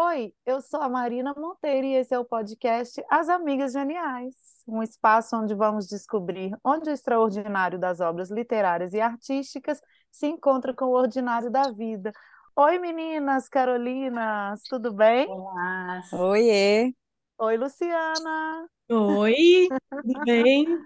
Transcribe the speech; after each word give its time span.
Oi, 0.00 0.32
eu 0.46 0.60
sou 0.62 0.80
a 0.80 0.88
Marina 0.88 1.34
Monteiro 1.36 1.84
e 1.84 1.94
esse 1.94 2.14
é 2.14 2.18
o 2.20 2.24
podcast 2.24 3.04
As 3.10 3.28
Amigas 3.28 3.72
Geniais, 3.72 4.32
um 4.64 4.80
espaço 4.80 5.36
onde 5.36 5.56
vamos 5.56 5.88
descobrir 5.88 6.56
onde 6.62 6.88
o 6.88 6.92
extraordinário 6.92 7.80
das 7.80 7.98
obras 7.98 8.30
literárias 8.30 8.94
e 8.94 9.00
artísticas 9.00 9.82
se 10.08 10.28
encontra 10.28 10.72
com 10.72 10.84
o 10.84 10.92
ordinário 10.96 11.50
da 11.50 11.72
vida. 11.72 12.12
Oi, 12.54 12.78
meninas, 12.78 13.48
Carolinas, 13.48 14.62
tudo 14.68 14.92
bem? 14.92 15.28
Olá, 15.28 16.00
Oiê, 16.12 16.94
Oi, 17.36 17.56
Luciana. 17.56 18.68
oi, 18.88 19.66
tudo 19.90 20.20
bem? 20.24 20.78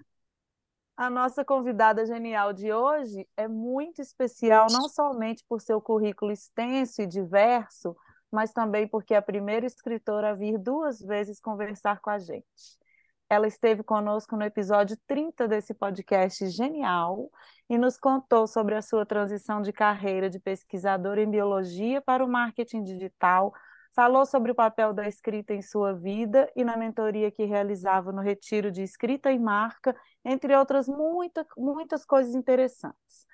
A 0.97 1.11
nossa 1.11 1.45
convidada 1.45 2.07
genial 2.07 2.55
de 2.55 2.73
hoje 2.73 3.29
é 3.37 3.47
muito 3.47 4.01
especial, 4.01 4.69
não 4.73 4.89
somente 4.89 5.45
por 5.47 5.61
seu 5.61 5.83
currículo 5.83 6.33
extenso 6.33 7.03
e 7.03 7.07
diverso, 7.07 7.95
mas 8.33 8.53
também 8.53 8.89
porque 8.89 9.13
é 9.13 9.19
a 9.19 9.23
primeira 9.23 9.67
escritora 9.67 10.31
a 10.31 10.35
vir 10.35 10.59
duas 10.59 11.01
vezes 11.01 11.39
conversar 11.39 12.01
com 12.01 12.09
a 12.09 12.19
gente. 12.19 12.81
Ela 13.29 13.47
esteve 13.47 13.83
conosco 13.83 14.37
no 14.37 14.45
episódio 14.45 14.97
30 15.07 15.47
desse 15.47 15.73
podcast 15.73 16.47
genial 16.49 17.31
e 17.69 17.79
nos 17.79 17.99
contou 17.99 18.47
sobre 18.47 18.75
a 18.75 18.83
sua 18.83 19.07
transição 19.07 19.63
de 19.63 19.73
carreira 19.73 20.29
de 20.29 20.39
pesquisadora 20.39 21.23
em 21.23 21.31
biologia 21.31 22.01
para 22.01 22.25
o 22.25 22.29
marketing 22.29 22.83
digital, 22.83 23.53
falou 23.95 24.27
sobre 24.27 24.53
o 24.53 24.55
papel 24.55 24.93
da 24.93 25.07
escrita 25.07 25.55
em 25.55 25.63
sua 25.63 25.95
vida 25.95 26.51
e 26.57 26.65
na 26.65 26.77
mentoria 26.77 27.31
que 27.31 27.45
realizava 27.45 28.13
no 28.13 28.21
retiro 28.21 28.71
de 28.71 28.83
escrita 28.83 29.31
e 29.31 29.39
marca, 29.39 29.95
entre 30.25 30.55
outras 30.57 30.89
muita, 30.89 31.47
muitas 31.57 32.05
coisas 32.05 32.35
interessantes. 32.35 33.27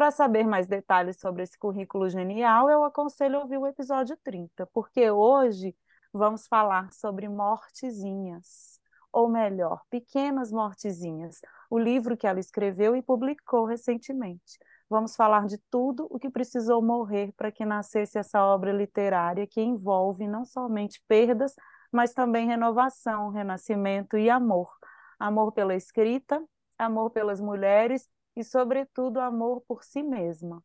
Para 0.00 0.10
saber 0.10 0.46
mais 0.46 0.66
detalhes 0.66 1.20
sobre 1.20 1.42
esse 1.42 1.58
currículo 1.58 2.08
genial, 2.08 2.70
eu 2.70 2.84
aconselho 2.84 3.38
ouvir 3.38 3.58
o 3.58 3.66
episódio 3.66 4.16
30, 4.24 4.66
porque 4.68 5.10
hoje 5.10 5.76
vamos 6.10 6.46
falar 6.46 6.90
sobre 6.90 7.28
mortezinhas 7.28 8.80
ou 9.12 9.28
melhor, 9.28 9.82
Pequenas 9.90 10.50
Mortezinhas, 10.50 11.42
o 11.68 11.78
livro 11.78 12.16
que 12.16 12.26
ela 12.26 12.40
escreveu 12.40 12.96
e 12.96 13.02
publicou 13.02 13.66
recentemente. 13.66 14.58
Vamos 14.88 15.14
falar 15.14 15.46
de 15.46 15.58
tudo 15.70 16.06
o 16.08 16.18
que 16.18 16.30
precisou 16.30 16.80
morrer 16.80 17.30
para 17.36 17.52
que 17.52 17.66
nascesse 17.66 18.16
essa 18.16 18.42
obra 18.42 18.72
literária 18.72 19.46
que 19.46 19.60
envolve 19.60 20.26
não 20.26 20.46
somente 20.46 20.98
perdas, 21.06 21.54
mas 21.92 22.14
também 22.14 22.46
renovação, 22.46 23.28
renascimento 23.28 24.16
e 24.16 24.30
amor. 24.30 24.72
Amor 25.18 25.52
pela 25.52 25.74
escrita, 25.74 26.42
amor 26.78 27.10
pelas 27.10 27.38
mulheres 27.38 28.08
e, 28.36 28.44
sobretudo, 28.44 29.20
amor 29.20 29.62
por 29.66 29.82
si 29.84 30.02
mesma. 30.02 30.62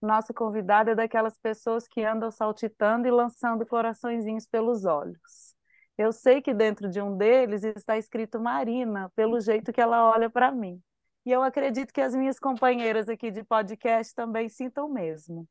Nossa 0.00 0.34
convidada 0.34 0.92
é 0.92 0.94
daquelas 0.94 1.38
pessoas 1.38 1.86
que 1.86 2.02
andam 2.02 2.30
saltitando 2.30 3.06
e 3.06 3.10
lançando 3.10 3.64
coraçõezinhos 3.64 4.46
pelos 4.46 4.84
olhos. 4.84 5.54
Eu 5.96 6.12
sei 6.12 6.42
que 6.42 6.52
dentro 6.52 6.88
de 6.88 7.00
um 7.00 7.16
deles 7.16 7.62
está 7.62 7.96
escrito 7.96 8.40
Marina, 8.40 9.10
pelo 9.14 9.38
jeito 9.40 9.72
que 9.72 9.80
ela 9.80 10.10
olha 10.10 10.28
para 10.28 10.50
mim. 10.50 10.82
E 11.24 11.30
eu 11.30 11.42
acredito 11.42 11.92
que 11.92 12.00
as 12.00 12.14
minhas 12.14 12.38
companheiras 12.38 13.08
aqui 13.08 13.30
de 13.30 13.44
podcast 13.44 14.12
também 14.14 14.48
sintam 14.48 14.86
o 14.86 14.92
mesmo. 14.92 15.48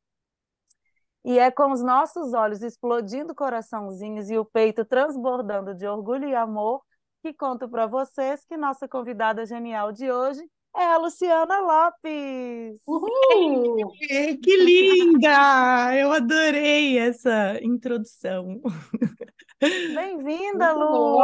E 1.23 1.37
é 1.39 1.51
com 1.51 1.71
os 1.71 1.81
nossos 1.81 2.33
olhos 2.33 2.61
explodindo 2.61 3.33
coraçãozinhos 3.35 4.29
e 4.29 4.37
o 4.37 4.43
peito 4.43 4.83
transbordando 4.83 5.73
de 5.75 5.87
orgulho 5.87 6.27
e 6.27 6.35
amor 6.35 6.83
que 7.21 7.33
conto 7.33 7.69
para 7.69 7.85
vocês 7.85 8.43
que 8.43 8.57
nossa 8.57 8.87
convidada 8.87 9.45
genial 9.45 9.91
de 9.91 10.11
hoje 10.11 10.41
é 10.75 10.83
a 10.83 10.97
Luciana 10.97 11.59
Lopes. 11.59 12.81
Uhul! 12.85 13.91
Que 14.41 14.57
linda! 14.57 15.95
Eu 15.95 16.11
adorei 16.11 16.97
essa 16.97 17.59
introdução. 17.61 18.61
Bem-vinda, 19.59 20.73
Lu, 20.73 21.19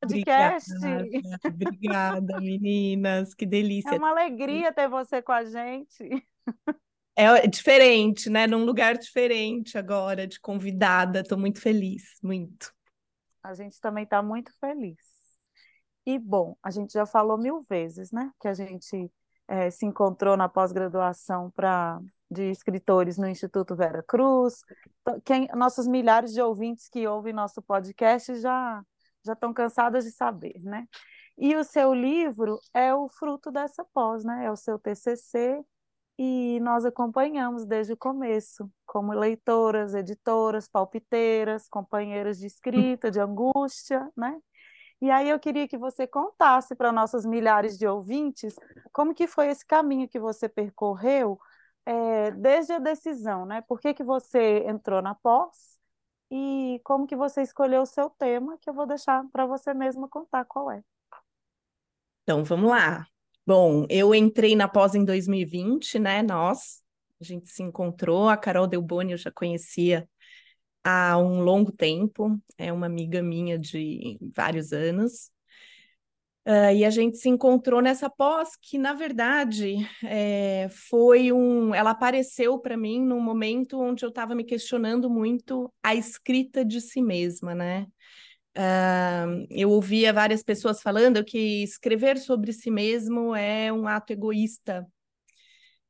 podcast. 0.00 0.72
Obrigada, 0.74 1.48
obrigada, 1.48 2.40
meninas, 2.40 3.34
que 3.34 3.44
delícia. 3.44 3.94
É 3.94 3.98
uma 3.98 4.10
alegria 4.10 4.72
ter 4.72 4.88
você 4.88 5.20
com 5.20 5.32
a 5.32 5.44
gente. 5.44 6.26
É 7.16 7.46
diferente, 7.46 8.30
né? 8.30 8.46
Num 8.46 8.64
lugar 8.64 8.96
diferente 8.96 9.76
agora, 9.76 10.26
de 10.26 10.40
convidada. 10.40 11.20
Estou 11.20 11.38
muito 11.38 11.60
feliz, 11.60 12.18
muito. 12.22 12.72
A 13.42 13.54
gente 13.54 13.80
também 13.80 14.04
está 14.04 14.22
muito 14.22 14.52
feliz. 14.58 15.11
E, 16.06 16.18
bom, 16.18 16.56
a 16.62 16.70
gente 16.70 16.92
já 16.92 17.06
falou 17.06 17.38
mil 17.38 17.62
vezes, 17.62 18.10
né? 18.12 18.32
Que 18.40 18.48
a 18.48 18.54
gente 18.54 19.10
é, 19.48 19.70
se 19.70 19.86
encontrou 19.86 20.36
na 20.36 20.48
pós-graduação 20.48 21.50
para 21.50 22.00
de 22.30 22.50
escritores 22.50 23.18
no 23.18 23.28
Instituto 23.28 23.76
Vera 23.76 24.02
Cruz. 24.02 24.62
Quem, 25.24 25.48
nossos 25.54 25.86
milhares 25.86 26.32
de 26.32 26.40
ouvintes 26.40 26.88
que 26.88 27.06
ouvem 27.06 27.32
nosso 27.32 27.60
podcast 27.62 28.34
já 28.40 28.82
já 29.24 29.34
estão 29.34 29.52
cansadas 29.54 30.04
de 30.04 30.10
saber, 30.10 30.60
né? 30.62 30.86
E 31.38 31.54
o 31.56 31.64
seu 31.64 31.94
livro 31.94 32.58
é 32.74 32.94
o 32.94 33.08
fruto 33.08 33.50
dessa 33.50 33.84
pós, 33.92 34.24
né? 34.24 34.46
É 34.46 34.50
o 34.50 34.56
seu 34.56 34.78
TCC 34.78 35.64
e 36.18 36.60
nós 36.60 36.84
acompanhamos 36.84 37.64
desde 37.66 37.92
o 37.92 37.96
começo, 37.96 38.70
como 38.84 39.12
leitoras, 39.12 39.94
editoras, 39.94 40.68
palpiteiras, 40.68 41.68
companheiras 41.68 42.38
de 42.38 42.46
escrita, 42.46 43.10
de 43.10 43.20
angústia, 43.20 44.10
né? 44.16 44.38
E 45.02 45.10
aí 45.10 45.28
eu 45.28 45.40
queria 45.40 45.66
que 45.66 45.76
você 45.76 46.06
contasse 46.06 46.76
para 46.76 46.92
nossos 46.92 47.26
milhares 47.26 47.76
de 47.76 47.84
ouvintes 47.88 48.54
como 48.92 49.12
que 49.12 49.26
foi 49.26 49.48
esse 49.48 49.66
caminho 49.66 50.08
que 50.08 50.20
você 50.20 50.48
percorreu 50.48 51.40
é, 51.84 52.30
desde 52.30 52.74
a 52.74 52.78
decisão, 52.78 53.44
né? 53.44 53.62
Por 53.62 53.80
que, 53.80 53.92
que 53.92 54.04
você 54.04 54.64
entrou 54.64 55.02
na 55.02 55.12
pós 55.12 55.76
e 56.30 56.80
como 56.84 57.04
que 57.04 57.16
você 57.16 57.42
escolheu 57.42 57.82
o 57.82 57.86
seu 57.86 58.08
tema, 58.10 58.56
que 58.58 58.70
eu 58.70 58.74
vou 58.74 58.86
deixar 58.86 59.24
para 59.32 59.44
você 59.44 59.74
mesma 59.74 60.08
contar 60.08 60.44
qual 60.44 60.70
é. 60.70 60.84
Então, 62.22 62.44
vamos 62.44 62.70
lá. 62.70 63.04
Bom, 63.44 63.84
eu 63.90 64.14
entrei 64.14 64.54
na 64.54 64.68
pós 64.68 64.94
em 64.94 65.04
2020, 65.04 65.98
né? 65.98 66.22
Nós, 66.22 66.80
a 67.20 67.24
gente 67.24 67.50
se 67.50 67.60
encontrou, 67.64 68.28
a 68.28 68.36
Carol 68.36 68.68
Delboni 68.68 69.10
eu 69.10 69.18
já 69.18 69.32
conhecia 69.32 70.08
há 70.84 71.16
um 71.18 71.40
longo 71.40 71.72
tempo, 71.72 72.38
é 72.58 72.72
uma 72.72 72.86
amiga 72.86 73.22
minha 73.22 73.58
de 73.58 74.18
vários 74.34 74.72
anos. 74.72 75.30
Uh, 76.44 76.74
e 76.74 76.84
a 76.84 76.90
gente 76.90 77.18
se 77.18 77.28
encontrou 77.28 77.80
nessa 77.80 78.10
pós 78.10 78.56
que, 78.60 78.76
na 78.76 78.92
verdade, 78.92 79.76
é, 80.02 80.68
foi 80.70 81.30
um. 81.32 81.72
Ela 81.72 81.90
apareceu 81.90 82.58
para 82.58 82.76
mim 82.76 83.00
num 83.00 83.20
momento 83.20 83.80
onde 83.80 84.04
eu 84.04 84.08
estava 84.08 84.34
me 84.34 84.42
questionando 84.42 85.08
muito 85.08 85.72
a 85.80 85.94
escrita 85.94 86.64
de 86.64 86.80
si 86.80 87.00
mesma, 87.00 87.54
né? 87.54 87.86
Uh, 88.56 89.46
eu 89.50 89.70
ouvia 89.70 90.12
várias 90.12 90.42
pessoas 90.42 90.82
falando 90.82 91.24
que 91.24 91.62
escrever 91.62 92.18
sobre 92.18 92.52
si 92.52 92.70
mesmo 92.70 93.34
é 93.36 93.72
um 93.72 93.86
ato 93.86 94.12
egoísta. 94.12 94.84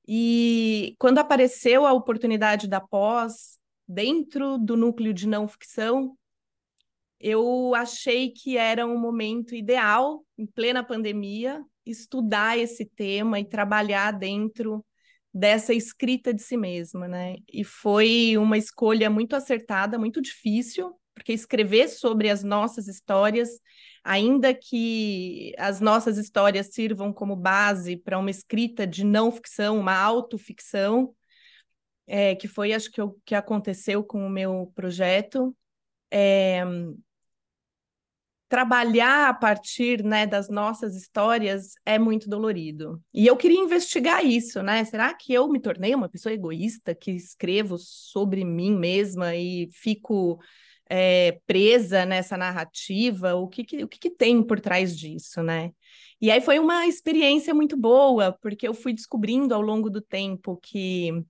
E 0.07 0.95
quando 0.99 1.19
apareceu 1.19 1.87
a 1.87 1.93
oportunidade 1.95 2.69
da 2.69 2.81
pós, 2.81 3.59
dentro 3.87 4.59
do 4.59 4.77
núcleo 4.77 5.13
de 5.13 5.27
não 5.27 5.47
ficção, 5.49 6.17
eu 7.21 7.75
achei 7.75 8.31
que 8.31 8.57
era 8.57 8.87
um 8.87 8.99
momento 8.99 9.55
ideal, 9.55 10.25
em 10.37 10.45
plena 10.45 10.83
pandemia, 10.83 11.63
estudar 11.87 12.59
esse 12.59 12.85
tema 12.85 13.39
e 13.39 13.45
trabalhar 13.45 14.13
dentro 14.13 14.85
dessa 15.33 15.73
escrita 15.73 16.35
de 16.35 16.43
si 16.43 16.57
mesma, 16.57 17.09
né? 17.09 17.37
E 17.51 17.65
foi 17.65 18.37
uma 18.37 18.59
escolha 18.59 19.09
muito 19.09 19.35
acertada, 19.35 19.99
muito 19.99 20.21
difícil, 20.21 20.95
porque 21.15 21.33
escrever 21.33 21.89
sobre 21.89 22.29
as 22.29 22.43
nossas 22.43 22.89
histórias, 22.89 23.51
ainda 24.03 24.53
que 24.53 25.55
as 25.59 25.81
nossas 25.81 26.19
histórias 26.19 26.73
sirvam 26.73 27.13
como 27.13 27.37
base 27.37 27.97
para 27.97 28.19
uma 28.19 28.31
escrita 28.31 28.87
de 28.87 29.05
não 29.05 29.31
ficção, 29.31 29.79
uma 29.79 29.97
autoficção, 29.97 31.15
é, 32.07 32.35
que 32.35 32.49
foi 32.49 32.73
acho 32.73 32.91
que 32.91 33.01
o 33.01 33.17
que 33.25 33.35
aconteceu 33.35 34.03
com 34.03 34.27
o 34.27 34.31
meu 34.31 34.73
projeto, 34.75 35.57
é, 36.11 36.63
trabalhar 38.53 39.31
a 39.31 39.33
partir 39.33 40.05
né, 40.05 40.27
das 40.27 40.51
nossas 40.51 40.95
histórias 40.95 41.73
é 41.87 41.99
muito 41.99 42.29
dolorido. 42.29 43.03
E 43.15 43.27
eu 43.27 43.35
queria 43.35 43.59
investigar 43.59 44.23
isso, 44.27 44.63
né? 44.63 44.85
Será 44.85 45.15
que 45.15 45.33
eu 45.33 45.49
me 45.49 45.59
tornei 45.59 45.95
uma 45.95 46.07
pessoa 46.07 46.35
egoísta 46.35 46.95
que 46.95 47.13
escrevo 47.13 47.79
sobre 47.79 48.45
mim 48.45 48.77
mesma 48.77 49.35
e 49.35 49.71
fico 49.73 50.39
é, 50.87 51.41
presa 51.47 52.05
nessa 52.05 52.37
narrativa? 52.37 53.35
O 53.37 53.49
que, 53.49 53.65
que 53.65 53.85
o 53.85 53.89
que, 53.89 53.99
que 53.99 54.11
tem 54.11 54.43
por 54.43 54.61
trás 54.61 54.95
disso, 54.95 55.43
né? 55.43 55.71
E 56.21 56.31
aí 56.31 56.43
foi 56.43 56.59
uma 56.59 56.87
experiência 56.87 57.55
muito 57.55 57.75
boa, 57.75 58.37
porque 58.43 58.69
eu 58.69 58.75
fui 58.75 58.93
descobrindo 58.93 59.55
ao 59.55 59.63
longo 59.63 59.89
do 59.89 60.03
tempo 60.03 60.59
que 60.63 61.25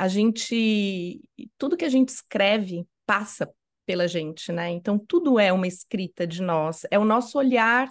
a 0.00 0.08
gente, 0.08 1.20
tudo 1.58 1.76
que 1.76 1.84
a 1.84 1.88
gente 1.90 2.08
escreve 2.08 2.86
passa 3.04 3.52
pela 3.84 4.08
gente, 4.08 4.50
né? 4.50 4.70
Então 4.70 4.98
tudo 4.98 5.38
é 5.38 5.52
uma 5.52 5.66
escrita 5.66 6.26
de 6.26 6.40
nós, 6.40 6.86
é 6.90 6.98
o 6.98 7.04
nosso 7.04 7.36
olhar, 7.36 7.86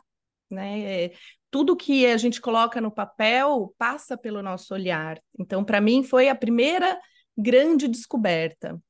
né? 0.50 1.04
É, 1.04 1.14
tudo 1.52 1.76
que 1.76 2.08
a 2.08 2.18
gente 2.18 2.42
coloca 2.42 2.82
no 2.82 2.90
papel 2.90 3.76
passa 3.78 4.18
pelo 4.18 4.42
nosso 4.42 4.74
olhar. 4.74 5.22
Então, 5.38 5.64
para 5.64 5.80
mim, 5.80 6.02
foi 6.04 6.30
a 6.30 6.36
primeira 6.36 7.00
grande 7.38 7.88
descoberta. 7.88 8.82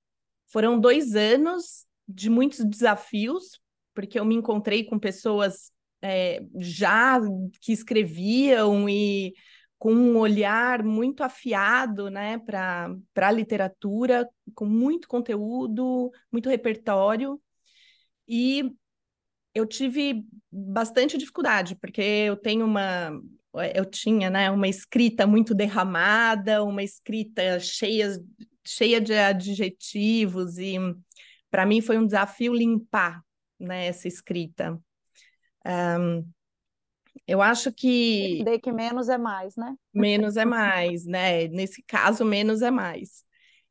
Foram 0.48 0.80
dois 0.80 1.14
anos 1.14 1.86
de 2.08 2.30
muitos 2.30 2.64
desafios, 2.64 3.60
porque 3.94 4.18
eu 4.18 4.24
me 4.24 4.36
encontrei 4.36 4.86
com 4.86 4.98
pessoas 4.98 5.74
é, 6.02 6.42
já 6.58 7.20
que 7.60 7.74
escreviam 7.74 8.88
e 8.88 9.34
com 9.80 9.94
um 9.94 10.18
olhar 10.18 10.84
muito 10.84 11.24
afiado 11.24 12.10
né, 12.10 12.38
para 12.38 12.92
a 13.16 13.32
literatura, 13.32 14.30
com 14.54 14.66
muito 14.66 15.08
conteúdo, 15.08 16.12
muito 16.30 16.50
repertório. 16.50 17.42
E 18.28 18.76
eu 19.56 19.66
tive 19.66 20.26
bastante 20.52 21.18
dificuldade, 21.18 21.76
porque 21.76 22.02
eu 22.02 22.36
tenho 22.36 22.66
uma. 22.66 23.12
Eu 23.74 23.86
tinha 23.86 24.30
né, 24.30 24.52
uma 24.52 24.68
escrita 24.68 25.26
muito 25.26 25.56
derramada, 25.56 26.64
uma 26.64 26.84
escrita 26.84 27.60
cheia, 27.60 28.20
cheia 28.66 29.02
de 29.02 29.14
adjetivos, 29.14 30.58
e 30.60 30.76
para 31.50 31.66
mim 31.66 31.82
foi 31.82 31.98
um 31.98 32.06
desafio 32.06 32.54
limpar 32.54 33.24
né, 33.60 33.88
essa 33.88 34.08
escrita. 34.08 34.80
Um, 35.66 36.30
eu 37.30 37.42
acho 37.44 37.72
que. 37.72 38.40
Entender 38.40 38.60
que 38.60 38.72
menos 38.72 39.08
é 39.08 39.18
mais, 39.18 39.56
né? 39.56 39.76
Menos 39.94 40.36
é 40.36 40.46
mais, 40.46 41.06
né? 41.06 41.48
Nesse 41.48 41.84
caso, 41.84 42.26
menos 42.26 42.64
é 42.64 42.72
mais. 42.72 43.24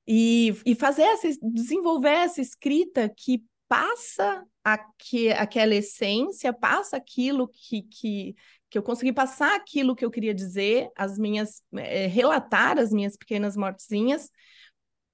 E, 0.07 0.55
e 0.65 0.77
fazer 0.77 1.03
essa, 1.03 1.29
desenvolver 1.43 2.11
essa 2.11 2.41
escrita 2.41 3.13
que 3.15 3.43
passa 3.69 4.45
aqui, 4.63 5.31
aquela 5.31 5.75
essência, 5.75 6.53
passa 6.53 6.97
aquilo 6.97 7.49
que, 7.49 7.83
que, 7.83 8.35
que 8.71 8.79
eu 8.79 8.83
consegui 8.83 9.13
passar 9.13 9.57
aquilo 9.57 9.97
que 9.97 10.05
eu 10.05 10.11
queria 10.11 10.33
dizer, 10.33 10.89
as 10.97 11.19
minhas, 11.19 11.61
é, 11.75 12.07
relatar 12.07 12.79
as 12.79 12.93
minhas 12.93 13.17
pequenas 13.17 13.57
mortezinhas, 13.57 14.31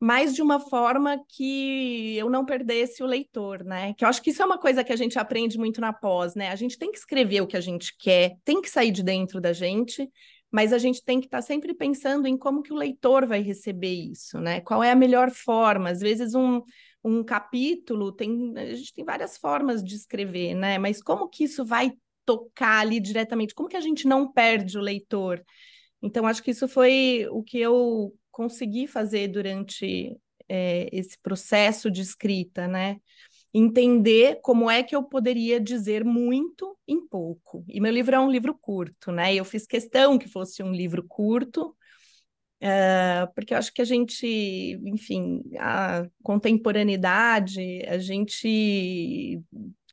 mas 0.04 0.34
de 0.34 0.42
uma 0.42 0.60
forma 0.60 1.18
que 1.26 2.14
eu 2.18 2.28
não 2.28 2.44
perdesse 2.44 3.02
o 3.02 3.06
leitor, 3.06 3.64
né? 3.64 3.94
Que 3.94 4.04
eu 4.04 4.08
acho 4.10 4.20
que 4.20 4.28
isso 4.28 4.42
é 4.42 4.44
uma 4.44 4.58
coisa 4.58 4.84
que 4.84 4.92
a 4.92 4.96
gente 4.96 5.18
aprende 5.18 5.56
muito 5.56 5.80
na 5.80 5.94
pós, 5.94 6.34
né? 6.34 6.50
A 6.50 6.56
gente 6.56 6.76
tem 6.76 6.92
que 6.92 6.98
escrever 6.98 7.40
o 7.40 7.46
que 7.46 7.56
a 7.56 7.60
gente 7.62 7.96
quer, 7.98 8.36
tem 8.44 8.60
que 8.60 8.68
sair 8.68 8.90
de 8.90 9.02
dentro 9.02 9.40
da 9.40 9.54
gente, 9.54 10.06
mas 10.52 10.74
a 10.74 10.78
gente 10.78 11.02
tem 11.02 11.20
que 11.20 11.26
estar 11.26 11.38
tá 11.38 11.42
sempre 11.42 11.72
pensando 11.72 12.26
em 12.26 12.36
como 12.36 12.60
que 12.60 12.70
o 12.70 12.76
leitor 12.76 13.26
vai 13.26 13.40
receber 13.40 13.94
isso, 13.94 14.38
né? 14.38 14.60
Qual 14.60 14.84
é 14.84 14.90
a 14.90 14.94
melhor 14.94 15.30
forma? 15.30 15.88
Às 15.88 16.00
vezes 16.00 16.34
um, 16.34 16.60
um 17.02 17.24
capítulo 17.24 18.12
tem 18.12 18.52
a 18.58 18.74
gente 18.74 18.92
tem 18.92 19.06
várias 19.06 19.38
formas 19.38 19.82
de 19.82 19.94
escrever, 19.94 20.52
né? 20.52 20.76
Mas 20.76 21.02
como 21.02 21.30
que 21.30 21.44
isso 21.44 21.64
vai 21.64 21.92
tocar 22.26 22.80
ali 22.80 23.00
diretamente? 23.00 23.54
Como 23.54 23.70
que 23.70 23.76
a 23.78 23.80
gente 23.80 24.06
não 24.06 24.30
perde 24.30 24.76
o 24.76 24.82
leitor? 24.82 25.42
Então 26.02 26.26
acho 26.26 26.42
que 26.42 26.50
isso 26.50 26.68
foi 26.68 27.26
o 27.30 27.42
que 27.42 27.58
eu 27.58 28.12
consegui 28.34 28.88
fazer 28.88 29.28
durante 29.28 30.18
é, 30.48 30.88
esse 30.92 31.16
processo 31.22 31.88
de 31.88 32.00
escrita, 32.00 32.66
né? 32.66 32.96
Entender 33.54 34.40
como 34.42 34.68
é 34.68 34.82
que 34.82 34.94
eu 34.96 35.04
poderia 35.04 35.60
dizer 35.60 36.04
muito 36.04 36.76
em 36.86 37.06
pouco. 37.06 37.64
E 37.68 37.80
meu 37.80 37.92
livro 37.92 38.16
é 38.16 38.18
um 38.18 38.30
livro 38.30 38.58
curto, 38.60 39.12
né? 39.12 39.32
Eu 39.32 39.44
fiz 39.44 39.68
questão 39.68 40.18
que 40.18 40.28
fosse 40.28 40.64
um 40.64 40.72
livro 40.72 41.04
curto, 41.06 41.76
uh, 42.60 43.32
porque 43.36 43.54
eu 43.54 43.58
acho 43.58 43.72
que 43.72 43.80
a 43.80 43.84
gente, 43.84 44.26
enfim, 44.84 45.40
a 45.56 46.04
contemporaneidade, 46.20 47.84
a 47.86 47.98
gente 47.98 49.40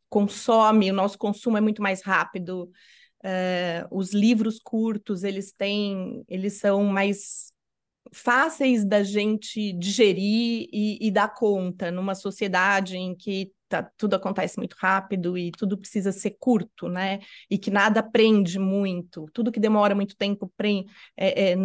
consome, 0.10 0.90
o 0.90 0.96
nosso 0.96 1.18
consumo 1.20 1.58
é 1.58 1.62
muito 1.62 1.84
mais 1.84 2.02
rápido. 2.02 2.72
Uh, 3.24 3.86
os 3.92 4.16
livros 4.16 4.58
curtos, 4.58 5.24
eles 5.24 5.52
têm, 5.52 6.26
eles 6.28 6.54
são 6.54 6.84
mais 6.86 7.51
fáceis 8.14 8.84
da 8.86 9.04
gente 9.04 9.74
digerir 9.74 10.68
e, 10.72 10.98
e 11.02 11.12
dar 11.12 11.34
conta 11.34 11.90
numa 11.90 12.14
sociedade 12.14 12.98
em 12.98 13.16
que 13.16 13.52
tá, 13.70 13.90
tudo 13.98 14.16
acontece 14.16 14.58
muito 14.58 14.76
rápido 14.78 15.38
e 15.38 15.52
tudo 15.52 15.78
precisa 15.78 16.12
ser 16.12 16.36
curto, 16.40 16.90
né? 16.90 17.20
E 17.50 17.58
que 17.58 17.72
nada 17.72 18.04
prende 18.04 18.60
muito, 18.60 19.26
tudo 19.34 19.52
que 19.52 19.60
demora 19.60 19.96
muito 19.96 20.16
tempo 20.18 20.52
é, 21.18 21.54
é, 21.54 21.56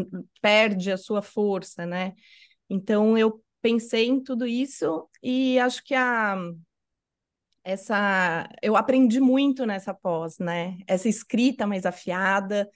perde 0.40 0.93
a 0.93 0.96
sua 0.96 1.20
força, 1.20 1.84
né? 1.84 2.14
Então 2.70 3.19
eu 3.19 3.42
pensei 3.60 4.06
em 4.06 4.22
tudo 4.22 4.46
isso 4.46 5.08
e 5.22 5.58
acho 5.58 5.82
que 5.84 5.94
a 5.94 6.37
essa 7.64 8.49
eu 8.62 8.76
aprendi 8.76 9.19
muito 9.19 9.66
nessa 9.66 9.92
pós, 9.92 10.38
né? 10.38 10.78
Essa 10.87 11.08
escrita 11.08 11.66
mais 11.66 11.84
afiada, 11.84 12.70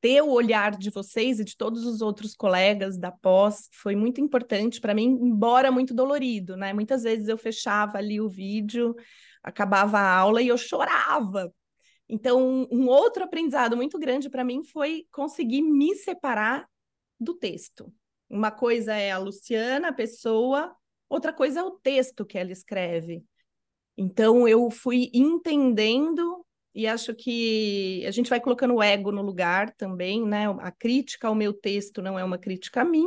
ter 0.00 0.22
o 0.22 0.30
olhar 0.30 0.76
de 0.76 0.90
vocês 0.90 1.40
e 1.40 1.44
de 1.44 1.56
todos 1.56 1.84
os 1.84 2.00
outros 2.00 2.34
colegas 2.34 2.98
da 2.98 3.10
pós 3.10 3.68
foi 3.72 3.96
muito 3.96 4.20
importante 4.20 4.80
para 4.80 4.94
mim, 4.94 5.04
embora 5.04 5.72
muito 5.72 5.94
dolorido, 5.94 6.56
né? 6.56 6.72
Muitas 6.72 7.02
vezes 7.02 7.28
eu 7.28 7.38
fechava 7.38 7.98
ali 7.98 8.20
o 8.20 8.28
vídeo, 8.28 8.94
acabava 9.42 9.98
a 9.98 10.16
aula 10.16 10.42
e 10.42 10.48
eu 10.48 10.58
chorava. 10.58 11.52
Então, 12.08 12.68
um 12.70 12.86
outro 12.86 13.24
aprendizado 13.24 13.76
muito 13.76 13.98
grande 13.98 14.30
para 14.30 14.44
mim 14.44 14.62
foi 14.62 15.06
conseguir 15.10 15.62
me 15.62 15.94
separar 15.96 16.68
do 17.18 17.34
texto. 17.34 17.92
Uma 18.28 18.50
coisa 18.50 18.94
é 18.94 19.10
a 19.10 19.18
Luciana, 19.18 19.88
a 19.88 19.92
pessoa, 19.92 20.74
outra 21.08 21.32
coisa 21.32 21.60
é 21.60 21.62
o 21.62 21.72
texto 21.72 22.24
que 22.24 22.38
ela 22.38 22.52
escreve. 22.52 23.24
Então, 23.96 24.46
eu 24.46 24.70
fui 24.70 25.10
entendendo 25.12 26.45
e 26.76 26.86
acho 26.86 27.14
que 27.14 28.04
a 28.06 28.10
gente 28.10 28.28
vai 28.28 28.38
colocando 28.38 28.74
o 28.74 28.82
ego 28.82 29.10
no 29.10 29.22
lugar 29.22 29.74
também, 29.76 30.26
né? 30.26 30.44
A 30.60 30.70
crítica 30.70 31.26
ao 31.26 31.34
meu 31.34 31.54
texto 31.54 32.02
não 32.02 32.18
é 32.18 32.22
uma 32.22 32.36
crítica 32.36 32.82
a 32.82 32.84
mim, 32.84 33.06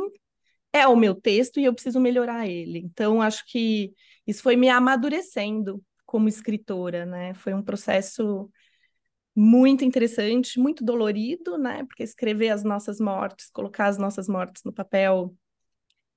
é 0.72 0.88
o 0.88 0.96
meu 0.96 1.14
texto 1.14 1.60
e 1.60 1.64
eu 1.64 1.72
preciso 1.72 2.00
melhorar 2.00 2.48
ele. 2.48 2.80
Então, 2.80 3.22
acho 3.22 3.44
que 3.46 3.92
isso 4.26 4.42
foi 4.42 4.56
me 4.56 4.68
amadurecendo 4.68 5.80
como 6.04 6.28
escritora, 6.28 7.06
né? 7.06 7.32
Foi 7.34 7.54
um 7.54 7.62
processo 7.62 8.50
muito 9.36 9.84
interessante, 9.84 10.58
muito 10.58 10.84
dolorido, 10.84 11.56
né? 11.56 11.84
Porque 11.84 12.02
escrever 12.02 12.48
as 12.48 12.64
nossas 12.64 12.98
mortes, 12.98 13.50
colocar 13.52 13.86
as 13.86 13.98
nossas 13.98 14.26
mortes 14.26 14.64
no 14.64 14.72
papel 14.72 15.32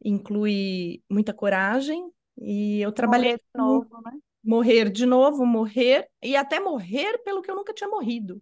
inclui 0.04 1.04
muita 1.08 1.36
coragem. 1.36 2.10
E 2.42 2.82
eu 2.82 2.92
trabalhei 2.92 3.36
de 3.38 3.44
novo, 3.56 4.02
né? 4.04 4.12
Morrer 4.44 4.90
de 4.90 5.06
novo, 5.06 5.46
morrer 5.46 6.08
e 6.22 6.36
até 6.36 6.60
morrer 6.60 7.18
pelo 7.24 7.42
que 7.42 7.50
eu 7.50 7.56
nunca 7.56 7.74
tinha 7.74 7.90
morrido. 7.90 8.42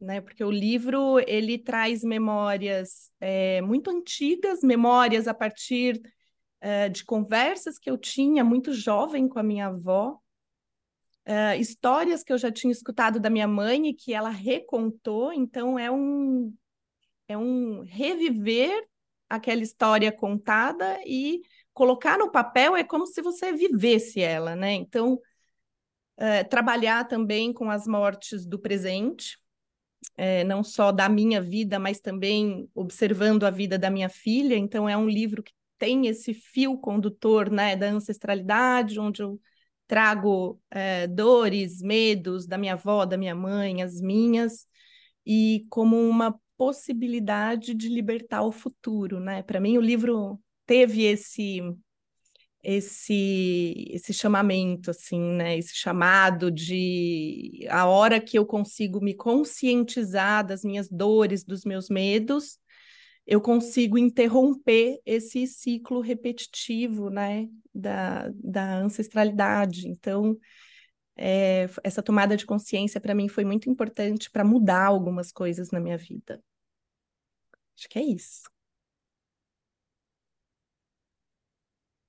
Né? 0.00 0.20
Porque 0.20 0.42
o 0.42 0.50
livro 0.50 1.18
ele 1.26 1.58
traz 1.58 2.02
memórias 2.02 3.10
é, 3.20 3.60
muito 3.60 3.90
antigas, 3.90 4.62
memórias 4.62 5.28
a 5.28 5.34
partir 5.34 6.00
é, 6.60 6.88
de 6.88 7.04
conversas 7.04 7.78
que 7.78 7.90
eu 7.90 7.96
tinha 7.96 8.44
muito 8.44 8.72
jovem 8.72 9.28
com 9.28 9.38
a 9.38 9.42
minha 9.42 9.66
avó, 9.66 10.18
é, 11.24 11.56
histórias 11.58 12.24
que 12.24 12.32
eu 12.32 12.38
já 12.38 12.50
tinha 12.50 12.72
escutado 12.72 13.20
da 13.20 13.28
minha 13.28 13.46
mãe 13.46 13.88
e 13.88 13.94
que 13.94 14.14
ela 14.14 14.30
recontou. 14.30 15.32
Então 15.32 15.78
é 15.78 15.90
um 15.90 16.54
é 17.28 17.36
um 17.36 17.82
reviver 17.84 18.88
aquela 19.28 19.62
história 19.62 20.10
contada 20.10 20.98
e 21.04 21.42
colocar 21.78 22.18
no 22.18 22.28
papel 22.28 22.74
é 22.76 22.82
como 22.82 23.06
se 23.06 23.22
você 23.22 23.52
vivesse 23.52 24.20
ela, 24.20 24.56
né? 24.56 24.72
Então, 24.72 25.20
é, 26.16 26.42
trabalhar 26.42 27.06
também 27.06 27.52
com 27.52 27.70
as 27.70 27.86
mortes 27.86 28.44
do 28.44 28.58
presente, 28.58 29.38
é, 30.16 30.42
não 30.42 30.64
só 30.64 30.90
da 30.90 31.08
minha 31.08 31.40
vida, 31.40 31.78
mas 31.78 32.00
também 32.00 32.68
observando 32.74 33.44
a 33.44 33.50
vida 33.50 33.78
da 33.78 33.90
minha 33.90 34.08
filha. 34.08 34.56
Então, 34.56 34.88
é 34.88 34.96
um 34.96 35.08
livro 35.08 35.40
que 35.40 35.52
tem 35.78 36.08
esse 36.08 36.34
fio 36.34 36.76
condutor, 36.76 37.48
né, 37.48 37.76
da 37.76 37.86
ancestralidade, 37.86 38.98
onde 38.98 39.22
eu 39.22 39.40
trago 39.86 40.60
é, 40.72 41.06
dores, 41.06 41.80
medos 41.80 42.44
da 42.44 42.58
minha 42.58 42.72
avó, 42.72 43.06
da 43.06 43.16
minha 43.16 43.36
mãe, 43.36 43.82
as 43.84 44.00
minhas, 44.00 44.66
e 45.24 45.64
como 45.70 45.96
uma 45.96 46.36
possibilidade 46.56 47.72
de 47.72 47.88
libertar 47.88 48.42
o 48.42 48.50
futuro, 48.50 49.20
né? 49.20 49.44
Para 49.44 49.60
mim, 49.60 49.78
o 49.78 49.80
livro 49.80 50.40
teve 50.68 51.04
esse 51.04 51.60
esse 52.62 53.86
esse 53.90 54.12
chamamento 54.12 54.90
assim, 54.90 55.20
né? 55.20 55.56
Esse 55.56 55.74
chamado 55.74 56.50
de 56.50 57.66
a 57.70 57.86
hora 57.86 58.20
que 58.20 58.38
eu 58.38 58.44
consigo 58.44 59.00
me 59.00 59.14
conscientizar 59.14 60.46
das 60.46 60.62
minhas 60.62 60.88
dores, 60.88 61.44
dos 61.44 61.64
meus 61.64 61.88
medos, 61.88 62.58
eu 63.26 63.40
consigo 63.40 63.96
interromper 63.98 65.00
esse 65.06 65.46
ciclo 65.46 66.00
repetitivo, 66.00 67.10
né, 67.10 67.48
da, 67.74 68.30
da 68.34 68.78
ancestralidade. 68.78 69.86
Então, 69.88 70.38
é, 71.16 71.68
essa 71.84 72.02
tomada 72.02 72.36
de 72.36 72.46
consciência 72.46 73.00
para 73.00 73.14
mim 73.14 73.28
foi 73.28 73.44
muito 73.44 73.70
importante 73.70 74.30
para 74.30 74.44
mudar 74.44 74.86
algumas 74.86 75.30
coisas 75.32 75.70
na 75.70 75.80
minha 75.80 75.98
vida. 75.98 76.42
Acho 77.76 77.88
que 77.88 77.98
é 77.98 78.02
isso. 78.02 78.57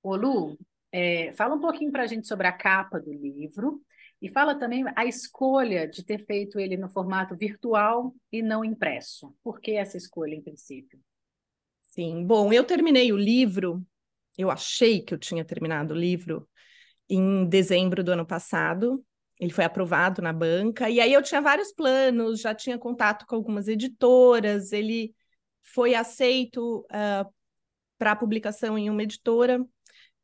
Ô 0.01 0.15
Lu, 0.15 0.57
é, 0.91 1.31
fala 1.33 1.55
um 1.55 1.59
pouquinho 1.59 1.91
para 1.91 2.03
a 2.03 2.07
gente 2.07 2.27
sobre 2.27 2.47
a 2.47 2.51
capa 2.51 2.99
do 2.99 3.11
livro 3.11 3.81
e 4.21 4.29
fala 4.29 4.55
também 4.55 4.83
a 4.95 5.05
escolha 5.05 5.87
de 5.87 6.03
ter 6.03 6.25
feito 6.25 6.59
ele 6.59 6.75
no 6.75 6.89
formato 6.89 7.35
virtual 7.35 8.13
e 8.31 8.41
não 8.41 8.65
impresso. 8.65 9.33
Por 9.43 9.59
que 9.59 9.71
essa 9.71 9.97
escolha, 9.97 10.35
em 10.35 10.41
princípio? 10.41 10.99
Sim, 11.87 12.25
bom, 12.25 12.51
eu 12.51 12.63
terminei 12.63 13.11
o 13.11 13.17
livro, 13.17 13.83
eu 14.37 14.51
achei 14.51 15.01
que 15.01 15.13
eu 15.13 15.17
tinha 15.17 15.43
terminado 15.43 15.93
o 15.93 15.97
livro 15.97 16.47
em 17.09 17.45
dezembro 17.47 18.03
do 18.03 18.11
ano 18.11 18.25
passado. 18.25 19.03
Ele 19.39 19.53
foi 19.53 19.63
aprovado 19.63 20.21
na 20.21 20.33
banca, 20.33 20.89
e 20.89 20.99
aí 20.99 21.13
eu 21.13 21.23
tinha 21.23 21.41
vários 21.41 21.71
planos, 21.71 22.41
já 22.41 22.53
tinha 22.53 22.77
contato 22.77 23.25
com 23.25 23.35
algumas 23.35 23.69
editoras, 23.69 24.73
ele 24.73 25.15
foi 25.61 25.95
aceito 25.95 26.85
uh, 26.91 27.33
para 27.97 28.17
publicação 28.17 28.77
em 28.77 28.89
uma 28.89 29.01
editora, 29.01 29.65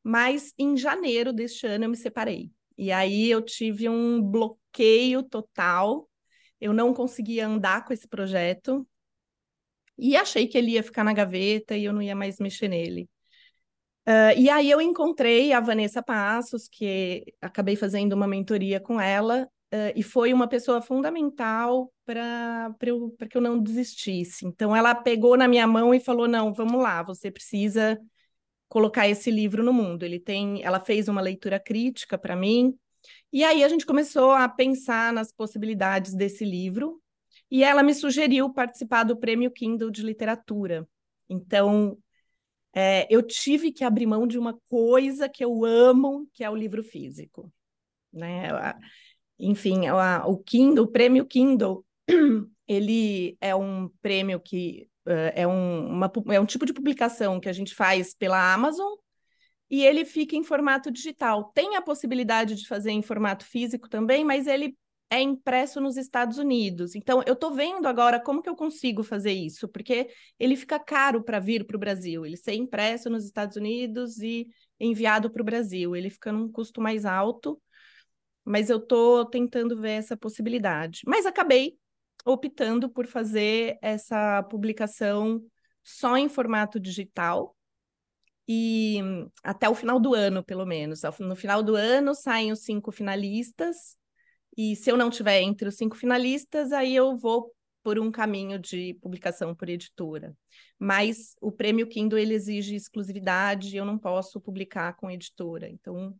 mas 0.05 0.53
em 0.55 0.77
janeiro 0.77 1.33
deste 1.33 1.65
ano 1.65 1.85
eu 1.85 1.89
me 1.89 1.97
separei. 1.97 2.51
E 2.77 2.91
aí 2.91 3.27
eu 3.31 3.41
tive 3.41 3.89
um 3.89 4.21
bloqueio 4.21 5.23
total, 5.23 6.07
eu 6.61 6.71
não 6.71 6.93
conseguia 6.93 7.47
andar 7.47 7.83
com 7.83 7.91
esse 7.91 8.07
projeto, 8.07 8.87
e 9.97 10.15
achei 10.15 10.45
que 10.45 10.59
ele 10.59 10.73
ia 10.73 10.83
ficar 10.83 11.03
na 11.03 11.11
gaveta 11.11 11.75
e 11.75 11.85
eu 11.85 11.93
não 11.93 12.03
ia 12.03 12.15
mais 12.15 12.37
mexer 12.37 12.67
nele. 12.67 13.09
Uh, 14.07 14.37
e 14.37 14.47
aí 14.47 14.69
eu 14.69 14.79
encontrei 14.79 15.51
a 15.53 15.59
Vanessa 15.59 16.03
Passos, 16.03 16.67
que 16.67 17.25
acabei 17.41 17.75
fazendo 17.75 18.13
uma 18.13 18.27
mentoria 18.27 18.79
com 18.79 19.01
ela, 19.01 19.49
uh, 19.73 19.91
e 19.95 20.03
foi 20.03 20.31
uma 20.31 20.47
pessoa 20.47 20.83
fundamental 20.83 21.91
para 22.05 22.75
que 23.27 23.37
eu 23.37 23.41
não 23.41 23.59
desistisse. 23.59 24.45
Então 24.45 24.75
ela 24.75 24.93
pegou 24.93 25.35
na 25.35 25.47
minha 25.47 25.65
mão 25.65 25.95
e 25.95 25.99
falou: 25.99 26.27
não, 26.27 26.53
vamos 26.53 26.79
lá, 26.79 27.01
você 27.01 27.31
precisa 27.31 27.99
colocar 28.67 29.07
esse 29.07 29.31
livro 29.31 29.63
no 29.63 29.73
mundo. 29.73 30.03
Ele 30.03 30.19
tem, 30.19 30.63
ela 30.63 30.79
fez 30.79 31.07
uma 31.07 31.21
leitura 31.21 31.59
crítica 31.59 32.17
para 32.17 32.35
mim, 32.35 32.77
e 33.31 33.43
aí 33.43 33.63
a 33.63 33.69
gente 33.69 33.85
começou 33.85 34.31
a 34.31 34.47
pensar 34.47 35.13
nas 35.13 35.31
possibilidades 35.31 36.13
desse 36.13 36.43
livro, 36.43 37.01
e 37.49 37.63
ela 37.63 37.83
me 37.83 37.93
sugeriu 37.93 38.51
participar 38.51 39.03
do 39.03 39.17
Prêmio 39.17 39.51
Kindle 39.51 39.91
de 39.91 40.01
Literatura. 40.01 40.87
Então, 41.29 41.97
é, 42.73 43.07
eu 43.09 43.21
tive 43.21 43.71
que 43.71 43.83
abrir 43.83 44.05
mão 44.05 44.27
de 44.27 44.37
uma 44.37 44.57
coisa 44.67 45.29
que 45.29 45.43
eu 45.43 45.63
amo, 45.63 46.27
que 46.33 46.43
é 46.43 46.49
o 46.49 46.55
livro 46.55 46.83
físico. 46.83 47.51
Né? 48.11 48.49
Enfim, 49.39 49.89
o 50.25 50.37
Kindle, 50.39 50.85
o 50.85 50.91
Prêmio 50.91 51.25
Kindle, 51.25 51.85
ele 52.67 53.37
é 53.39 53.55
um 53.55 53.89
prêmio 54.01 54.39
que 54.39 54.89
é, 55.05 55.47
um, 55.47 55.87
uma, 55.87 56.11
é 56.31 56.39
um 56.39 56.45
tipo 56.45 56.65
de 56.65 56.73
publicação 56.73 57.39
que 57.39 57.49
a 57.49 57.53
gente 57.53 57.75
faz 57.75 58.13
pela 58.13 58.53
Amazon 58.53 58.93
e 59.69 59.83
ele 59.83 60.05
fica 60.05 60.35
em 60.35 60.43
formato 60.43 60.91
digital. 60.91 61.51
Tem 61.53 61.75
a 61.75 61.81
possibilidade 61.81 62.55
de 62.55 62.67
fazer 62.67 62.91
em 62.91 63.01
formato 63.01 63.45
físico 63.45 63.89
também, 63.89 64.23
mas 64.23 64.47
ele 64.47 64.77
é 65.09 65.21
impresso 65.21 65.79
nos 65.79 65.97
Estados 65.97 66.37
Unidos. 66.37 66.95
Então, 66.95 67.23
eu 67.25 67.33
estou 67.33 67.53
vendo 67.53 67.87
agora 67.87 68.19
como 68.19 68.41
que 68.41 68.49
eu 68.49 68.55
consigo 68.55 69.03
fazer 69.03 69.31
isso, 69.31 69.67
porque 69.69 70.09
ele 70.39 70.55
fica 70.55 70.79
caro 70.79 71.23
para 71.23 71.39
vir 71.39 71.65
para 71.65 71.77
o 71.77 71.79
Brasil. 71.79 72.25
Ele 72.25 72.37
ser 72.37 72.53
impresso 72.53 73.09
nos 73.09 73.25
Estados 73.25 73.55
Unidos 73.55 74.17
e 74.19 74.47
enviado 74.79 75.29
para 75.29 75.41
o 75.41 75.45
Brasil. 75.45 75.95
Ele 75.95 76.09
fica 76.09 76.31
num 76.31 76.51
custo 76.51 76.81
mais 76.81 77.05
alto, 77.05 77.61
mas 78.43 78.69
eu 78.69 78.77
estou 78.77 79.25
tentando 79.25 79.79
ver 79.79 79.91
essa 79.91 80.17
possibilidade. 80.17 81.01
Mas 81.05 81.25
acabei 81.25 81.77
optando 82.25 82.89
por 82.89 83.05
fazer 83.07 83.77
essa 83.81 84.43
publicação 84.43 85.41
só 85.83 86.17
em 86.17 86.27
formato 86.27 86.79
digital. 86.79 87.55
E 88.47 88.99
até 89.43 89.69
o 89.69 89.75
final 89.75 89.99
do 89.99 90.13
ano, 90.13 90.43
pelo 90.43 90.65
menos. 90.65 91.01
No 91.19 91.35
final 91.35 91.63
do 91.63 91.75
ano 91.75 92.13
saem 92.13 92.51
os 92.51 92.63
cinco 92.63 92.91
finalistas 92.91 93.95
e 94.57 94.75
se 94.75 94.89
eu 94.89 94.97
não 94.97 95.09
tiver 95.09 95.41
entre 95.41 95.67
os 95.67 95.75
cinco 95.75 95.95
finalistas, 95.95 96.71
aí 96.71 96.95
eu 96.95 97.15
vou 97.17 97.53
por 97.83 97.99
um 97.99 98.09
caminho 98.09 98.57
de 98.57 98.95
publicação 99.01 99.53
por 99.53 99.69
editora. 99.69 100.35
Mas 100.79 101.35
o 101.41 101.51
prêmio 101.51 101.87
Kindle 101.87 102.17
ele 102.17 102.33
exige 102.33 102.75
exclusividade, 102.75 103.75
eu 103.75 103.85
não 103.85 103.97
posso 103.97 104.39
publicar 104.39 104.95
com 104.95 105.11
editora. 105.11 105.69
Então, 105.69 106.17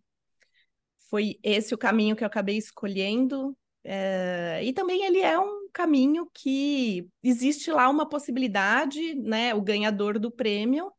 foi 1.10 1.40
esse 1.42 1.74
o 1.74 1.78
caminho 1.78 2.16
que 2.16 2.24
eu 2.24 2.28
acabei 2.28 2.58
escolhendo. 2.58 3.58
É... 3.84 4.62
e 4.64 4.74
também 4.74 5.06
ele 5.06 5.20
é 5.20 5.40
um 5.40 5.64
caminho 5.75 6.29
que 6.34 7.05
existe 7.22 7.70
lá 7.70 7.89
uma 7.89 8.08
possibilidade, 8.08 9.13
né? 9.15 9.53
O 9.53 9.62
ganhador 9.62 10.17
do 10.17 10.32
prêmio 10.32 10.89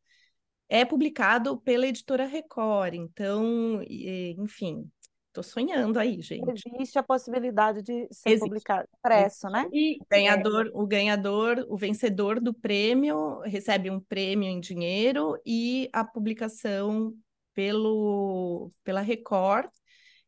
é 0.69 0.85
publicado 0.85 1.57
pela 1.59 1.87
editora 1.87 2.27
Record. 2.27 2.95
Então, 2.95 3.83
enfim, 3.83 4.91
Estou 5.37 5.45
sonhando 5.45 5.99
aí, 5.99 6.23
gente. 6.23 6.63
Existe 6.67 6.99
a 6.99 7.03
possibilidade 7.03 7.83
de 7.83 8.09
ser 8.11 8.31
Existe. 8.31 8.49
publicado 8.49 8.89
impresso, 8.99 9.51
né? 9.51 9.69
E 9.71 9.99
o 10.01 10.07
ganhador, 10.11 10.71
o 10.73 10.87
ganhador, 10.87 11.67
o 11.69 11.77
vencedor 11.77 12.41
do 12.41 12.55
prêmio 12.55 13.41
recebe 13.41 13.91
um 13.91 14.01
prêmio 14.01 14.49
em 14.49 14.59
dinheiro 14.59 15.39
e 15.45 15.91
a 15.93 16.03
publicação 16.03 17.15
pelo 17.53 18.71
pela 18.83 19.03
Record. 19.03 19.69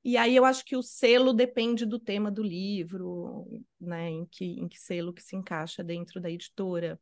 E 0.09 0.17
aí 0.17 0.35
eu 0.35 0.47
acho 0.47 0.65
que 0.65 0.75
o 0.75 0.83
selo 0.83 1.35
depende 1.35 1.85
do 1.85 1.99
tema 1.99 2.31
do 2.31 2.43
livro, 2.43 3.47
né? 3.79 4.09
Em 4.09 4.25
que, 4.25 4.59
em 4.59 4.67
que 4.67 4.79
selo 4.79 5.13
que 5.13 5.23
se 5.23 5.37
encaixa 5.37 5.85
dentro 5.85 6.19
da 6.19 6.31
editora. 6.31 6.99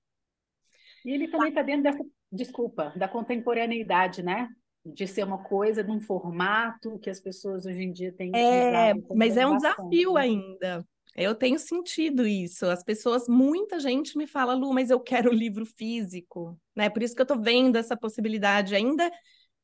E 1.05 1.13
ele 1.13 1.29
também 1.29 1.51
está 1.51 1.63
dentro 1.63 1.85
dessa, 1.85 2.05
desculpa, 2.33 2.93
da 2.97 3.07
contemporaneidade, 3.07 4.25
né? 4.25 4.49
de 4.85 5.07
ser 5.07 5.25
uma 5.25 5.39
coisa 5.39 5.85
num 5.85 6.01
formato 6.01 6.99
que 6.99 7.11
as 7.11 7.21
pessoas 7.21 7.65
hoje 7.65 7.83
em 7.83 7.93
dia 7.93 8.13
têm 8.13 8.31
É, 8.35 8.93
mas 9.15 9.37
é 9.37 9.47
um 9.47 9.57
desafio 9.57 10.15
né? 10.15 10.21
ainda. 10.23 10.87
Eu 11.15 11.35
tenho 11.35 11.61
sentido 11.61 12.27
isso. 12.27 12.67
As 12.67 12.83
pessoas, 12.83 13.29
muita 13.29 13.79
gente 13.79 14.19
me 14.19 14.27
fala, 14.27 14.55
Lu, 14.55 14.73
mas 14.73 14.91
eu 14.91 14.99
quero 14.99 15.31
o 15.31 15.35
livro 15.35 15.65
físico, 15.65 16.59
né? 16.75 16.91
Por 16.91 17.05
isso 17.05 17.15
que 17.15 17.21
eu 17.21 17.25
estou 17.25 17.41
vendo 17.41 17.77
essa 17.77 17.97
possibilidade 17.97 18.75
ainda. 18.75 19.09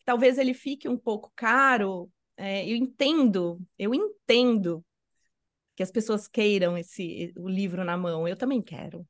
Talvez 0.04 0.38
ele 0.38 0.54
fique 0.54 0.88
um 0.88 0.96
pouco 0.96 1.32
caro. 1.34 2.08
É, 2.36 2.66
eu 2.66 2.76
entendo, 2.76 3.60
eu 3.78 3.94
entendo 3.94 4.84
que 5.74 5.82
as 5.82 5.90
pessoas 5.90 6.28
queiram 6.28 6.76
esse 6.76 7.32
o 7.36 7.48
livro 7.48 7.84
na 7.84 7.96
mão. 7.96 8.28
Eu 8.28 8.36
também 8.36 8.60
quero. 8.60 9.06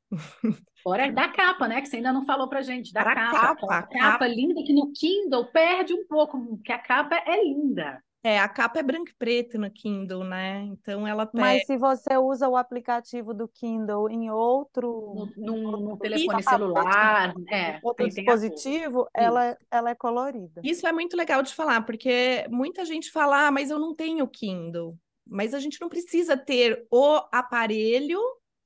Fora 0.81 1.11
da 1.11 1.29
capa, 1.29 1.67
né? 1.67 1.81
Que 1.81 1.87
você 1.87 1.97
ainda 1.97 2.13
não 2.13 2.25
falou 2.25 2.47
pra 2.47 2.61
gente. 2.61 2.93
Da 2.93 3.03
pra 3.03 3.15
capa. 3.15 3.31
capa. 3.31 3.65
A 3.65 3.81
capa, 3.81 3.99
capa 3.99 4.27
linda 4.27 4.61
que 4.63 4.73
no 4.73 4.91
Kindle 4.91 5.45
perde 5.51 5.93
um 5.93 6.05
pouco, 6.07 6.39
porque 6.57 6.71
a 6.71 6.79
capa 6.79 7.15
é 7.25 7.43
linda. 7.43 8.01
É, 8.23 8.39
a 8.39 8.47
capa 8.47 8.79
é 8.79 8.83
branco 8.83 9.09
e 9.09 9.15
preto 9.15 9.59
no 9.59 9.69
Kindle, 9.69 10.23
né? 10.23 10.61
Então 10.61 11.05
ela 11.05 11.25
pega... 11.25 11.43
Mas 11.43 11.65
se 11.65 11.77
você 11.77 12.17
usa 12.17 12.47
o 12.47 12.55
aplicativo 12.55 13.33
do 13.33 13.47
Kindle 13.47 14.09
em 14.09 14.31
outro... 14.31 15.29
No, 15.35 15.61
no, 15.61 15.71
no 15.89 15.97
telefone 15.97 16.41
celular, 16.41 17.33
é, 17.51 17.79
outro 17.83 18.07
dispositivo, 18.07 19.07
ela, 19.13 19.57
ela 19.69 19.89
é 19.89 19.95
colorida. 19.95 20.61
Isso 20.63 20.87
é 20.87 20.93
muito 20.93 21.17
legal 21.17 21.43
de 21.43 21.53
falar, 21.53 21.81
porque 21.81 22.47
muita 22.49 22.85
gente 22.85 23.11
fala, 23.11 23.47
ah, 23.47 23.51
mas 23.51 23.69
eu 23.69 23.77
não 23.77 23.93
tenho 23.93 24.27
Kindle 24.27 24.97
mas 25.25 25.53
a 25.53 25.59
gente 25.59 25.79
não 25.79 25.89
precisa 25.89 26.35
ter 26.37 26.85
o 26.91 27.21
aparelho 27.31 28.19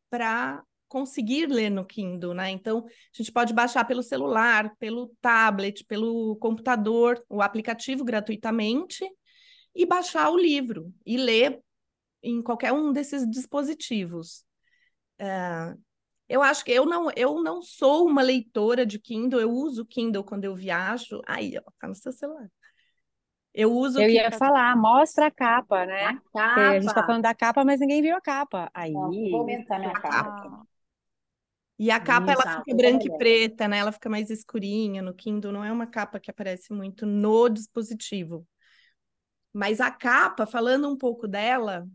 para 0.10 0.64
conseguir 0.88 1.48
ler 1.48 1.70
no 1.70 1.86
Kindle, 1.86 2.34
né? 2.34 2.50
Então, 2.50 2.86
a 2.88 3.18
gente 3.18 3.32
pode 3.32 3.54
baixar 3.54 3.84
pelo 3.86 4.02
celular, 4.02 4.74
pelo 4.78 5.12
tablet, 5.22 5.84
pelo 5.86 6.36
computador, 6.38 7.22
o 7.30 7.42
aplicativo 7.42 8.06
gratuitamente 8.06 9.06
e 9.78 9.86
baixar 9.86 10.32
o 10.32 10.38
livro 10.38 10.92
e 11.06 11.18
ler 11.18 11.62
em 12.24 12.42
qualquer 12.42 12.74
um 12.74 12.92
desses 12.92 13.30
dispositivos. 13.30 14.44
É, 15.20 15.76
eu 16.28 16.42
acho 16.42 16.66
que 16.66 16.72
eu 16.72 16.84
não, 16.84 17.12
eu 17.16 17.44
não 17.44 17.62
sou 17.62 18.08
uma 18.08 18.24
leitora 18.24 18.88
de 18.88 18.98
Kindle, 18.98 19.40
eu 19.40 19.52
uso 19.52 19.86
Kindle 19.86 20.24
quando 20.24 20.46
eu 20.46 20.56
viajo. 20.56 21.22
Aí, 21.28 21.56
ó, 21.60 21.72
tá 21.80 21.88
no 21.88 21.94
seu 21.94 22.12
celular. 22.12 22.50
Eu 23.54 23.72
uso. 23.72 24.02
Eu 24.02 24.10
ia 24.10 24.32
falar, 24.32 24.76
mostra 24.76 25.28
a 25.28 25.32
capa, 25.32 25.86
né? 25.86 26.06
A 26.06 26.14
capa. 26.34 26.62
A 26.62 26.80
gente 26.80 26.94
tá 26.94 27.06
falando 27.06 27.22
da 27.22 27.36
capa, 27.36 27.64
mas 27.64 27.80
ninguém 27.80 28.02
viu 28.02 28.16
a 28.16 28.22
capa. 28.22 28.72
Aí. 28.74 28.94
Vou 28.94 29.42
aumentar 29.42 29.78
minha 29.78 29.94
capa. 29.94 30.66
E 31.78 31.92
a 31.92 32.00
capa 32.00 32.32
Isso, 32.32 32.42
ela 32.42 32.60
fica 32.64 32.76
branca 32.76 33.06
e 33.06 33.18
preta, 33.18 33.68
né? 33.68 33.78
Ela 33.78 33.92
fica 33.92 34.10
mais 34.10 34.32
escurinha 34.32 35.04
no 35.04 35.14
Kindle, 35.14 35.52
não 35.52 35.64
é 35.64 35.72
uma 35.72 35.86
capa 35.86 36.20
que 36.20 36.32
aparece 36.32 36.74
muito 36.74 37.06
no 37.06 37.48
dispositivo. 37.48 38.48
Mas 39.58 39.82
a 39.82 39.90
capa, 39.90 40.46
falando 40.46 40.88
um 40.88 40.96
pouco 40.96 41.28
dela, 41.28 41.88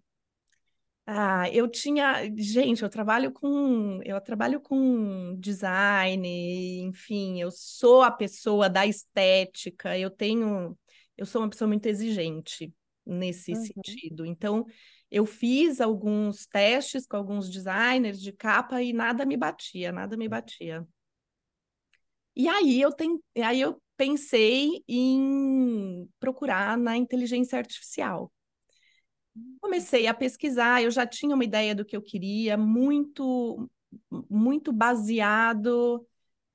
ah, 1.06 1.48
eu 1.50 1.68
tinha, 1.68 2.28
gente, 2.36 2.82
eu 2.82 2.88
trabalho 2.88 3.30
com, 3.32 4.00
eu 4.04 4.20
trabalho 4.20 4.60
com 4.60 5.36
design, 5.38 6.80
enfim, 6.82 7.40
eu 7.40 7.50
sou 7.52 8.02
a 8.02 8.10
pessoa 8.10 8.68
da 8.68 8.84
estética, 8.84 9.96
eu 9.96 10.10
tenho 10.10 10.76
eu 11.16 11.26
sou 11.26 11.40
uma 11.40 11.48
pessoa 11.48 11.68
muito 11.68 11.86
exigente 11.86 12.72
nesse 13.06 13.52
uhum. 13.52 13.64
sentido. 13.64 14.26
Então, 14.26 14.66
eu 15.08 15.24
fiz 15.24 15.80
alguns 15.80 16.46
testes 16.46 17.06
com 17.06 17.16
alguns 17.16 17.48
designers 17.48 18.20
de 18.20 18.32
capa 18.32 18.82
e 18.82 18.92
nada 18.92 19.24
me 19.24 19.36
batia, 19.36 19.92
nada 19.92 20.16
me 20.16 20.28
batia. 20.28 20.84
E 22.34 22.48
aí 22.48 22.80
eu, 22.80 22.90
tem, 22.90 23.22
aí 23.36 23.60
eu 23.60 23.80
pensei 24.02 24.82
em 24.88 26.08
procurar 26.18 26.76
na 26.76 26.96
inteligência 26.96 27.56
artificial. 27.56 28.32
Comecei 29.60 30.08
a 30.08 30.14
pesquisar, 30.14 30.82
eu 30.82 30.90
já 30.90 31.06
tinha 31.06 31.36
uma 31.36 31.44
ideia 31.44 31.72
do 31.72 31.84
que 31.84 31.96
eu 31.96 32.02
queria, 32.02 32.56
muito 32.56 33.70
muito 34.28 34.72
baseado 34.72 36.04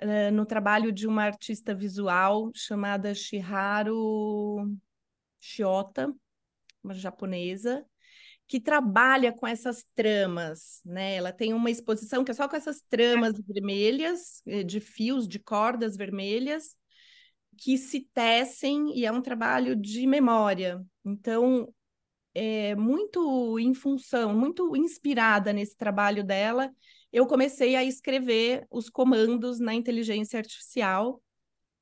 uh, 0.02 0.32
no 0.34 0.46
trabalho 0.46 0.92
de 0.92 1.08
uma 1.08 1.24
artista 1.24 1.74
visual 1.74 2.52
chamada 2.54 3.14
Shiharu 3.14 4.76
Shiota. 5.40 6.14
uma 6.84 6.94
japonesa, 6.94 7.86
que 8.48 8.60
trabalha 8.60 9.32
com 9.32 9.48
essas 9.48 9.86
tramas, 9.96 10.82
né? 10.86 11.16
Ela 11.16 11.32
tem 11.32 11.54
uma 11.54 11.72
exposição 11.72 12.26
que 12.26 12.32
é 12.32 12.34
só 12.34 12.48
com 12.50 12.56
essas 12.58 12.82
tramas 12.90 13.40
vermelhas, 13.40 14.42
eh, 14.46 14.64
de 14.64 14.80
fios, 14.82 15.28
de 15.28 15.40
cordas 15.40 15.96
vermelhas, 15.96 16.76
que 17.58 17.78
se 17.78 18.02
tecem 18.14 18.98
e 18.98 19.06
é 19.06 19.12
um 19.12 19.22
trabalho 19.22 19.76
de 19.76 20.06
memória. 20.08 20.82
Então, 21.04 21.74
é 22.34 22.76
muito 22.76 23.58
em 23.58 23.74
função, 23.74 24.34
muito 24.38 24.76
inspirada 24.76 25.52
nesse 25.52 25.76
trabalho 25.76 26.24
dela, 26.24 26.72
eu 27.12 27.26
comecei 27.26 27.76
a 27.76 27.84
escrever 27.84 28.68
os 28.70 28.90
comandos 28.90 29.60
na 29.60 29.74
inteligência 29.74 30.38
artificial. 30.38 31.22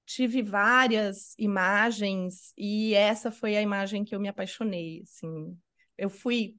Tive 0.05 0.41
várias 0.41 1.35
imagens 1.37 2.53
e 2.57 2.93
essa 2.93 3.31
foi 3.31 3.57
a 3.57 3.61
imagem 3.61 4.05
que 4.05 4.15
eu 4.15 4.19
me 4.19 4.29
apaixonei, 4.29 5.01
assim, 5.03 5.57
eu 5.97 6.09
fui 6.09 6.55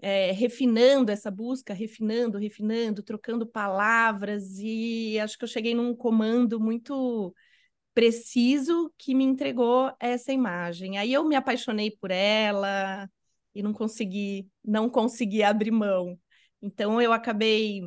é, 0.00 0.30
refinando 0.32 1.10
essa 1.10 1.30
busca, 1.30 1.74
refinando, 1.74 2.38
refinando, 2.38 3.02
trocando 3.02 3.46
palavras, 3.46 4.58
e 4.58 5.18
acho 5.18 5.36
que 5.36 5.44
eu 5.44 5.48
cheguei 5.48 5.74
num 5.74 5.94
comando 5.94 6.60
muito 6.60 7.34
preciso 7.98 8.94
que 8.96 9.12
me 9.12 9.24
entregou 9.24 9.92
essa 9.98 10.32
imagem. 10.32 10.98
Aí 10.98 11.12
eu 11.12 11.24
me 11.24 11.34
apaixonei 11.34 11.90
por 11.90 12.12
ela 12.12 13.10
e 13.52 13.60
não 13.60 13.72
consegui, 13.72 14.48
não 14.64 14.88
consegui 14.88 15.42
abrir 15.42 15.72
mão. 15.72 16.16
Então 16.62 17.02
eu 17.02 17.12
acabei. 17.12 17.82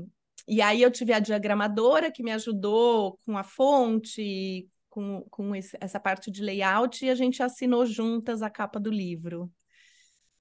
E 0.46 0.62
aí 0.62 0.82
eu 0.82 0.92
tive 0.92 1.14
a 1.14 1.20
diagramadora 1.20 2.12
que 2.12 2.24
me 2.24 2.32
ajudou 2.34 3.18
com 3.26 3.38
a 3.38 3.44
fonte, 3.44 4.68
com, 4.90 5.22
com 5.30 5.56
esse, 5.56 5.78
essa 5.80 5.98
parte 5.98 6.30
de 6.30 6.44
layout, 6.44 7.06
e 7.06 7.10
a 7.10 7.16
gente 7.16 7.42
assinou 7.42 7.86
juntas 7.86 8.42
a 8.42 8.50
capa 8.50 8.82
do 8.82 8.92
livro. 8.92 9.50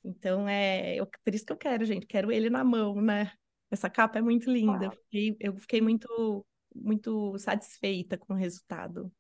Então, 0.03 0.49
é 0.49 0.97
eu, 0.97 1.07
por 1.07 1.33
isso 1.33 1.47
que 1.47 1.53
eu 1.53 1.57
quero, 1.57 1.85
gente, 1.85 2.07
quero 2.07 2.33
ele 2.33 2.51
na 2.51 2.65
mão, 2.65 3.01
né? 3.01 3.31
Essa 3.71 3.89
capa 3.89 4.19
é 4.19 4.23
muito 4.23 4.51
linda. 4.51 4.87
Eu 4.87 4.91
fiquei, 4.91 5.37
eu 5.39 5.57
fiquei 5.61 5.81
muito, 5.81 6.45
muito 6.75 7.39
satisfeita 7.39 8.19
com 8.19 8.33
o 8.33 8.37
resultado. 8.37 9.13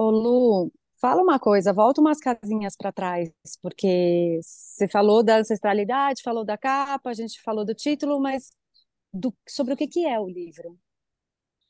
Ô, 0.00 0.12
Lu, 0.12 0.72
fala 1.00 1.20
uma 1.20 1.40
coisa, 1.40 1.72
volta 1.72 2.00
umas 2.00 2.20
casinhas 2.20 2.76
para 2.76 2.92
trás, 2.92 3.32
porque 3.60 4.38
você 4.40 4.86
falou 4.86 5.24
da 5.24 5.38
ancestralidade, 5.38 6.22
falou 6.22 6.44
da 6.44 6.56
capa, 6.56 7.10
a 7.10 7.14
gente 7.14 7.42
falou 7.42 7.64
do 7.64 7.74
título, 7.74 8.20
mas 8.20 8.52
do, 9.12 9.34
sobre 9.48 9.74
o 9.74 9.76
que, 9.76 9.88
que 9.88 10.06
é 10.06 10.20
o 10.20 10.28
livro? 10.28 10.70
O 10.70 10.78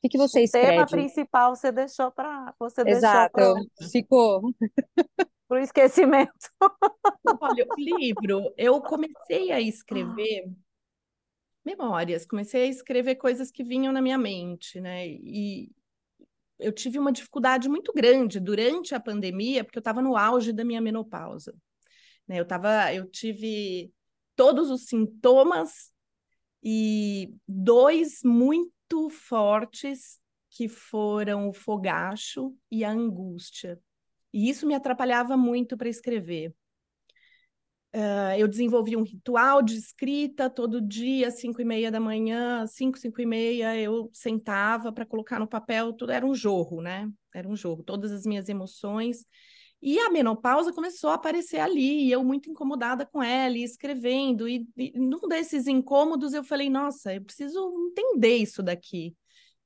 que, 0.03 0.11
que 0.11 0.19
você 0.19 0.41
o 0.41 0.43
escreve? 0.43 0.67
O 0.67 0.71
tema 0.73 0.87
principal 0.87 1.57
você 1.57 1.73
deixou 1.73 2.13
para 2.13 2.55
você 2.59 2.83
Exato, 2.87 3.33
deixou 3.35 3.91
ficou. 3.91 4.43
para 5.49 5.57
o 5.57 5.63
esquecimento. 5.63 6.51
Olha, 7.41 7.67
o 7.67 7.81
livro, 7.81 8.53
eu 8.59 8.79
comecei 8.83 9.51
a 9.51 9.59
escrever 9.59 10.53
memórias, 11.65 12.27
comecei 12.27 12.65
a 12.65 12.67
escrever 12.67 13.15
coisas 13.15 13.51
que 13.51 13.65
vinham 13.65 13.91
na 13.91 14.03
minha 14.03 14.19
mente, 14.19 14.79
né? 14.83 15.07
E 15.09 15.71
eu 16.59 16.73
tive 16.73 16.99
uma 16.99 17.13
dificuldade 17.13 17.69
muito 17.69 17.93
grande 17.93 18.41
durante 18.41 18.95
a 18.95 19.01
pandemia, 19.01 19.65
porque 19.65 19.79
eu 19.79 19.81
estava 19.81 20.03
no 20.03 20.17
auge 20.17 20.53
da 20.53 20.65
minha 20.65 20.81
menopausa. 20.81 21.55
Né? 22.27 22.41
Eu 22.41 22.47
tava, 22.47 22.93
eu 22.93 23.09
tive 23.09 23.93
todos 24.35 24.71
os 24.71 24.87
sintomas 24.87 25.93
e 26.63 27.35
dois 27.47 28.21
muito 28.25 29.09
fortes 29.11 30.21
que 30.51 30.69
foram 30.69 31.49
o 31.49 31.53
fogacho 31.53 32.55
e 32.71 32.85
a 32.85 32.91
angústia. 32.91 33.81
E 34.33 34.49
isso 34.49 34.67
me 34.67 34.75
atrapalhava 34.75 35.37
muito 35.37 35.77
para 35.77 35.89
escrever. 35.89 36.55
Uh, 37.95 38.37
eu 38.37 38.47
desenvolvi 38.47 38.97
um 38.97 39.03
ritual 39.03 39.63
de 39.63 39.75
escrita 39.75 40.51
todo 40.51 40.81
dia, 40.81 41.31
cinco 41.31 41.63
e 41.63 41.65
meia 41.65 41.91
da 41.91 41.99
manhã, 41.99 42.67
cinco, 42.67 42.99
cinco 42.99 43.21
e 43.21 43.25
meia, 43.25 43.75
eu 43.81 44.11
sentava 44.13 44.93
para 44.93 45.07
colocar 45.07 45.39
no 45.39 45.49
papel, 45.49 45.95
tudo 45.95 46.13
era 46.13 46.27
um 46.27 46.35
jorro, 46.35 46.83
né? 46.83 47.11
Era 47.35 47.49
um 47.49 47.57
jorro, 47.57 47.83
todas 47.83 48.13
as 48.13 48.27
minhas 48.27 48.49
emoções. 48.49 49.25
E 49.81 49.99
a 50.01 50.11
menopausa 50.11 50.73
começou 50.73 51.11
a 51.11 51.15
aparecer 51.15 51.61
ali, 51.61 52.07
e 52.07 52.13
eu 52.13 52.23
muito 52.23 52.51
incomodada 52.51 53.07
com 53.07 53.23
ela, 53.23 53.57
e 53.57 53.63
escrevendo, 53.63 54.49
e, 54.49 54.69
e 54.77 54.93
num 54.99 55.27
desses 55.29 55.67
incômodos 55.67 56.35
eu 56.35 56.45
falei, 56.45 56.69
nossa, 56.69 57.15
eu 57.15 57.23
preciso 57.23 57.73
entender 57.91 58.37
isso 58.37 58.63
daqui. 58.63 59.15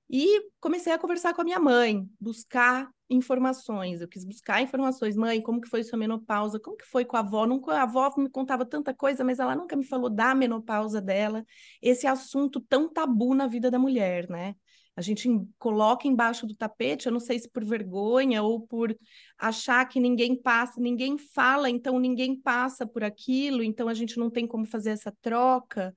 E 0.09 0.47
comecei 0.61 0.93
a 0.93 0.99
conversar 0.99 1.33
com 1.35 1.41
a 1.41 1.45
minha 1.45 1.59
mãe, 1.59 2.07
buscar 2.21 2.89
informações. 3.13 4.01
Eu 4.01 4.09
quis 4.09 4.25
buscar 4.25 4.63
informações. 4.63 5.17
Mãe, 5.17 5.41
como 5.41 5.61
que 5.61 5.69
foi 5.69 5.83
sua 5.85 5.99
menopausa? 5.99 6.59
Como 6.59 6.77
que 6.77 6.87
foi 6.87 7.05
com 7.05 7.17
a 7.17 7.21
avó? 7.21 7.47
Nunca, 7.47 7.73
a 7.75 7.83
avó 7.83 8.13
me 8.19 8.29
contava 8.31 8.65
tanta 8.65 8.95
coisa, 8.95 9.25
mas 9.25 9.39
ela 9.39 9.55
nunca 9.55 9.77
me 9.77 9.85
falou 9.85 10.11
da 10.11 10.35
menopausa 10.35 11.01
dela. 11.01 11.45
Esse 11.81 12.07
assunto 12.07 12.61
tão 12.61 12.89
tabu 12.93 13.35
na 13.35 13.47
vida 13.47 13.71
da 13.71 13.79
mulher, 13.79 14.29
né? 14.29 14.55
A 14.95 15.01
gente 15.01 15.29
coloca 15.59 16.07
embaixo 16.07 16.47
do 16.47 16.55
tapete, 16.55 17.07
eu 17.07 17.13
não 17.13 17.21
sei 17.21 17.39
se 17.39 17.49
por 17.49 17.65
vergonha 17.65 18.43
ou 18.43 18.61
por 18.61 18.95
achar 19.39 19.87
que 19.89 19.99
ninguém 19.99 20.37
passa, 20.37 20.81
ninguém 20.81 21.17
fala, 21.17 21.71
então 21.71 21.99
ninguém 21.99 22.39
passa 22.39 22.87
por 22.87 23.03
aquilo, 23.03 23.63
então 23.63 23.89
a 23.89 23.95
gente 23.95 24.19
não 24.19 24.31
tem 24.31 24.47
como 24.47 24.67
fazer 24.67 24.91
essa 24.91 25.11
troca. 25.23 25.97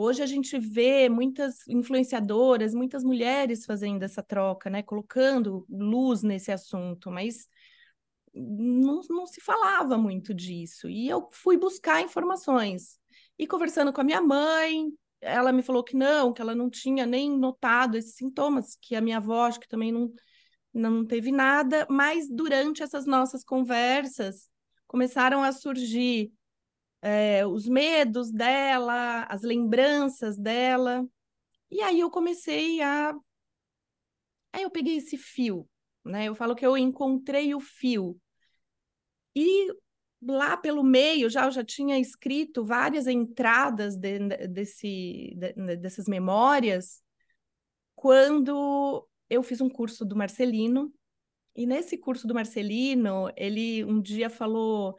Hoje 0.00 0.22
a 0.22 0.26
gente 0.26 0.56
vê 0.60 1.08
muitas 1.08 1.66
influenciadoras, 1.66 2.72
muitas 2.72 3.02
mulheres 3.02 3.66
fazendo 3.66 4.04
essa 4.04 4.22
troca, 4.22 4.70
né? 4.70 4.80
Colocando 4.80 5.66
luz 5.68 6.22
nesse 6.22 6.52
assunto, 6.52 7.10
mas 7.10 7.48
não, 8.32 9.00
não 9.10 9.26
se 9.26 9.40
falava 9.40 9.98
muito 9.98 10.32
disso. 10.32 10.88
E 10.88 11.08
eu 11.08 11.28
fui 11.32 11.56
buscar 11.56 12.00
informações. 12.00 12.96
E 13.36 13.44
conversando 13.44 13.92
com 13.92 14.00
a 14.00 14.04
minha 14.04 14.22
mãe, 14.22 14.86
ela 15.20 15.50
me 15.50 15.64
falou 15.64 15.82
que 15.82 15.96
não, 15.96 16.32
que 16.32 16.40
ela 16.40 16.54
não 16.54 16.70
tinha 16.70 17.04
nem 17.04 17.36
notado 17.36 17.96
esses 17.96 18.14
sintomas, 18.14 18.78
que 18.80 18.94
a 18.94 19.00
minha 19.00 19.16
avó 19.16 19.46
acho 19.46 19.58
que 19.58 19.66
também 19.66 19.90
não, 19.90 20.12
não 20.72 21.04
teve 21.04 21.32
nada, 21.32 21.88
mas 21.90 22.28
durante 22.30 22.84
essas 22.84 23.04
nossas 23.04 23.42
conversas 23.42 24.48
começaram 24.86 25.42
a 25.42 25.50
surgir 25.50 26.32
é, 27.02 27.46
os 27.46 27.68
medos 27.68 28.30
dela, 28.30 29.24
as 29.24 29.42
lembranças 29.42 30.36
dela. 30.36 31.06
E 31.70 31.80
aí 31.82 32.00
eu 32.00 32.10
comecei 32.10 32.80
a. 32.80 33.14
Aí 34.52 34.62
eu 34.62 34.70
peguei 34.70 34.96
esse 34.96 35.16
fio, 35.16 35.68
né? 36.04 36.24
Eu 36.24 36.34
falo 36.34 36.54
que 36.54 36.66
eu 36.66 36.76
encontrei 36.76 37.54
o 37.54 37.60
fio. 37.60 38.18
E 39.34 39.68
lá 40.22 40.56
pelo 40.56 40.82
meio 40.82 41.30
já 41.30 41.44
eu 41.44 41.50
já 41.50 41.64
tinha 41.64 41.98
escrito 41.98 42.64
várias 42.64 43.06
entradas 43.06 43.96
de, 43.96 44.18
desse, 44.48 45.34
de, 45.36 45.76
dessas 45.76 46.06
memórias 46.06 47.00
quando 47.94 49.06
eu 49.28 49.42
fiz 49.42 49.60
um 49.60 49.68
curso 49.68 50.04
do 50.04 50.16
Marcelino. 50.16 50.92
E 51.54 51.66
nesse 51.66 51.98
curso 51.98 52.26
do 52.26 52.34
Marcelino, 52.34 53.30
ele 53.36 53.84
um 53.84 54.00
dia 54.00 54.30
falou: 54.30 54.96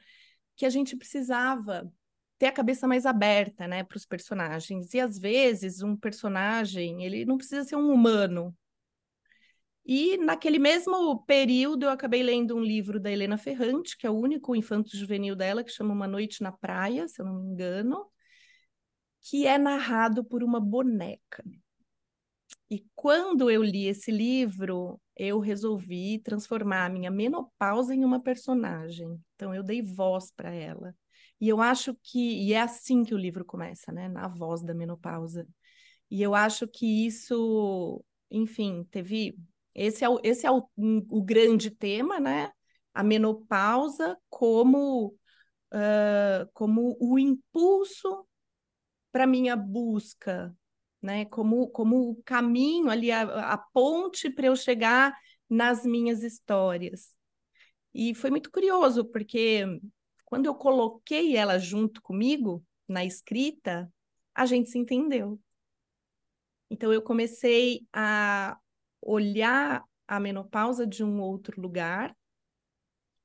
que 0.60 0.65
a 0.65 0.69
gente 0.69 0.98
precisava 0.98 1.89
ter 2.38 2.48
a 2.48 2.52
cabeça 2.52 2.86
mais 2.86 3.06
aberta, 3.06 3.65
né, 3.65 3.82
para 3.82 3.95
os 3.95 4.06
personagens. 4.06 4.93
E 4.93 5.00
às 5.00 5.17
vezes 5.17 5.82
um 5.82 5.95
personagem, 5.95 7.06
ele 7.06 7.24
não 7.24 7.38
precisa 7.38 7.63
ser 7.63 7.78
um 7.78 7.89
humano. 7.93 8.54
E 9.86 10.17
naquele 10.17 10.60
mesmo 10.60 11.24
período 11.24 11.86
eu 11.86 11.89
acabei 11.89 12.22
lendo 12.22 12.58
um 12.58 12.62
livro 12.62 13.00
da 13.00 13.10
Helena 13.10 13.38
Ferrante, 13.38 13.98
que 13.98 14.06
é 14.06 14.10
o 14.10 14.19
único 14.19 14.54
infanto 14.54 14.98
juvenil 14.98 15.34
dela, 15.34 15.63
que 15.63 15.72
chama 15.72 15.93
Uma 15.93 16.10
Noite 16.10 16.43
na 16.43 16.52
Praia, 16.52 17.08
se 17.08 17.22
eu 17.22 17.26
não 17.26 17.36
me 17.36 17.48
engano, 17.48 18.06
que 19.22 19.48
é 19.48 19.58
narrado 19.58 20.26
por 20.26 20.43
uma 20.43 20.60
boneca. 20.60 21.41
E 22.69 22.86
quando 22.93 23.50
eu 23.50 23.63
li 23.63 23.88
esse 23.88 24.12
livro, 24.12 25.00
eu 25.20 25.40
resolvi 25.40 26.20
transformar 26.20 26.86
a 26.86 26.90
minha 26.90 27.12
menopausa 27.12 27.94
em 27.94 28.06
uma 28.06 28.22
personagem. 28.22 29.22
Então 29.36 29.54
eu 29.54 29.62
dei 29.62 29.82
voz 29.82 30.32
para 30.32 30.52
ela. 30.52 30.96
E 31.42 31.50
eu 31.50 31.62
acho 31.62 31.94
que 32.02 32.20
e 32.20 32.54
é 32.54 32.62
assim 32.62 33.04
que 33.04 33.14
o 33.14 33.18
livro 33.18 33.44
começa, 33.44 33.92
né, 33.92 34.08
na 34.08 34.28
voz 34.30 34.64
da 34.64 34.74
menopausa. 34.74 35.46
E 36.10 36.22
eu 36.22 36.34
acho 36.34 36.68
que 36.68 37.06
isso, 37.06 38.04
enfim, 38.32 38.86
teve 38.90 39.38
esse 39.76 40.04
é 40.04 40.10
o, 40.10 40.20
esse 40.24 40.46
é 40.48 40.52
o, 40.52 40.68
o 40.78 41.22
grande 41.24 41.70
tema, 41.70 42.20
né? 42.20 42.52
A 42.94 43.04
menopausa 43.04 44.18
como 44.30 45.16
uh, 45.74 46.50
como 46.54 46.98
o 47.00 47.20
impulso 47.20 48.26
para 49.12 49.28
minha 49.28 49.56
busca 49.56 50.56
né? 51.02 51.26
Como, 51.26 51.70
como 51.70 52.12
o 52.12 52.24
caminho 52.24 52.90
ali, 52.90 53.12
a, 53.12 53.54
a 53.54 53.58
ponte 53.58 54.30
para 54.30 54.48
eu 54.48 54.56
chegar 54.56 55.14
nas 55.50 55.84
minhas 55.86 56.24
histórias. 56.24 57.16
E 57.94 58.14
foi 58.14 58.30
muito 58.30 58.52
curioso, 58.52 59.06
porque 59.06 59.66
quando 60.26 60.46
eu 60.46 60.54
coloquei 60.54 61.36
ela 61.36 61.58
junto 61.58 62.02
comigo 62.02 62.64
na 62.88 63.04
escrita, 63.04 63.92
a 64.36 64.46
gente 64.46 64.70
se 64.70 64.78
entendeu. 64.78 65.40
Então 66.70 66.94
eu 66.94 67.02
comecei 67.02 67.88
a 67.92 68.58
olhar 69.02 69.84
a 70.08 70.20
menopausa 70.20 70.86
de 70.86 71.04
um 71.04 71.20
outro 71.20 71.60
lugar, 71.60 72.16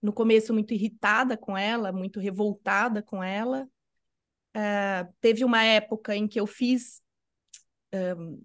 no 0.00 0.12
começo 0.12 0.52
muito 0.52 0.74
irritada 0.74 1.36
com 1.36 1.56
ela, 1.56 1.92
muito 1.92 2.20
revoltada 2.20 3.02
com 3.02 3.22
ela. 3.22 3.68
Uh, 4.54 5.12
teve 5.20 5.44
uma 5.44 5.64
época 5.64 6.14
em 6.14 6.28
que 6.28 6.38
eu 6.38 6.46
fiz 6.46 7.02
um, 7.94 8.42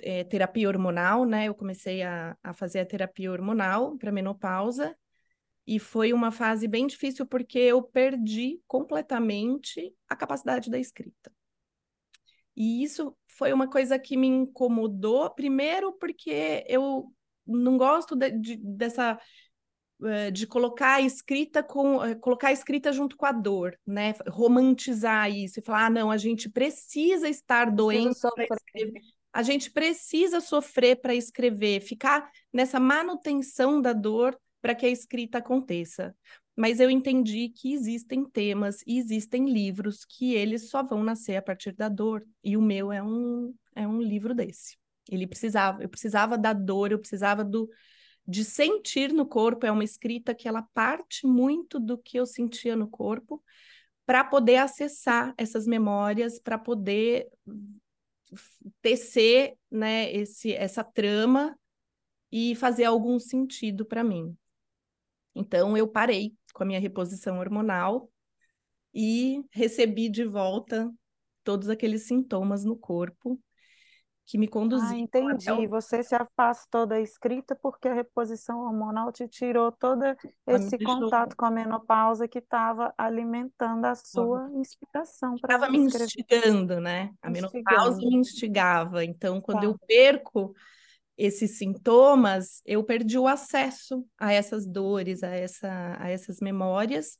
é, 0.00 0.24
terapia 0.24 0.68
hormonal, 0.68 1.24
né? 1.24 1.46
Eu 1.48 1.54
comecei 1.54 2.02
a, 2.02 2.36
a 2.42 2.54
fazer 2.54 2.80
a 2.80 2.86
terapia 2.86 3.30
hormonal 3.30 3.96
para 3.98 4.12
menopausa 4.12 4.96
e 5.66 5.78
foi 5.78 6.12
uma 6.12 6.32
fase 6.32 6.66
bem 6.66 6.86
difícil 6.86 7.26
porque 7.26 7.58
eu 7.58 7.82
perdi 7.82 8.60
completamente 8.66 9.94
a 10.08 10.16
capacidade 10.16 10.70
da 10.70 10.78
escrita. 10.78 11.30
E 12.56 12.82
isso 12.82 13.16
foi 13.28 13.52
uma 13.52 13.68
coisa 13.68 13.98
que 13.98 14.16
me 14.16 14.26
incomodou, 14.26 15.30
primeiro 15.30 15.92
porque 15.92 16.64
eu 16.66 17.12
não 17.46 17.76
gosto 17.76 18.16
de, 18.16 18.30
de, 18.32 18.56
dessa 18.56 19.12
eh, 19.12 19.18
de 20.30 20.46
colocar 20.46 20.94
a 20.94 21.00
escrita 21.00 21.62
com 21.62 22.04
eh, 22.04 22.14
colocar 22.14 22.48
a 22.48 22.52
escrita 22.52 22.92
junto 22.92 23.16
com 23.16 23.26
a 23.26 23.32
dor, 23.32 23.76
né? 23.86 24.14
Romantizar 24.28 25.30
isso 25.30 25.58
e 25.58 25.62
falar, 25.62 25.86
ah, 25.86 25.90
não, 25.90 26.10
a 26.10 26.16
gente 26.16 26.48
precisa 26.48 27.28
estar 27.28 27.70
doente 27.70 28.18
A 29.32 29.42
gente 29.42 29.70
precisa 29.70 30.40
sofrer 30.40 31.00
para 31.00 31.14
escrever, 31.14 31.80
ficar 31.80 32.30
nessa 32.52 32.78
manutenção 32.78 33.80
da 33.80 33.92
dor 33.92 34.38
para 34.60 34.74
que 34.74 34.86
a 34.86 34.90
escrita 34.90 35.38
aconteça. 35.38 36.14
Mas 36.56 36.80
eu 36.80 36.90
entendi 36.90 37.48
que 37.48 37.72
existem 37.72 38.24
temas 38.24 38.82
e 38.86 38.98
existem 38.98 39.48
livros 39.48 40.04
que 40.04 40.34
eles 40.34 40.70
só 40.70 40.82
vão 40.82 41.04
nascer 41.04 41.36
a 41.36 41.42
partir 41.42 41.72
da 41.72 41.88
dor. 41.88 42.24
E 42.42 42.56
o 42.56 42.62
meu 42.62 42.92
é 42.92 43.00
um, 43.00 43.54
é 43.76 43.86
um 43.86 44.02
livro 44.02 44.34
desse. 44.34 44.76
Ele 45.08 45.26
precisava, 45.26 45.82
eu 45.82 45.88
precisava 45.88 46.36
da 46.36 46.52
dor, 46.52 46.90
eu 46.90 46.98
precisava 46.98 47.44
do, 47.44 47.68
de 48.28 48.44
sentir 48.44 49.10
no 49.10 49.24
corpo, 49.24 49.64
é 49.64 49.72
uma 49.72 49.82
escrita 49.82 50.34
que 50.34 50.46
ela 50.46 50.60
parte 50.74 51.26
muito 51.26 51.80
do 51.80 51.96
que 51.96 52.18
eu 52.18 52.26
sentia 52.26 52.76
no 52.76 52.86
corpo, 52.86 53.42
para 54.04 54.22
poder 54.22 54.56
acessar 54.56 55.34
essas 55.38 55.66
memórias, 55.66 56.38
para 56.38 56.58
poder 56.58 57.26
tecer 58.82 59.56
né, 59.70 60.12
esse, 60.12 60.52
essa 60.52 60.84
trama 60.84 61.58
e 62.30 62.54
fazer 62.54 62.84
algum 62.84 63.18
sentido 63.18 63.86
para 63.86 64.04
mim. 64.04 64.36
Então, 65.34 65.74
eu 65.74 65.88
parei 65.88 66.34
com 66.52 66.62
a 66.62 66.66
minha 66.66 66.80
reposição 66.80 67.38
hormonal 67.38 68.10
e 68.92 69.42
recebi 69.50 70.10
de 70.10 70.24
volta 70.24 70.92
todos 71.42 71.70
aqueles 71.70 72.06
sintomas 72.06 72.62
no 72.62 72.76
corpo 72.76 73.40
que 74.28 74.36
me 74.36 74.46
conduziu. 74.46 74.90
Ah, 74.90 74.98
entendi. 74.98 75.50
O... 75.50 75.68
Você 75.70 76.02
se 76.02 76.14
afastou 76.14 76.86
da 76.86 77.00
escrita 77.00 77.56
porque 77.56 77.88
a 77.88 77.94
reposição 77.94 78.60
hormonal 78.60 79.10
te 79.10 79.26
tirou 79.26 79.72
todo 79.72 80.04
esse 80.46 80.78
contato 80.78 81.34
com 81.34 81.46
a 81.46 81.50
menopausa 81.50 82.28
que 82.28 82.38
estava 82.38 82.92
alimentando 82.98 83.86
a 83.86 83.94
sua 83.94 84.50
inspiração 84.54 85.34
Estava 85.34 85.70
me 85.70 85.78
instigando, 85.78 86.78
né? 86.78 87.10
A 87.22 87.30
menopausa 87.30 87.96
me 87.96 88.16
instigava. 88.16 89.02
Então, 89.02 89.40
quando 89.40 89.60
tá. 89.60 89.66
eu 89.66 89.78
perco 89.86 90.52
esses 91.16 91.56
sintomas, 91.56 92.60
eu 92.66 92.84
perdi 92.84 93.18
o 93.18 93.26
acesso 93.26 94.04
a 94.18 94.30
essas 94.30 94.66
dores, 94.66 95.22
a, 95.22 95.34
essa, 95.34 95.96
a 95.98 96.10
essas 96.10 96.38
memórias. 96.40 97.18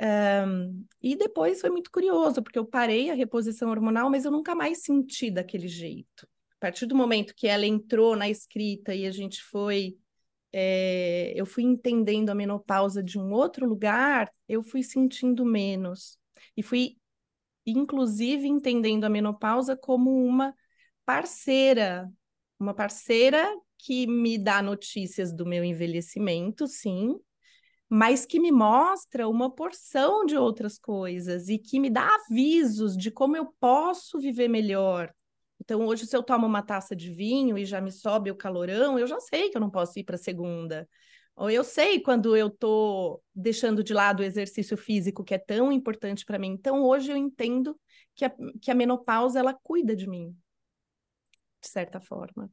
Um, 0.00 0.86
e 1.02 1.14
depois 1.14 1.60
foi 1.60 1.68
muito 1.68 1.90
curioso, 1.90 2.42
porque 2.42 2.58
eu 2.58 2.64
parei 2.64 3.10
a 3.10 3.14
reposição 3.14 3.68
hormonal, 3.68 4.08
mas 4.08 4.24
eu 4.24 4.30
nunca 4.30 4.54
mais 4.54 4.82
senti 4.82 5.30
daquele 5.30 5.68
jeito. 5.68 6.26
A 6.56 6.60
partir 6.60 6.86
do 6.86 6.94
momento 6.94 7.34
que 7.34 7.46
ela 7.46 7.66
entrou 7.66 8.16
na 8.16 8.28
escrita 8.28 8.94
e 8.94 9.06
a 9.06 9.10
gente 9.10 9.42
foi. 9.42 9.96
É, 10.52 11.32
eu 11.36 11.46
fui 11.46 11.62
entendendo 11.62 12.30
a 12.30 12.34
menopausa 12.34 13.02
de 13.02 13.18
um 13.18 13.32
outro 13.32 13.66
lugar, 13.66 14.32
eu 14.48 14.62
fui 14.62 14.82
sentindo 14.82 15.44
menos. 15.44 16.18
E 16.56 16.62
fui, 16.62 16.96
inclusive, 17.64 18.48
entendendo 18.48 19.04
a 19.04 19.08
menopausa 19.08 19.76
como 19.76 20.10
uma 20.24 20.54
parceira, 21.04 22.10
uma 22.58 22.74
parceira 22.74 23.46
que 23.78 24.06
me 24.06 24.36
dá 24.38 24.60
notícias 24.60 25.32
do 25.32 25.46
meu 25.46 25.62
envelhecimento, 25.62 26.66
sim, 26.66 27.16
mas 27.92 28.24
que 28.24 28.38
me 28.38 28.52
mostra 28.52 29.28
uma 29.28 29.50
porção 29.50 30.24
de 30.24 30.36
outras 30.36 30.78
coisas 30.78 31.48
e 31.48 31.58
que 31.58 31.80
me 31.80 31.90
dá 31.90 32.08
avisos 32.14 32.96
de 32.96 33.10
como 33.10 33.36
eu 33.36 33.52
posso 33.58 34.20
viver 34.20 34.46
melhor. 34.46 35.12
Então, 35.60 35.84
hoje, 35.84 36.06
se 36.06 36.16
eu 36.16 36.22
tomo 36.22 36.46
uma 36.46 36.62
taça 36.62 36.94
de 36.94 37.12
vinho 37.12 37.58
e 37.58 37.64
já 37.64 37.80
me 37.80 37.90
sobe 37.90 38.30
o 38.30 38.36
calorão, 38.36 38.96
eu 38.96 39.08
já 39.08 39.18
sei 39.18 39.50
que 39.50 39.56
eu 39.56 39.60
não 39.60 39.68
posso 39.68 39.98
ir 39.98 40.04
para 40.04 40.14
a 40.14 40.18
segunda. 40.18 40.88
Ou 41.34 41.50
eu 41.50 41.64
sei 41.64 42.00
quando 42.00 42.36
eu 42.36 42.46
estou 42.46 43.20
deixando 43.34 43.82
de 43.82 43.92
lado 43.92 44.20
o 44.20 44.24
exercício 44.24 44.76
físico, 44.76 45.24
que 45.24 45.34
é 45.34 45.38
tão 45.38 45.72
importante 45.72 46.24
para 46.24 46.38
mim. 46.38 46.48
Então, 46.48 46.84
hoje 46.84 47.10
eu 47.10 47.16
entendo 47.16 47.78
que 48.14 48.24
a, 48.24 48.32
que 48.62 48.70
a 48.70 48.74
menopausa, 48.74 49.40
ela 49.40 49.52
cuida 49.52 49.96
de 49.96 50.08
mim, 50.08 50.36
de 51.60 51.68
certa 51.68 52.00
forma. 52.00 52.48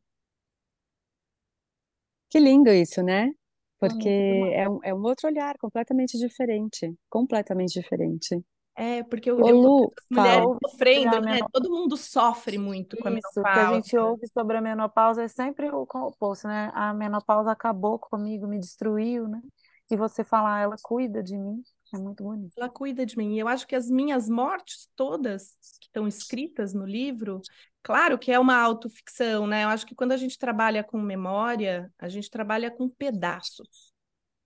Que 2.27 2.39
lindo 2.39 2.71
isso, 2.71 3.03
né? 3.03 3.31
Porque 3.79 4.09
é 4.09 4.69
um, 4.69 4.79
é 4.83 4.93
um 4.93 5.03
outro 5.03 5.27
olhar 5.27 5.55
completamente 5.57 6.17
diferente, 6.17 6.93
completamente 7.09 7.79
diferente. 7.79 8.43
É, 8.75 9.01
porque 9.03 9.29
eu, 9.29 9.37
Ô, 9.37 9.49
eu 9.49 9.57
Lu, 9.57 9.93
mulheres 10.11 10.43
fala. 10.45 10.59
sofrendo, 10.63 11.21
né? 11.21 11.39
Todo 11.51 11.69
mundo 11.69 11.97
sofre 11.97 12.57
muito 12.59 12.95
com 12.97 13.07
a 13.07 13.11
menopausa. 13.11 13.39
Isso, 13.39 13.43
que 13.43 13.59
a 13.59 13.73
gente 13.73 13.97
ouve 13.97 14.27
sobre 14.27 14.57
a 14.57 14.61
menopausa 14.61 15.23
é 15.23 15.27
sempre 15.27 15.69
o 15.69 15.81
oposto, 15.81 16.47
né? 16.47 16.71
A 16.75 16.93
menopausa 16.93 17.51
acabou 17.51 17.97
comigo, 17.97 18.47
me 18.47 18.59
destruiu, 18.59 19.27
né? 19.27 19.41
E 19.89 19.95
você 19.95 20.23
falar, 20.23 20.57
ah, 20.57 20.61
ela 20.61 20.75
cuida 20.83 21.23
de 21.23 21.35
mim, 21.37 21.63
é 21.93 21.97
muito 21.97 22.23
bonito. 22.23 22.53
Ela 22.57 22.69
cuida 22.69 23.05
de 23.05 23.17
mim. 23.17 23.35
E 23.35 23.39
eu 23.39 23.47
acho 23.47 23.67
que 23.67 23.75
as 23.75 23.89
minhas 23.89 24.29
mortes 24.29 24.89
todas 24.95 25.55
que 25.79 25.87
estão 25.87 26.07
escritas 26.07 26.73
no 26.73 26.85
livro, 26.85 27.41
claro 27.81 28.17
que 28.17 28.31
é 28.31 28.39
uma 28.39 28.57
autoficção, 28.57 29.47
né? 29.47 29.63
Eu 29.63 29.69
acho 29.69 29.85
que 29.85 29.95
quando 29.95 30.11
a 30.11 30.17
gente 30.17 30.37
trabalha 30.37 30.83
com 30.83 30.99
memória, 30.99 31.91
a 31.97 32.09
gente 32.09 32.29
trabalha 32.29 32.69
com 32.69 32.89
pedaços 32.89 33.93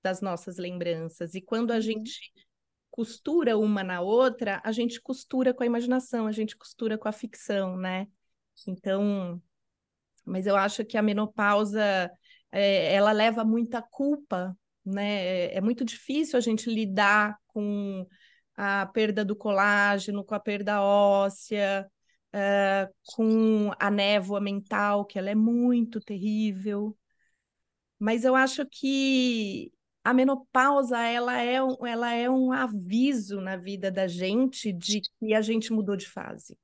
das 0.04 0.22
nossas 0.22 0.58
lembranças. 0.58 1.36
E 1.36 1.42
quando 1.42 1.72
a 1.72 1.76
uhum. 1.76 1.82
gente 1.82 2.32
costura 2.90 3.58
uma 3.58 3.84
na 3.84 4.02
outra, 4.02 4.62
a 4.64 4.72
gente 4.72 5.02
costura 5.02 5.54
com 5.54 5.64
a 5.64 5.66
imaginação, 5.66 6.28
a 6.28 6.32
gente 6.32 6.58
costura 6.58 6.98
com 6.98 7.08
a 7.08 7.12
ficção, 7.12 7.78
né? 7.78 8.08
Então, 8.68 9.42
mas 10.26 10.46
eu 10.46 10.56
acho 10.56 10.86
que 10.86 10.98
a 10.98 11.02
menopausa 11.02 12.12
é, 12.52 12.94
ela 12.94 13.12
leva 13.12 13.44
muita 13.44 13.82
culpa 13.82 14.56
né? 14.86 15.46
É, 15.48 15.58
é 15.58 15.62
muito 15.62 15.86
difícil 15.86 16.38
a 16.38 16.42
gente 16.42 16.70
lidar 16.70 17.38
com 17.48 18.06
a 18.56 18.86
perda 18.88 19.26
do 19.26 19.36
colágeno, 19.36 20.24
com 20.24 20.36
a 20.36 20.40
perda 20.40 20.82
óssea, 20.82 21.90
uh, 22.34 22.94
com 23.16 23.72
a 23.80 23.90
névoa 23.92 24.40
mental, 24.42 25.06
que 25.06 25.18
ela 25.20 25.30
é 25.30 25.36
muito 25.36 26.00
terrível. 26.00 26.98
Mas 28.00 28.24
eu 28.24 28.36
acho 28.36 28.66
que 28.66 29.72
a 30.04 30.14
menopausa 30.14 31.00
ela 31.00 31.40
é, 31.42 31.62
um, 31.64 31.86
ela 31.86 32.12
é 32.14 32.30
um 32.30 32.52
aviso 32.52 33.40
na 33.40 33.56
vida 33.56 33.92
da 33.92 34.08
gente 34.08 34.74
de 34.74 35.02
que 35.02 35.34
a 35.34 35.42
gente 35.42 35.72
mudou 35.72 35.96
de 35.96 36.08
fase. 36.08 36.58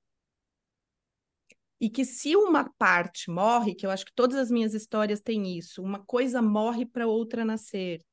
E 1.79 1.89
que 1.89 2.03
se 2.03 2.35
uma 2.35 2.67
parte 2.77 3.29
morre, 3.29 3.75
que 3.75 3.85
eu 3.85 3.91
acho 3.91 4.05
que 4.05 4.13
todas 4.13 4.35
as 4.37 4.49
minhas 4.49 4.73
histórias 4.73 5.21
têm 5.21 5.57
isso, 5.57 5.83
uma 5.83 6.03
coisa 6.03 6.41
morre 6.41 6.85
para 6.87 7.05
outra 7.05 7.45
nascer. 7.45 8.03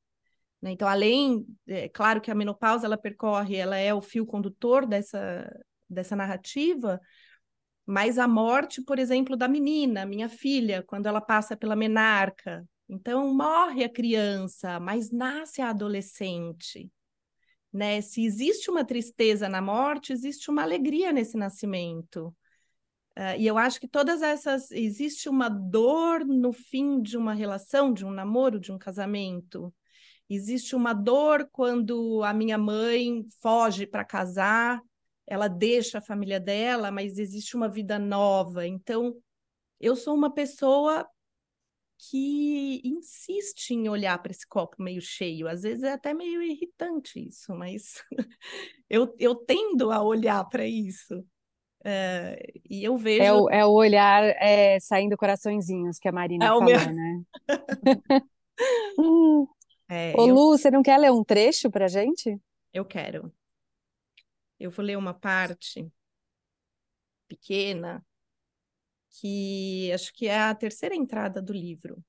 Né? 0.65 0.71
Então, 0.71 0.87
além, 0.87 1.45
é 1.67 1.87
claro 1.87 2.19
que 2.19 2.31
a 2.31 2.35
menopausa 2.35 2.87
ela 2.87 2.97
percorre, 2.97 3.55
ela 3.55 3.77
é 3.77 3.93
o 3.93 4.01
fio 4.01 4.25
condutor 4.25 4.87
dessa, 4.87 5.47
dessa 5.87 6.15
narrativa, 6.15 6.99
mas 7.85 8.17
a 8.17 8.27
morte, 8.27 8.81
por 8.81 8.97
exemplo, 8.97 9.37
da 9.37 9.47
menina, 9.47 10.07
minha 10.07 10.27
filha, 10.27 10.81
quando 10.81 11.05
ela 11.05 11.21
passa 11.21 11.55
pela 11.55 11.75
menarca. 11.75 12.67
Então, 12.89 13.31
morre 13.31 13.83
a 13.83 13.89
criança, 13.89 14.79
mas 14.79 15.11
nasce 15.11 15.61
a 15.61 15.69
adolescente. 15.69 16.91
Né? 17.71 18.01
Se 18.01 18.25
existe 18.25 18.71
uma 18.71 18.83
tristeza 18.83 19.47
na 19.47 19.61
morte, 19.61 20.13
existe 20.13 20.49
uma 20.49 20.63
alegria 20.63 21.11
nesse 21.11 21.37
nascimento. 21.37 22.35
Uh, 23.15 23.37
e 23.37 23.45
eu 23.45 23.55
acho 23.55 23.79
que 23.79 23.87
todas 23.87 24.23
essas. 24.23 24.71
Existe 24.71 25.29
uma 25.29 25.47
dor 25.47 26.25
no 26.25 26.51
fim 26.51 27.03
de 27.03 27.17
uma 27.17 27.35
relação, 27.35 27.93
de 27.93 28.03
um 28.03 28.09
namoro, 28.09 28.59
de 28.59 28.71
um 28.71 28.79
casamento. 28.79 29.71
Existe 30.29 30.75
uma 30.75 30.93
dor 30.93 31.47
quando 31.51 32.23
a 32.23 32.33
minha 32.33 32.57
mãe 32.57 33.25
foge 33.41 33.85
para 33.85 34.03
casar, 34.03 34.81
ela 35.27 35.47
deixa 35.47 35.97
a 35.97 36.01
família 36.01 36.39
dela, 36.39 36.91
mas 36.91 37.17
existe 37.17 37.55
uma 37.55 37.69
vida 37.69 37.97
nova. 37.99 38.65
Então, 38.65 39.15
eu 39.79 39.95
sou 39.95 40.15
uma 40.15 40.33
pessoa 40.33 41.07
que 41.97 42.81
insiste 42.83 43.71
em 43.71 43.87
olhar 43.87 44.17
para 44.21 44.31
esse 44.31 44.47
copo 44.47 44.81
meio 44.81 45.01
cheio. 45.01 45.47
Às 45.47 45.61
vezes 45.61 45.83
é 45.83 45.93
até 45.93 46.13
meio 46.13 46.41
irritante 46.41 47.19
isso, 47.19 47.53
mas 47.55 48.03
eu, 48.89 49.13
eu 49.17 49.35
tendo 49.35 49.91
a 49.91 50.01
olhar 50.01 50.43
para 50.45 50.65
isso. 50.65 51.23
É, 51.83 52.51
e 52.67 52.83
eu 52.83 52.97
vejo. 52.97 53.23
É 53.23 53.33
o, 53.33 53.49
é 53.49 53.65
o 53.65 53.71
olhar 53.71 54.23
é, 54.39 54.79
saindo 54.79 55.15
coraçõezinhos 55.15 55.99
que 55.99 56.07
a 56.07 56.11
Marina 56.11 56.45
é 56.45 56.47
fala, 56.47 56.65
meu... 56.65 56.93
né? 56.93 57.23
É, 59.87 60.13
Ô, 60.17 60.27
eu, 60.27 60.35
Lu, 60.35 60.57
você 60.57 60.71
não 60.71 60.81
quer 60.81 60.97
ler 60.97 61.11
um 61.11 61.23
trecho 61.23 61.69
pra 61.69 61.87
gente? 61.87 62.39
eu 62.73 62.83
quero. 62.85 63.31
Eu 64.59 64.69
vou 64.71 64.83
ler 64.85 64.97
uma 64.97 65.13
parte 65.13 65.89
pequena 67.27 68.05
que 69.09 69.91
acho 69.93 70.13
que 70.13 70.27
é 70.27 70.39
a 70.39 70.55
terceira 70.55 70.95
entrada 70.95 71.41
do 71.41 71.53
livro. 71.53 72.03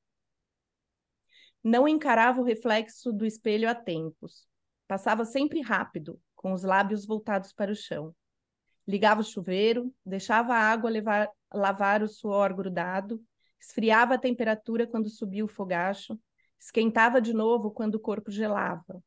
Não 1.63 1.87
encarava 1.87 2.41
o 2.41 2.45
reflexo 2.45 3.13
do 3.13 3.25
espelho 3.25 3.69
há 3.69 3.75
tempos. 3.75 4.49
Passava 4.87 5.25
sempre 5.25 5.61
rápido, 5.61 6.21
com 6.35 6.53
os 6.53 6.63
lábios 6.63 7.05
voltados 7.07 7.53
para 7.53 7.73
o 7.73 7.77
chão. 7.77 8.15
Ligava 8.87 9.21
o 9.21 9.25
chuveiro, 9.25 9.93
deixava 10.05 10.55
a 10.55 10.61
água 10.61 10.89
levar, 10.89 11.29
lavar 11.53 12.03
o 12.03 12.09
suor 12.09 12.55
grudado, 12.55 13.21
esfriava 13.61 14.15
a 14.15 14.19
temperatura 14.19 14.87
quando 14.87 15.09
subia 15.11 15.45
o 15.45 15.49
fogacho, 15.49 16.19
esquentava 16.59 17.21
de 17.21 17.33
novo 17.33 17.71
quando 17.71 17.97
o 17.97 18.01
corpo 18.01 18.31
gelava. 18.31 19.03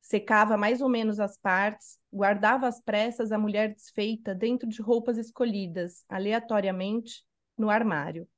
Secava 0.00 0.56
mais 0.56 0.82
ou 0.82 0.88
menos 0.88 1.18
as 1.18 1.38
partes, 1.38 1.98
guardava 2.12 2.68
às 2.68 2.80
pressas 2.80 3.32
a 3.32 3.38
mulher 3.38 3.74
desfeita 3.74 4.34
dentro 4.34 4.68
de 4.68 4.82
roupas 4.82 5.16
escolhidas, 5.16 6.04
aleatoriamente, 6.08 7.24
no 7.56 7.70
armário. 7.70 8.28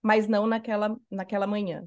Mas 0.00 0.26
não 0.26 0.46
naquela, 0.46 0.96
naquela 1.10 1.46
manhã. 1.46 1.86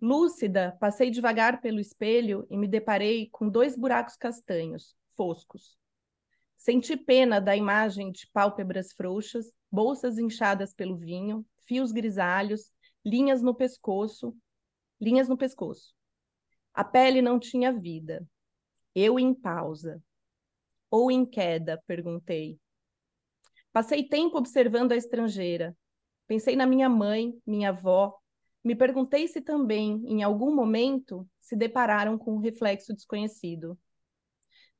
Lúcida, 0.00 0.76
passei 0.80 1.10
devagar 1.10 1.60
pelo 1.60 1.80
espelho 1.80 2.46
e 2.48 2.56
me 2.56 2.68
deparei 2.68 3.28
com 3.30 3.48
dois 3.48 3.76
buracos 3.76 4.16
castanhos, 4.16 4.96
foscos. 5.16 5.76
Senti 6.56 6.96
pena 6.96 7.40
da 7.40 7.56
imagem 7.56 8.10
de 8.10 8.26
pálpebras 8.32 8.92
frouxas, 8.92 9.52
bolsas 9.70 10.18
inchadas 10.18 10.72
pelo 10.72 10.96
vinho, 10.96 11.44
fios 11.66 11.92
grisalhos, 11.92 12.72
linhas 13.04 13.42
no 13.42 13.54
pescoço, 13.54 14.34
linhas 15.00 15.28
no 15.28 15.36
pescoço. 15.36 15.94
A 16.74 16.84
pele 16.84 17.20
não 17.20 17.38
tinha 17.38 17.72
vida. 17.72 18.26
Eu 18.94 19.18
em 19.18 19.34
pausa. 19.34 20.02
Ou 20.90 21.10
em 21.10 21.26
queda, 21.26 21.82
perguntei. 21.86 22.58
Passei 23.72 24.08
tempo 24.08 24.38
observando 24.38 24.92
a 24.92 24.96
estrangeira. 24.96 25.76
Pensei 26.26 26.56
na 26.56 26.66
minha 26.66 26.88
mãe, 26.88 27.32
minha 27.46 27.70
avó. 27.70 28.18
Me 28.64 28.74
perguntei 28.74 29.28
se 29.28 29.40
também, 29.40 30.02
em 30.06 30.22
algum 30.22 30.54
momento, 30.54 31.28
se 31.40 31.56
depararam 31.56 32.18
com 32.18 32.34
um 32.34 32.38
reflexo 32.38 32.94
desconhecido. 32.94 33.78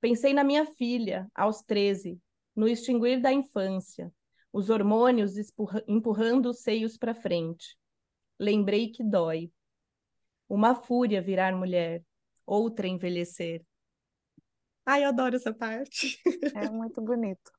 Pensei 0.01 0.33
na 0.33 0.45
minha 0.45 0.67
filha, 0.75 1.27
aos 1.35 1.63
13, 1.63 2.21
no 2.55 2.69
extinguir 2.69 3.21
da 3.21 3.33
infância, 3.33 4.13
os 4.53 4.71
hormônios 4.71 5.35
empurrando 5.87 6.51
os 6.51 6.61
seios 6.61 6.97
para 6.97 7.15
frente. 7.15 7.77
Lembrei 8.39 8.91
que 8.91 9.03
dói. 9.03 9.51
Uma 10.49 10.75
fúria 10.75 11.21
virar 11.21 11.55
mulher, 11.55 12.03
outra 12.47 12.87
envelhecer. 12.87 13.65
Ai, 14.87 15.05
eu 15.05 15.09
adoro 15.09 15.37
essa 15.37 15.53
parte. 15.53 16.19
É 16.55 16.71
muito 16.71 17.03
bonito. 17.03 17.53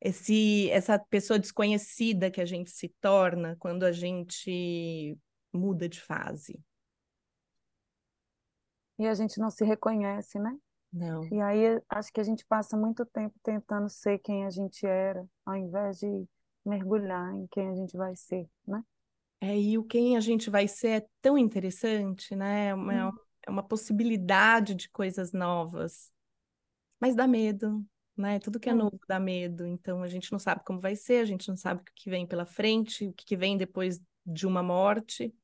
Esse, 0.00 0.68
essa 0.70 0.98
pessoa 0.98 1.38
desconhecida 1.38 2.30
que 2.30 2.40
a 2.40 2.44
gente 2.44 2.70
se 2.70 2.88
torna 3.00 3.54
quando 3.58 3.84
a 3.84 3.92
gente 3.92 5.16
muda 5.52 5.88
de 5.88 6.00
fase. 6.00 6.58
E 8.98 9.06
a 9.06 9.14
gente 9.14 9.38
não 9.38 9.50
se 9.50 9.64
reconhece, 9.64 10.38
né? 10.38 10.58
Não. 10.92 11.22
E 11.32 11.40
aí 11.40 11.80
acho 11.88 12.12
que 12.12 12.20
a 12.20 12.24
gente 12.24 12.44
passa 12.46 12.76
muito 12.76 13.06
tempo 13.06 13.34
tentando 13.42 13.88
ser 13.88 14.18
quem 14.18 14.44
a 14.44 14.50
gente 14.50 14.84
era, 14.84 15.24
ao 15.46 15.54
invés 15.54 15.98
de 15.98 16.26
mergulhar 16.64 17.34
em 17.34 17.46
quem 17.46 17.68
a 17.68 17.74
gente 17.74 17.96
vai 17.96 18.16
ser, 18.16 18.48
né? 18.66 18.82
É, 19.40 19.58
e 19.58 19.78
o 19.78 19.84
quem 19.84 20.16
a 20.16 20.20
gente 20.20 20.50
vai 20.50 20.68
ser 20.68 21.02
é 21.02 21.06
tão 21.22 21.38
interessante, 21.38 22.36
né? 22.36 22.68
É 22.68 22.74
uma, 22.74 23.08
Hum. 23.08 23.12
é 23.46 23.50
uma 23.50 23.62
possibilidade 23.62 24.74
de 24.74 24.88
coisas 24.90 25.32
novas. 25.32 26.12
Mas 27.00 27.14
dá 27.16 27.26
medo, 27.28 27.84
né? 28.16 28.38
Tudo 28.40 28.60
que 28.60 28.70
é 28.70 28.72
É. 28.72 28.74
novo 28.74 29.00
dá 29.08 29.20
medo. 29.20 29.66
Então 29.66 30.02
a 30.02 30.08
gente 30.08 30.32
não 30.32 30.38
sabe 30.38 30.62
como 30.64 30.80
vai 30.80 30.96
ser, 30.96 31.22
a 31.22 31.24
gente 31.26 31.48
não 31.48 31.56
sabe 31.56 31.82
o 31.82 31.84
que 31.94 32.10
vem 32.10 32.26
pela 32.26 32.46
frente, 32.46 33.06
o 33.08 33.12
que 33.14 33.36
vem 33.36 33.56
depois 33.58 34.00
de 34.26 34.46
uma 34.46 34.62
morte. 34.62 35.34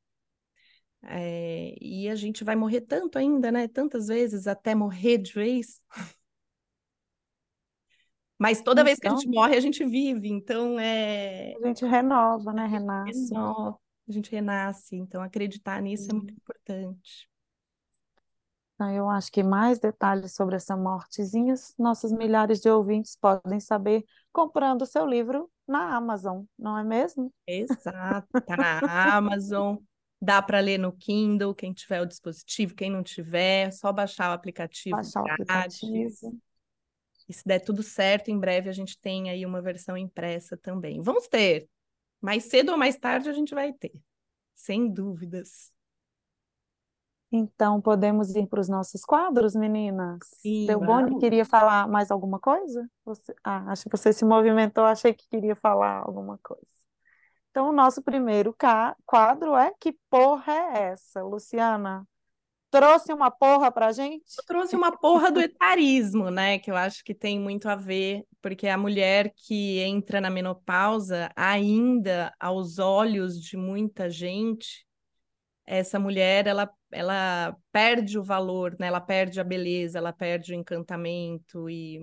É, 1.02 1.74
e 1.80 2.08
a 2.08 2.14
gente 2.16 2.42
vai 2.42 2.56
morrer 2.56 2.80
tanto 2.80 3.18
ainda, 3.18 3.52
né? 3.52 3.68
Tantas 3.68 4.08
vezes 4.08 4.46
até 4.46 4.74
morrer 4.74 5.18
de 5.18 5.32
vez. 5.32 5.80
Mas 8.38 8.60
toda 8.62 8.84
vez 8.84 8.98
que 8.98 9.06
a 9.06 9.10
gente 9.10 9.26
Então, 9.26 9.28
morre, 9.28 9.56
a 9.56 9.60
gente 9.60 9.84
vive. 9.84 10.28
Então 10.28 10.78
é 10.78 11.58
a 11.62 11.66
gente 11.66 11.84
renova, 11.84 12.52
né? 12.52 12.66
Renasce. 12.66 13.34
renova, 13.34 13.78
a 14.08 14.12
gente 14.12 14.30
renasce. 14.30 14.96
Então 14.96 15.22
acreditar 15.22 15.80
nisso 15.82 16.10
é 16.10 16.14
muito 16.14 16.32
Hum. 16.32 16.36
importante. 16.36 17.28
Então, 18.74 18.92
eu 18.92 19.08
acho 19.08 19.32
que 19.32 19.42
mais 19.42 19.78
detalhes 19.78 20.34
sobre 20.34 20.54
essa 20.56 20.76
mortezinha, 20.76 21.54
nossos 21.78 22.12
milhares 22.12 22.60
de 22.60 22.68
ouvintes 22.68 23.16
podem 23.16 23.58
saber 23.58 24.04
comprando 24.32 24.82
o 24.82 24.86
seu 24.86 25.06
livro 25.06 25.50
na 25.66 25.96
Amazon, 25.96 26.44
não 26.58 26.76
é 26.76 26.84
mesmo? 26.84 27.32
Exato, 27.46 28.28
tá 28.44 28.56
na 28.56 28.82
Amazon, 29.16 29.76
dá 30.20 30.42
para 30.42 30.60
ler 30.60 30.78
no 30.78 30.92
Kindle, 30.92 31.54
quem 31.54 31.72
tiver 31.72 32.02
o 32.02 32.06
dispositivo, 32.06 32.74
quem 32.74 32.90
não 32.90 33.02
tiver, 33.02 33.68
é 33.68 33.70
só 33.70 33.90
baixar 33.92 34.30
o 34.30 34.34
aplicativo 34.34 34.96
Baixar 34.96 35.22
o 35.22 35.26
aplicativo. 35.26 36.38
E 37.28 37.32
se 37.32 37.42
der 37.44 37.60
tudo 37.60 37.82
certo, 37.82 38.30
em 38.30 38.38
breve 38.38 38.68
a 38.68 38.72
gente 38.72 38.98
tem 39.00 39.30
aí 39.30 39.44
uma 39.44 39.60
versão 39.62 39.96
impressa 39.96 40.56
também. 40.56 41.00
Vamos 41.00 41.26
ter. 41.28 41.68
Mais 42.20 42.44
cedo 42.44 42.72
ou 42.72 42.78
mais 42.78 42.96
tarde 42.96 43.28
a 43.28 43.32
gente 43.32 43.54
vai 43.54 43.72
ter, 43.72 43.92
sem 44.54 44.92
dúvidas. 44.92 45.72
Então, 47.30 47.80
podemos 47.80 48.34
ir 48.34 48.46
para 48.46 48.60
os 48.60 48.68
nossos 48.68 49.04
quadros, 49.04 49.54
meninas? 49.54 50.18
Sim, 50.22 50.66
Delboni 50.66 51.08
vamos. 51.08 51.20
queria 51.20 51.44
falar 51.44 51.88
mais 51.88 52.10
alguma 52.10 52.38
coisa? 52.38 52.88
Você... 53.04 53.34
Ah, 53.44 53.72
acho 53.72 53.84
que 53.84 53.90
você 53.90 54.12
se 54.12 54.24
movimentou, 54.24 54.84
achei 54.84 55.12
que 55.12 55.28
queria 55.28 55.56
falar 55.56 56.02
alguma 56.04 56.38
coisa. 56.38 56.64
Então, 57.50 57.68
o 57.70 57.72
nosso 57.72 58.02
primeiro 58.02 58.54
quadro 59.04 59.56
é 59.56 59.72
Que 59.80 59.96
porra 60.08 60.52
é 60.52 60.82
essa, 60.92 61.22
Luciana? 61.22 62.06
Trouxe 62.70 63.12
uma 63.12 63.30
porra 63.30 63.70
pra 63.70 63.92
gente? 63.92 64.24
Eu 64.38 64.44
trouxe 64.44 64.76
uma 64.76 64.96
porra 64.96 65.30
do 65.30 65.40
etarismo, 65.40 66.30
né? 66.30 66.58
Que 66.58 66.70
eu 66.70 66.76
acho 66.76 67.04
que 67.04 67.14
tem 67.14 67.38
muito 67.38 67.68
a 67.68 67.76
ver, 67.76 68.24
porque 68.42 68.68
a 68.68 68.76
mulher 68.76 69.32
que 69.34 69.78
entra 69.80 70.20
na 70.20 70.28
menopausa, 70.28 71.30
ainda 71.36 72.34
aos 72.38 72.78
olhos 72.78 73.40
de 73.40 73.56
muita 73.56 74.10
gente, 74.10 74.84
essa 75.64 75.98
mulher 75.98 76.46
ela, 76.46 76.70
ela 76.92 77.56
perde 77.72 78.18
o 78.18 78.22
valor, 78.22 78.76
né? 78.78 78.88
Ela 78.88 79.00
perde 79.00 79.40
a 79.40 79.44
beleza, 79.44 79.98
ela 79.98 80.12
perde 80.12 80.52
o 80.52 80.56
encantamento 80.56 81.68
e 81.70 82.00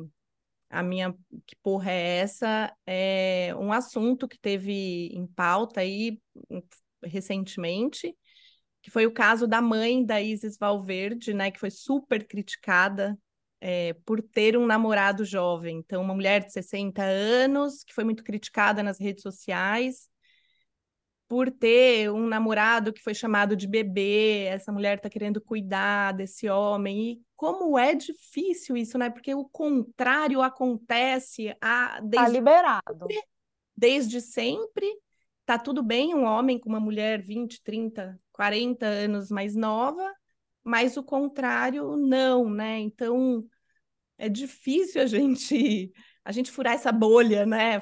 a 0.69 0.82
minha 0.82 1.13
que 1.45 1.56
porra 1.62 1.91
é 1.91 2.17
essa 2.17 2.76
é 2.86 3.54
um 3.58 3.71
assunto 3.71 4.28
que 4.28 4.39
teve 4.39 5.08
em 5.13 5.28
pauta 5.28 5.82
aí 5.82 6.19
recentemente, 7.04 8.15
que 8.84 8.91
foi 8.91 9.06
o 9.08 9.13
caso 9.13 9.48
da 9.48 9.62
mãe 9.62 10.06
da 10.06 10.22
Isis 10.22 10.58
Valverde, 10.58 11.34
né? 11.34 11.50
Que 11.50 11.60
foi 11.60 11.72
super 11.72 12.28
criticada 12.28 13.17
é, 13.62 13.93
por 14.06 14.22
ter 14.22 14.58
um 14.58 14.65
namorado 14.65 15.24
jovem. 15.24 15.78
Então, 15.78 16.02
uma 16.02 16.13
mulher 16.13 16.46
de 16.46 16.52
60 16.52 17.02
anos 17.02 17.82
que 17.86 17.93
foi 17.93 18.04
muito 18.04 18.26
criticada 18.26 18.84
nas 18.84 19.00
redes 19.00 19.24
sociais 19.24 20.10
por 21.30 21.50
ter 21.50 22.12
um 22.12 22.28
namorado 22.28 22.91
que 22.91 23.02
foi 23.02 23.15
chamado 23.15 23.56
de 23.56 23.67
bebê, 23.67 24.43
essa 24.50 24.72
mulher 24.72 24.98
está 24.98 25.10
querendo 25.10 25.39
cuidar 25.39 26.12
desse 26.12 26.50
homem. 26.50 27.13
E 27.13 27.22
como 27.38 27.80
é 27.80 27.96
difícil 27.96 28.76
isso, 28.76 28.98
né? 28.98 29.10
Porque 29.10 29.34
o 29.34 29.46
contrário 29.46 30.41
acontece 30.41 31.56
a, 31.62 31.88
Tá 31.88 32.00
desde, 32.02 32.32
liberado. 32.34 33.08
desde 33.76 34.19
sempre. 34.19 34.86
Tá 35.46 35.58
tudo 35.58 35.82
bem 35.82 36.13
um 36.13 36.26
homem 36.26 36.60
com 36.60 36.67
uma 36.67 36.82
mulher 36.82 37.22
20, 37.22 37.63
30, 37.63 38.19
40 38.34 38.88
anos 38.88 39.30
mais 39.32 39.56
nova, 39.56 40.12
mas 40.63 40.98
o 40.98 41.04
contrário 41.04 41.96
não, 41.98 42.50
né? 42.50 42.80
Então 42.80 43.46
é 44.17 44.30
difícil 44.30 45.02
a 45.02 45.06
gente 45.06 45.91
a 46.26 46.32
gente 46.32 46.52
furar 46.52 46.74
essa 46.76 46.91
bolha, 46.91 47.46
né? 47.46 47.80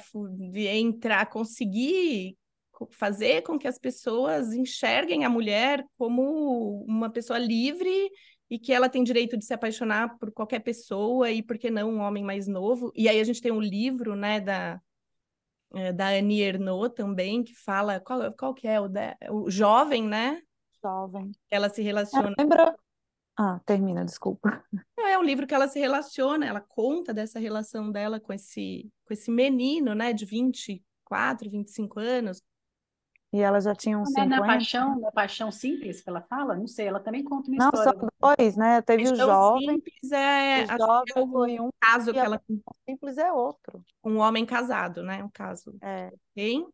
De 0.52 0.66
entrar, 0.68 1.28
conseguir 1.28 2.36
co- 2.72 2.90
fazer 2.92 3.44
com 3.44 3.58
que 3.60 3.68
as 3.68 3.78
pessoas 3.78 4.52
enxerguem 4.54 5.24
a 5.26 5.30
mulher 5.30 5.86
como 5.98 6.84
uma 6.88 7.10
pessoa 7.12 7.38
livre 7.38 8.10
e 8.50 8.58
que 8.60 8.74
ela 8.74 8.90
tem 8.90 9.04
direito 9.04 9.38
de 9.38 9.46
se 9.46 9.54
apaixonar 9.54 10.18
por 10.18 10.32
qualquer 10.32 10.60
pessoa 10.60 11.30
e 11.32 11.44
por 11.44 11.58
que 11.58 11.70
não 11.70 11.92
um 11.92 12.00
homem 12.02 12.24
mais 12.24 12.48
novo. 12.48 12.92
E 12.96 13.08
aí 13.08 13.20
a 13.20 13.24
gente 13.24 13.42
tem 13.42 13.52
um 13.52 13.62
livro, 13.62 14.16
né, 14.16 14.40
da 14.42 14.82
eh, 15.76 15.94
da 15.94 16.10
Annie 16.10 16.42
Ernaux 16.42 16.94
também 16.94 17.44
que 17.44 17.54
fala 17.56 18.00
qual, 18.00 18.32
qual 18.34 18.54
que 18.54 18.68
é 18.68 18.80
o, 18.80 18.88
da- 18.88 19.16
o 19.30 19.50
jovem, 19.50 20.04
né? 20.08 20.42
Jovem. 20.84 21.32
Ela 21.50 21.70
se 21.70 21.82
É, 21.82 21.84
relaciona 21.84 22.34
lembra? 22.38 22.76
Ah, 23.38 23.60
termina, 23.66 24.04
desculpa. 24.06 24.64
Não, 24.98 25.08
É 25.08 25.18
um 25.18 25.24
livro 25.24 25.48
que 25.48 25.54
ela 25.54 25.68
se 25.68 25.80
relaciona, 25.80 26.46
ela 26.46 26.62
conta 26.62 27.14
dessa 27.14 27.40
relação 27.40 27.92
dela 27.92 28.20
com 28.20 28.34
esse, 28.34 28.92
com 29.06 29.14
esse 29.14 29.32
menino, 29.32 29.96
né, 29.96 30.14
de 30.14 30.26
24, 30.26 31.50
25 31.50 32.00
anos, 32.00 32.42
E 33.34 33.39
ela 33.41 33.60
já 33.62 33.76
tinha 33.76 33.98
uns 34.00 34.10
Não 34.10 34.22
é 34.24 34.26
50. 34.26 34.41
na 34.41 34.44
paixão, 34.44 35.00
na 35.00 35.12
paixão 35.12 35.52
simples 35.52 36.02
que 36.02 36.10
ela 36.10 36.22
fala? 36.22 36.56
Não 36.56 36.67
sei, 36.67 36.88
ela 36.88 37.00
também 37.00 37.24
conta 37.24 37.50
uma 37.50 37.58
Não, 37.58 37.70
história. 37.72 37.91
são 38.00 38.08
dois, 38.20 38.56
né? 38.56 38.82
Teve 38.82 39.10
o 39.10 39.15
jovem, 39.15 39.82
Simples 39.82 40.12
é, 40.12 40.65
o 40.65 40.67
acho 40.70 40.88
que 41.06 41.12
jovem 41.12 41.13
é 41.15 41.22
o 41.22 41.28
foi 41.32 41.60
um 41.60 41.70
caso 41.80 42.13
que 42.15 42.26
ela 42.26 42.41
simples 42.88 43.17
é 43.17 43.32
outro. 43.32 43.84
um 44.04 44.17
homem 44.17 44.46
casado, 44.46 45.04
né? 45.04 45.24
Um 45.24 45.30
caso 45.30 45.80
É, 45.82 46.12
tem. 46.36 46.67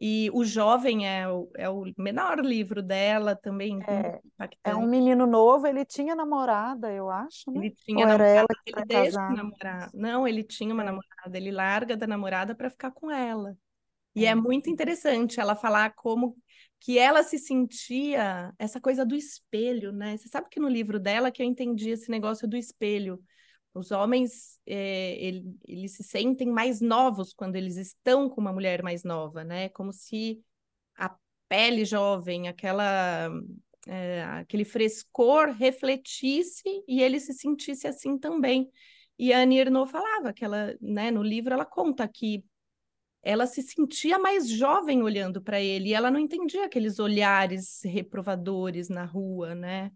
E 0.00 0.30
o 0.34 0.44
jovem 0.44 1.08
é 1.08 1.28
o, 1.28 1.50
é 1.56 1.70
o 1.70 1.84
menor 1.98 2.40
livro 2.40 2.82
dela, 2.82 3.36
também 3.36 3.86
é, 3.86 4.20
é 4.64 4.76
um 4.76 4.86
menino 4.86 5.26
novo, 5.26 5.66
ele 5.66 5.84
tinha 5.84 6.14
namorada, 6.14 6.92
eu 6.92 7.10
acho, 7.10 7.50
né? 7.52 7.62
Ele 7.62 7.70
tinha 7.70 8.04
Ou 8.04 8.08
era 8.08 8.26
namorada, 8.26 8.28
ela 8.28 8.46
que 8.64 8.70
ele 8.70 8.82
deixa 8.82 9.18
namorado. 9.28 9.96
Não, 9.98 10.26
ele 10.28 10.44
tinha 10.44 10.72
uma 10.74 10.84
É, 10.84 10.84
namorada, 10.84 11.36
ele 11.36 11.50
larga 11.50 11.96
da 11.96 12.06
namorada 12.06 12.54
para 12.54 12.70
ficar 12.70 12.90
com 12.92 13.10
ela. 13.10 13.56
E 14.18 14.26
é 14.26 14.30
é. 14.30 14.34
muito 14.34 14.68
interessante 14.70 15.40
ela 15.40 15.54
falar 15.54 15.94
como 15.94 16.36
que 16.80 16.98
ela 16.98 17.22
se 17.22 17.38
sentia 17.38 18.52
essa 18.58 18.80
coisa 18.80 19.04
do 19.04 19.14
espelho, 19.16 19.92
né? 19.92 20.16
Você 20.16 20.28
sabe 20.28 20.48
que 20.50 20.60
no 20.60 20.68
livro 20.68 20.98
dela 20.98 21.30
que 21.30 21.42
eu 21.42 21.46
entendi 21.46 21.90
esse 21.90 22.10
negócio 22.10 22.48
do 22.48 22.56
espelho. 22.56 23.22
Os 23.74 23.90
homens, 23.92 24.58
eh, 24.66 25.16
ele- 25.24 25.56
eles 25.66 25.92
se 25.96 26.02
sentem 26.02 26.48
mais 26.48 26.80
novos 26.80 27.32
quando 27.32 27.56
eles 27.56 27.76
estão 27.76 28.28
com 28.28 28.40
uma 28.40 28.52
mulher 28.52 28.82
mais 28.82 29.04
nova, 29.04 29.44
né? 29.44 29.68
Como 29.70 29.92
se 29.92 30.42
a 30.96 31.16
pele 31.48 31.84
jovem, 31.84 32.48
aquela, 32.48 33.30
eh, 33.86 34.22
aquele 34.24 34.64
frescor 34.64 35.50
refletisse 35.50 36.64
e 36.88 37.02
ele 37.02 37.20
se 37.20 37.32
sentisse 37.34 37.86
assim 37.86 38.18
também. 38.18 38.70
E 39.18 39.32
a 39.32 39.40
Annie 39.40 39.58
Ernaux 39.60 39.90
falava 39.90 40.32
que 40.32 40.44
ela, 40.44 40.76
né, 40.80 41.10
no 41.10 41.22
livro 41.22 41.52
ela 41.54 41.64
conta 41.64 42.06
que 42.08 42.44
ela 43.22 43.46
se 43.46 43.62
sentia 43.62 44.18
mais 44.18 44.48
jovem 44.48 45.02
olhando 45.02 45.42
para 45.42 45.60
ele 45.60 45.90
e 45.90 45.94
ela 45.94 46.10
não 46.10 46.18
entendia 46.18 46.64
aqueles 46.66 46.98
olhares 46.98 47.82
reprovadores 47.84 48.88
na 48.88 49.04
rua, 49.04 49.54
né? 49.54 49.92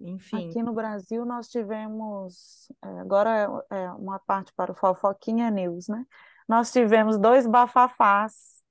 Enfim, 0.00 0.48
Aqui 0.48 0.62
no 0.62 0.72
Brasil 0.72 1.24
nós 1.26 1.48
tivemos, 1.48 2.72
é, 2.82 3.00
agora 3.00 3.64
é 3.70 3.76
é 3.76 3.90
uma 3.92 4.18
parte 4.18 4.52
para 4.54 4.72
o 4.72 4.74
Fofoquinha 4.74 5.50
News, 5.50 5.88
né? 5.88 6.06
Nós 6.48 6.72
tivemos 6.72 7.18
dois 7.18 7.46
bafafás, 7.46 8.62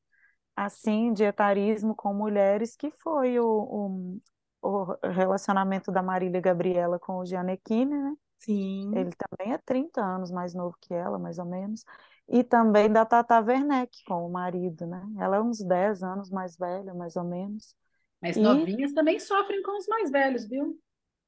assim, 0.56 1.14
de 1.14 1.24
etarismo 1.24 1.96
com 1.96 2.14
mulheres, 2.14 2.76
que 2.76 2.92
foi 2.92 3.40
o, 3.40 3.46
o, 3.48 4.20
o 4.62 5.08
relacionamento 5.08 5.92
da 5.92 6.02
Marília 6.04 6.42
Gabriela 6.42 7.00
com 7.00 7.18
o 7.18 7.26
Gianecchini, 7.26 7.96
né? 7.96 8.16
Sim, 8.39 8.91
Ele 8.95 9.12
também 9.12 9.54
é 9.54 9.58
30 9.58 10.02
anos 10.02 10.32
mais 10.32 10.54
novo 10.54 10.75
que 10.82 10.93
ela, 10.93 11.19
mais 11.19 11.38
ou 11.39 11.45
menos. 11.45 11.86
E 12.28 12.43
também 12.43 12.91
da 12.91 13.06
Tata 13.06 13.39
Werneck 13.39 14.04
com 14.06 14.25
o 14.25 14.32
marido, 14.32 14.86
né? 14.86 15.02
Ela 15.19 15.38
é 15.38 15.41
uns 15.41 15.60
10 15.60 16.04
anos 16.04 16.30
mais 16.30 16.56
velha, 16.58 16.93
mais 16.93 17.15
ou 17.15 17.23
menos. 17.23 17.75
Mas 18.21 18.38
E 18.38 18.41
novinhas 18.41 18.93
também 18.93 19.19
sofrem 19.19 19.62
com 19.63 19.78
os 19.78 19.88
mais 19.88 20.12
velhos, 20.12 20.47
viu? 20.47 20.80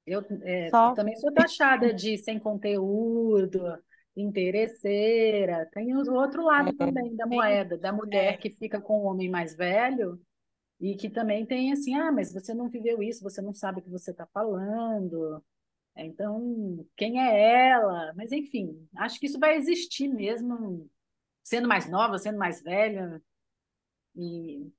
Eu, 0.06 0.24
é, 0.44 0.70
só 0.70 0.94
também 0.94 1.16
sou 1.16 1.32
taxada 1.32 1.94
de 1.94 2.18
sem 2.18 2.40
conteúdo, 2.40 3.62
interesseira. 4.16 5.68
Tem 5.72 5.96
o 5.96 6.14
outro 6.14 6.44
lado 6.44 6.74
também 6.74 7.16
da 7.16 7.26
moeda, 7.26 7.78
da 7.78 7.92
mulher 7.94 8.34
é, 8.34 8.38
que 8.38 8.50
fica 8.50 8.80
com 8.82 9.00
o 9.00 9.04
homem 9.06 9.30
mais 9.30 9.56
velho 9.56 10.20
e 10.80 10.96
que 10.96 11.10
também 11.10 11.46
tem 11.46 11.72
assim, 11.72 11.96
ah, 11.96 12.12
mas 12.12 12.34
você 12.34 12.54
não 12.54 12.68
viveu 12.68 13.02
isso, 13.04 13.24
você 13.24 13.42
não 13.42 13.54
sabe 13.54 13.80
o 13.80 13.84
que 13.84 13.90
você 13.90 14.12
está 14.12 14.26
falando. 14.28 15.42
Então, 15.96 16.86
quem 16.96 17.20
é 17.22 17.70
ela? 17.70 18.14
Mas 18.16 18.32
enfim, 18.32 18.88
acho 18.96 19.20
que 19.20 19.26
isso 19.26 19.40
vai 19.40 19.58
existir 19.58 20.08
mesmo, 20.08 20.90
sendo 21.44 21.68
mais 21.68 21.90
nova, 21.90 22.18
sendo 22.18 22.38
mais 22.38 22.62
velha. 22.62 23.22
E 24.16 24.72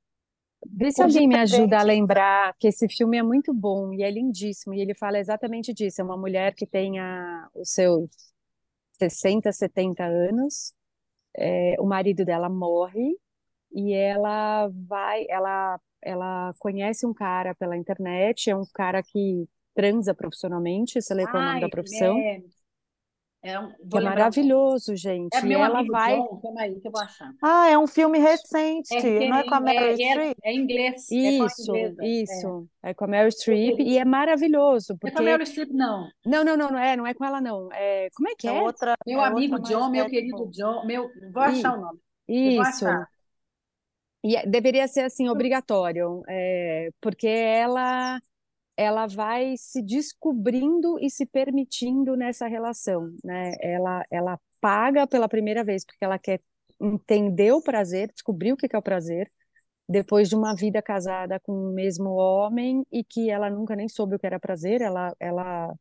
Vê 0.70 0.92
se 0.92 1.03
alguém 1.03 1.27
me 1.27 1.37
ajuda 1.37 1.79
a 1.79 1.83
lembrar 1.83 2.55
que 2.59 2.68
esse 2.68 2.88
filme 2.88 3.18
é 3.18 3.22
muito 3.22 3.53
bom 3.53 3.92
e 3.92 4.03
é 4.03 4.11
lindíssimo, 4.11 4.75
e 4.75 4.81
ele 4.81 4.94
fala 4.94 5.18
exatamente 5.18 5.75
disso. 5.75 6.01
É 6.01 6.05
uma 6.05 6.16
mulher 6.16 6.55
que 6.55 6.66
tem 6.66 7.01
a, 7.01 7.48
os 7.55 7.70
seus 7.70 8.09
60, 8.98 9.51
70 9.53 10.05
anos, 10.05 10.72
é, 11.37 11.77
o 11.81 11.87
marido 11.87 12.25
dela 12.25 12.48
morre 12.48 13.16
e 13.72 13.92
ela 13.92 14.68
vai, 14.87 15.27
ela, 15.29 15.81
ela 16.03 16.55
conhece 16.59 17.07
um 17.07 17.14
cara 17.14 17.55
pela 17.55 17.77
internet, 17.77 18.51
é 18.51 18.57
um 18.57 18.66
cara 18.75 19.03
que 19.03 19.48
transa 19.74 20.14
profissionalmente, 20.14 21.00
você 21.00 21.14
lê 21.14 21.26
qual 21.26 21.42
é 21.42 21.46
o 21.46 21.48
nome 21.48 21.61
da 21.61 21.68
profissão, 21.68 22.16
é, 22.18 22.42
é 23.42 23.58
um- 23.58 23.72
é 23.94 24.00
maravilhoso, 24.00 24.92
É 24.92 24.96
gente, 24.96 25.37
e 25.44 25.46
meu 25.48 25.62
ela 25.64 25.78
amigo 25.78 25.92
vai, 25.92 26.16
John, 26.16 26.40
calma 26.40 26.62
aí 26.62 26.80
que 26.80 26.87
eu 26.88 26.92
vou 26.92 27.00
achar. 27.00 27.32
Ah, 27.42 27.68
é 27.68 27.76
um 27.78 27.87
filme 27.87 28.18
recente, 28.18 28.94
É, 28.94 29.28
não 29.28 29.37
é 29.37 29.44
com 29.44 29.54
a 29.54 29.61
Meryl 29.61 29.88
é, 29.88 29.92
é, 29.92 29.96
Streep? 29.96 30.38
é 30.44 30.54
inglês, 30.54 31.16
é 31.22 31.30
isso. 31.30 31.72
É. 31.74 32.22
isso, 32.22 32.68
é 32.82 32.94
com 32.94 33.04
a 33.04 33.08
Meryl 33.08 33.30
Streep, 33.32 33.80
e 33.80 33.98
é 33.98 34.04
maravilhoso, 34.04 34.96
Não 35.02 35.08
é 35.08 35.12
com 35.12 35.18
a 35.18 35.22
porque 35.22 35.24
Meryl 35.24 35.46
Streep, 35.46 35.70
não. 35.72 36.08
Não, 36.24 36.44
não, 36.44 36.56
não, 36.56 36.70
não 36.70 36.78
é, 36.78 36.96
não 36.96 37.06
é 37.06 37.14
com 37.14 37.24
ela, 37.24 37.40
não. 37.40 37.68
É, 37.72 38.08
como 38.14 38.28
é 38.28 38.35
que 38.37 38.46
É 38.46 38.52
é? 38.52 38.62
outra, 38.62 38.94
Meu 39.06 39.20
é 39.20 39.26
amigo 39.26 39.54
outra 39.54 39.68
John, 39.68 39.90
meu 39.90 40.04
velha. 40.04 40.11
querido 40.11 40.48
John, 40.50 40.85
meu, 40.87 41.11
vou 41.32 41.42
achar 41.42 41.72
E, 41.72 41.78
o 41.78 41.80
nome. 41.80 42.00
Isso. 42.28 42.87
E 44.24 44.37
é- 44.37 44.46
deveria 44.46 44.87
ser 44.88 45.02
assim 45.02 45.28
obrigatório, 45.28 46.22
é, 46.28 46.90
porque 47.00 47.26
ela 47.26 48.20
ela 48.76 49.06
vai 49.06 49.54
se 49.56 49.82
descobrindo 49.82 50.98
e 51.00 51.11
se 51.11 51.26
permitindo 51.26 52.16
nessa 52.16 52.46
relação, 52.46 53.11
né? 53.24 53.52
Ela 53.61 54.04
ela 54.11 54.40
paga 54.61 55.06
pela 55.06 55.28
primeira 55.28 55.64
vez 55.64 55.85
porque 55.85 56.04
ela 56.04 56.18
quer 56.18 56.40
entender 56.80 57.52
o 57.52 57.62
prazer, 57.62 58.11
descobrir 58.12 58.52
o 58.52 58.56
que 58.56 58.74
é 58.74 58.78
o 58.78 58.82
prazer, 58.82 59.30
depois 59.88 60.28
de 60.28 60.37
uma 60.37 60.54
vida 60.54 60.82
casada 60.82 61.40
com 61.40 61.52
o 61.52 61.74
mesmo 61.74 62.11
homem 62.11 62.85
e 62.92 63.04
que 63.04 63.30
ela 63.30 63.50
nunca 63.50 63.76
nem 63.76 63.88
soube 63.88 64.16
o 64.16 64.18
que 64.18 64.26
era 64.26 64.40
prazer, 64.40 64.80
ela 64.82 65.14
ela 65.20 65.74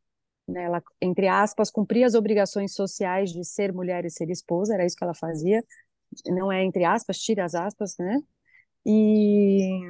né, 0.48 0.64
ela, 0.64 0.82
entre 1.00 1.28
aspas, 1.28 1.70
cumpria 1.70 2.06
as 2.06 2.14
obrigações 2.14 2.74
sociais 2.74 3.30
de 3.32 3.44
ser 3.44 3.72
mulher 3.72 4.04
e 4.04 4.10
ser 4.10 4.30
esposa, 4.30 4.74
era 4.74 4.84
isso 4.86 4.96
que 4.96 5.04
ela 5.04 5.14
fazia, 5.14 5.64
não 6.26 6.52
é 6.52 6.64
entre 6.64 6.84
aspas, 6.84 7.18
tira 7.18 7.44
as 7.44 7.54
aspas, 7.54 7.96
né? 7.98 8.20
E, 8.86 9.80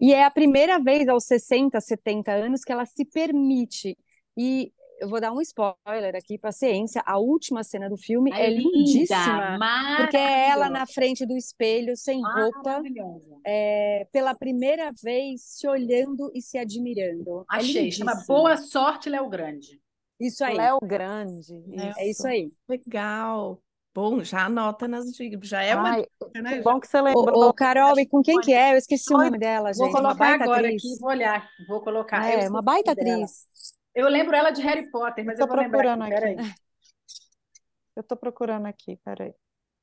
e 0.00 0.14
é 0.14 0.24
a 0.24 0.30
primeira 0.30 0.78
vez 0.78 1.08
aos 1.08 1.24
60, 1.24 1.80
70 1.80 2.32
anos 2.32 2.62
que 2.62 2.72
ela 2.72 2.86
se 2.86 3.04
permite. 3.04 3.96
E 4.36 4.72
eu 5.00 5.08
vou 5.08 5.20
dar 5.20 5.32
um 5.32 5.40
spoiler 5.40 6.14
aqui, 6.14 6.38
paciência, 6.38 7.02
a 7.06 7.18
última 7.18 7.64
cena 7.64 7.88
do 7.88 7.96
filme 7.96 8.30
Ai, 8.32 8.46
é 8.46 8.50
linda, 8.50 8.70
lindíssima, 8.76 9.58
porque 9.96 10.16
é 10.16 10.48
ela 10.50 10.68
na 10.68 10.86
frente 10.86 11.24
do 11.26 11.36
espelho, 11.36 11.96
sem 11.96 12.20
roupa, 12.22 12.62
maravilhosa. 12.64 13.36
é, 13.46 14.06
pela 14.12 14.34
primeira 14.34 14.92
vez 15.02 15.42
se 15.42 15.66
olhando 15.66 16.30
e 16.34 16.42
se 16.42 16.58
admirando. 16.58 17.40
É 17.50 17.56
Achei, 17.56 17.90
chama 17.90 18.12
lindíssimo. 18.12 18.36
Boa 18.36 18.56
Sorte, 18.58 19.08
Léo 19.08 19.28
Grande. 19.28 19.80
Isso 20.20 20.44
aí, 20.44 20.56
Léo 20.56 20.78
Grande, 20.82 21.54
Léo, 21.66 21.94
é 21.96 22.02
isso 22.02 22.10
isso. 22.10 22.26
aí. 22.26 22.52
legal. 22.68 23.62
Bom, 23.94 24.22
já 24.22 24.44
anota 24.46 24.86
nas 24.86 25.06
dicas, 25.12 25.48
já 25.48 25.62
é 25.62 25.74
uma 25.74 25.90
Ai, 25.90 26.02
dica, 26.02 26.42
né? 26.42 26.62
Bom 26.62 26.78
que 26.78 26.86
você 26.86 27.00
lembrou. 27.00 27.48
ô, 27.48 27.52
Carol, 27.52 27.98
e 27.98 28.06
com 28.06 28.22
quem 28.22 28.40
que 28.40 28.52
é? 28.52 28.72
Eu 28.72 28.76
esqueci 28.76 29.12
o 29.12 29.18
nome 29.18 29.38
dela, 29.38 29.72
Vou 29.74 29.86
gente. 29.86 30.00
Uma 30.00 30.14
colocar 30.14 30.14
baita 30.14 30.44
agora 30.44 30.66
atriz. 30.66 30.82
aqui, 30.84 30.96
vou 31.00 31.10
olhar, 31.10 31.50
vou 31.68 31.82
colocar. 31.82 32.24
Eu 32.30 32.40
É, 32.40 32.48
uma 32.48 32.60
o 32.60 32.62
baita 32.62 32.92
nome 32.92 33.02
dela. 33.02 33.24
atriz. 33.24 33.46
Eu 33.94 34.08
lembro 34.08 34.36
ela 34.36 34.50
de 34.50 34.62
Harry 34.62 34.90
Potter, 34.90 35.24
Eu 35.24 35.26
mas 35.26 35.38
tô 35.38 35.44
eu 35.44 35.48
vou 35.48 35.56
lembrar 35.56 35.88
procurando 35.88 36.02
aqui, 36.02 36.08
peraí. 36.08 36.34
aqui. 36.34 36.40
Eu 37.96 38.02
tô 38.02 38.16
procurando 38.16 38.66
aqui, 38.66 38.96
peraí. 39.04 39.34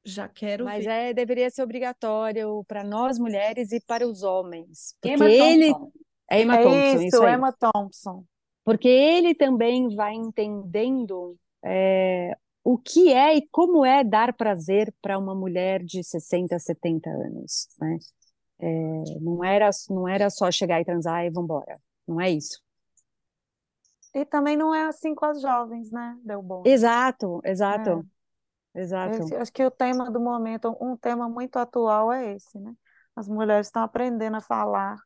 já 0.04 0.28
quero 0.30 0.66
Mas 0.66 0.86
ver. 0.86 0.92
é, 0.92 1.14
deveria 1.14 1.50
ser 1.50 1.62
obrigatório 1.64 2.64
para 2.66 2.84
nós 2.84 3.20
mulheres 3.20 3.72
e 3.72 3.80
para 3.82 4.08
os 4.08 4.24
homens. 4.24 4.96
Porque 5.02 5.10
Emma 5.14 5.30
ele. 5.30 5.74
Thompson. 5.74 5.92
É 6.30 6.42
Emma 6.42 6.56
É 6.56 6.64
Thompson, 6.64 7.02
isso, 7.04 7.04
isso 7.04 7.24
aí. 7.24 7.34
Emma 7.34 7.52
Thompson. 7.54 8.26
Porque 8.64 8.88
ele 8.88 9.34
também 9.36 9.94
vai 9.96 10.14
entendendo 10.14 11.38
é, 11.64 12.38
o 12.70 12.78
que 12.78 13.14
é 13.14 13.38
e 13.38 13.48
como 13.50 13.86
é 13.86 14.04
dar 14.04 14.34
prazer 14.34 14.94
para 15.02 15.18
uma 15.18 15.34
mulher 15.36 15.84
de 15.84 16.04
60, 16.04 16.60
70 16.60 17.10
anos, 17.10 17.68
né? 17.80 17.98
É, 18.60 18.66
não 19.22 19.44
era, 19.44 19.70
não 19.90 20.08
era 20.08 20.30
só 20.30 20.52
chegar 20.52 20.82
e 20.82 20.86
transar 20.86 21.26
e 21.26 21.30
vambora. 21.30 21.80
Não 22.08 22.20
é 22.22 22.30
isso. 22.32 22.62
E 24.14 24.26
também 24.26 24.58
não 24.58 24.74
é 24.74 24.84
assim 24.86 25.14
com 25.14 25.26
as 25.26 25.42
jovens, 25.42 25.92
né, 25.92 26.18
Delbon? 26.24 26.64
Exato, 26.64 27.40
É. 27.42 27.50
exato, 27.52 28.06
exato. 28.76 29.24
Esse- 29.24 29.36
acho 29.36 29.52
que 29.54 29.64
o 29.66 29.72
tema 29.72 30.12
do 30.12 30.20
momento, 30.20 30.76
um 30.82 30.98
tema 30.98 31.30
muito 31.30 31.58
atual 31.58 32.12
é 32.12 32.34
esse, 32.36 32.60
né? 32.60 32.76
As 33.16 33.28
mulheres 33.28 33.68
estão 33.68 33.84
aprendendo 33.84 34.38
a 34.38 34.42
falar 34.42 34.98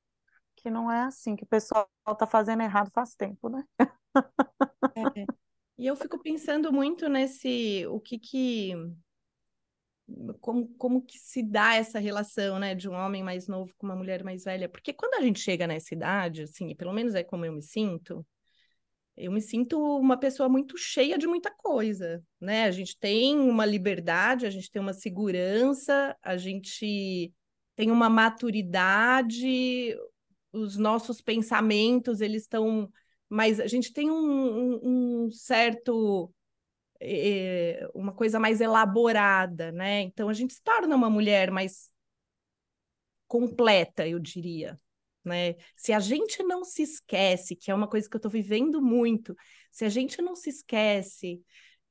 que 0.57 0.69
não 0.71 0.91
é 0.91 1.03
assim, 1.03 1.35
que 1.35 1.43
o 1.45 1.47
pessoal 1.47 1.89
está 2.09 2.27
fazendo 2.27 2.61
errado 2.63 2.91
faz 2.93 3.15
tempo, 3.15 3.49
né? 3.49 3.63
É. 4.95 5.27
E 5.81 5.87
eu 5.87 5.95
fico 5.95 6.19
pensando 6.19 6.71
muito 6.71 7.09
nesse, 7.09 7.87
o 7.87 7.99
que 7.99 8.19
que, 8.19 8.71
como, 10.39 10.67
como 10.77 11.01
que 11.01 11.17
se 11.17 11.41
dá 11.41 11.73
essa 11.73 11.97
relação, 11.97 12.59
né, 12.59 12.75
de 12.75 12.87
um 12.87 12.93
homem 12.93 13.23
mais 13.23 13.47
novo 13.47 13.73
com 13.79 13.87
uma 13.87 13.95
mulher 13.95 14.23
mais 14.23 14.43
velha? 14.43 14.69
Porque 14.69 14.93
quando 14.93 15.15
a 15.15 15.21
gente 15.21 15.39
chega 15.39 15.65
nessa 15.65 15.95
idade, 15.95 16.43
assim, 16.43 16.69
e 16.69 16.75
pelo 16.75 16.93
menos 16.93 17.15
é 17.15 17.23
como 17.23 17.45
eu 17.45 17.51
me 17.51 17.63
sinto, 17.63 18.23
eu 19.17 19.31
me 19.31 19.41
sinto 19.41 19.79
uma 19.97 20.17
pessoa 20.17 20.47
muito 20.47 20.77
cheia 20.77 21.17
de 21.17 21.25
muita 21.25 21.49
coisa, 21.49 22.23
né? 22.39 22.65
A 22.65 22.71
gente 22.71 22.95
tem 22.99 23.39
uma 23.39 23.65
liberdade, 23.65 24.45
a 24.45 24.51
gente 24.51 24.69
tem 24.69 24.79
uma 24.79 24.93
segurança, 24.93 26.15
a 26.21 26.37
gente 26.37 27.33
tem 27.75 27.89
uma 27.89 28.07
maturidade, 28.07 29.97
os 30.53 30.77
nossos 30.77 31.21
pensamentos, 31.21 32.21
eles 32.21 32.43
estão 32.43 32.87
mais. 33.31 33.59
A 33.59 33.67
gente 33.67 33.93
tem 33.93 34.11
um, 34.11 34.15
um, 34.15 35.25
um 35.25 35.31
certo. 35.31 36.33
É, 37.03 37.89
uma 37.95 38.13
coisa 38.13 38.39
mais 38.39 38.61
elaborada, 38.61 39.71
né? 39.71 40.01
Então 40.01 40.29
a 40.29 40.33
gente 40.33 40.53
se 40.53 40.61
torna 40.61 40.95
uma 40.95 41.09
mulher 41.09 41.49
mais 41.49 41.89
completa, 43.27 44.07
eu 44.07 44.19
diria. 44.19 44.77
Né? 45.23 45.55
Se 45.75 45.93
a 45.93 45.99
gente 45.99 46.43
não 46.43 46.63
se 46.63 46.83
esquece, 46.83 47.55
que 47.55 47.71
é 47.71 47.75
uma 47.75 47.87
coisa 47.87 48.07
que 48.07 48.15
eu 48.15 48.19
estou 48.19 48.29
vivendo 48.29 48.81
muito, 48.81 49.35
se 49.71 49.83
a 49.83 49.89
gente 49.89 50.21
não 50.21 50.35
se 50.35 50.49
esquece 50.49 51.41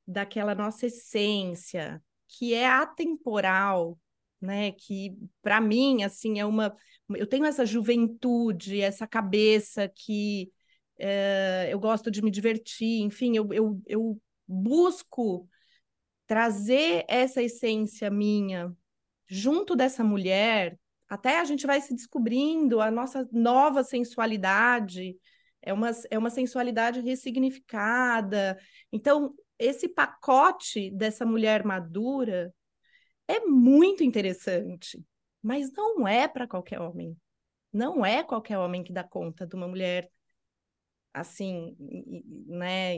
daquela 0.06 0.54
nossa 0.54 0.86
essência, 0.86 2.00
que 2.28 2.54
é 2.54 2.66
atemporal, 2.68 3.98
né? 4.40 4.72
Que 4.72 5.16
para 5.42 5.60
mim 5.60 6.04
assim 6.04 6.38
é 6.38 6.46
uma, 6.46 6.76
eu 7.08 7.26
tenho 7.26 7.46
essa 7.46 7.66
juventude, 7.66 8.80
essa 8.80 9.06
cabeça 9.06 9.88
que 9.88 10.52
é, 11.00 11.68
eu 11.70 11.80
gosto 11.80 12.10
de 12.10 12.22
me 12.22 12.30
divertir, 12.30 13.00
enfim, 13.02 13.36
eu, 13.36 13.52
eu, 13.52 13.80
eu 13.86 14.20
busco 14.46 15.48
trazer 16.26 17.04
essa 17.08 17.42
essência 17.42 18.10
minha 18.10 18.72
junto 19.26 19.74
dessa 19.74 20.04
mulher, 20.04 20.78
até 21.08 21.40
a 21.40 21.44
gente 21.44 21.66
vai 21.66 21.80
se 21.80 21.94
descobrindo 21.94 22.80
a 22.80 22.90
nossa 22.90 23.28
nova 23.32 23.82
sensualidade, 23.82 25.16
é 25.62 25.72
uma, 25.72 25.90
é 26.10 26.18
uma 26.18 26.30
sensualidade 26.30 27.00
ressignificada. 27.00 28.58
Então, 28.92 29.34
esse 29.58 29.88
pacote 29.88 30.90
dessa 30.90 31.24
mulher 31.24 31.64
madura 31.64 32.52
é 33.26 33.40
muito 33.40 34.02
interessante, 34.02 35.02
mas 35.42 35.72
não 35.72 36.06
é 36.06 36.28
para 36.28 36.46
qualquer 36.46 36.80
homem. 36.80 37.16
Não 37.72 38.04
é 38.04 38.22
qualquer 38.22 38.58
homem 38.58 38.82
que 38.82 38.92
dá 38.92 39.04
conta 39.04 39.46
de 39.46 39.54
uma 39.54 39.68
mulher 39.68 40.10
assim, 41.12 41.76
né, 42.46 42.96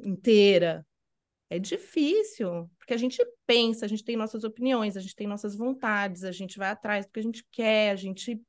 inteira. 0.00 0.86
É 1.48 1.58
difícil, 1.58 2.68
porque 2.76 2.92
a 2.92 2.96
gente 2.96 3.24
pensa, 3.46 3.84
a 3.84 3.88
gente 3.88 4.04
tem 4.04 4.16
nossas 4.16 4.42
opiniões, 4.42 4.96
a 4.96 5.00
gente 5.00 5.14
tem 5.14 5.28
nossas 5.28 5.54
vontades, 5.56 6.24
a 6.24 6.32
gente 6.32 6.58
vai 6.58 6.70
atrás 6.70 7.06
do 7.06 7.12
que 7.12 7.20
a 7.20 7.22
gente 7.22 7.46
quer, 7.52 7.90
a 7.92 7.96
gente 7.96 8.40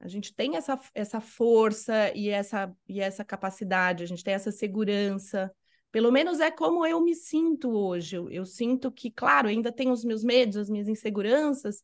a 0.00 0.06
gente 0.06 0.32
tem 0.32 0.56
essa, 0.56 0.80
essa 0.94 1.20
força 1.20 2.12
e 2.14 2.28
essa, 2.28 2.72
e 2.88 3.00
essa 3.00 3.24
capacidade, 3.24 4.04
a 4.04 4.06
gente 4.06 4.22
tem 4.22 4.34
essa 4.34 4.52
segurança. 4.52 5.52
Pelo 5.90 6.12
menos 6.12 6.38
é 6.38 6.50
como 6.50 6.86
eu 6.86 7.00
me 7.02 7.14
sinto 7.14 7.70
hoje. 7.70 8.16
Eu, 8.16 8.30
eu 8.30 8.44
sinto 8.46 8.92
que, 8.92 9.10
claro, 9.10 9.48
ainda 9.48 9.72
tenho 9.72 9.90
os 9.90 10.04
meus 10.04 10.22
medos, 10.22 10.56
as 10.56 10.70
minhas 10.70 10.86
inseguranças, 10.86 11.82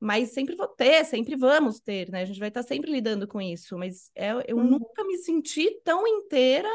mas 0.00 0.30
sempre 0.30 0.56
vou 0.56 0.66
ter, 0.66 1.04
sempre 1.04 1.36
vamos 1.36 1.78
ter, 1.78 2.10
né? 2.10 2.22
A 2.22 2.24
gente 2.24 2.40
vai 2.40 2.48
estar 2.48 2.62
sempre 2.62 2.90
lidando 2.90 3.28
com 3.28 3.40
isso. 3.40 3.76
Mas 3.76 4.10
é, 4.14 4.30
eu 4.48 4.56
uhum. 4.56 4.64
nunca 4.64 5.04
me 5.04 5.18
senti 5.18 5.70
tão 5.84 6.06
inteira 6.06 6.70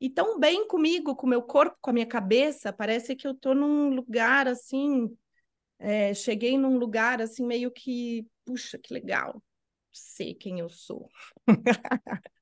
e 0.00 0.08
tão 0.08 0.38
bem 0.38 0.66
comigo, 0.68 1.16
com 1.16 1.26
o 1.26 1.30
meu 1.30 1.42
corpo, 1.42 1.76
com 1.80 1.90
a 1.90 1.92
minha 1.92 2.06
cabeça. 2.06 2.72
Parece 2.72 3.16
que 3.16 3.26
eu 3.26 3.32
estou 3.32 3.54
num 3.54 3.90
lugar 3.90 4.46
assim. 4.46 5.14
É, 5.78 6.14
cheguei 6.14 6.56
num 6.56 6.78
lugar 6.78 7.20
assim, 7.20 7.44
meio 7.44 7.70
que, 7.70 8.24
puxa, 8.44 8.78
que 8.78 8.94
legal 8.94 9.42
ser 9.98 10.34
quem 10.34 10.58
eu 10.58 10.68
sou. 10.68 11.08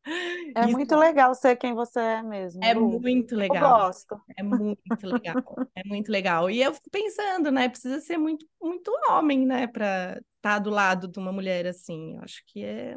É 0.57 0.63
Isso 0.65 0.73
muito 0.73 0.97
legal 0.97 1.35
ser 1.35 1.57
quem 1.57 1.75
você 1.75 2.01
é 2.01 2.23
mesmo. 2.23 2.65
É 2.65 2.75
muito 2.75 3.37
legal. 3.37 3.57
Eu 3.57 3.87
gosto. 3.87 4.21
É 4.35 4.43
muito 4.43 5.07
legal. 5.07 5.45
é 5.77 5.85
muito 5.87 6.11
legal. 6.11 6.51
E 6.51 6.63
eu 6.63 6.75
fico 6.75 6.91
pensando, 6.91 7.51
né? 7.51 7.69
Precisa 7.69 8.01
ser 8.01 8.17
muito, 8.17 8.47
muito 8.61 8.91
homem, 9.11 9.45
né? 9.47 9.67
Para 9.67 10.13
estar 10.13 10.55
tá 10.55 10.59
do 10.59 10.71
lado 10.71 11.07
de 11.07 11.19
uma 11.19 11.31
mulher 11.31 11.67
assim. 11.67 12.17
Eu 12.17 12.23
acho 12.23 12.43
que 12.47 12.65
é. 12.65 12.95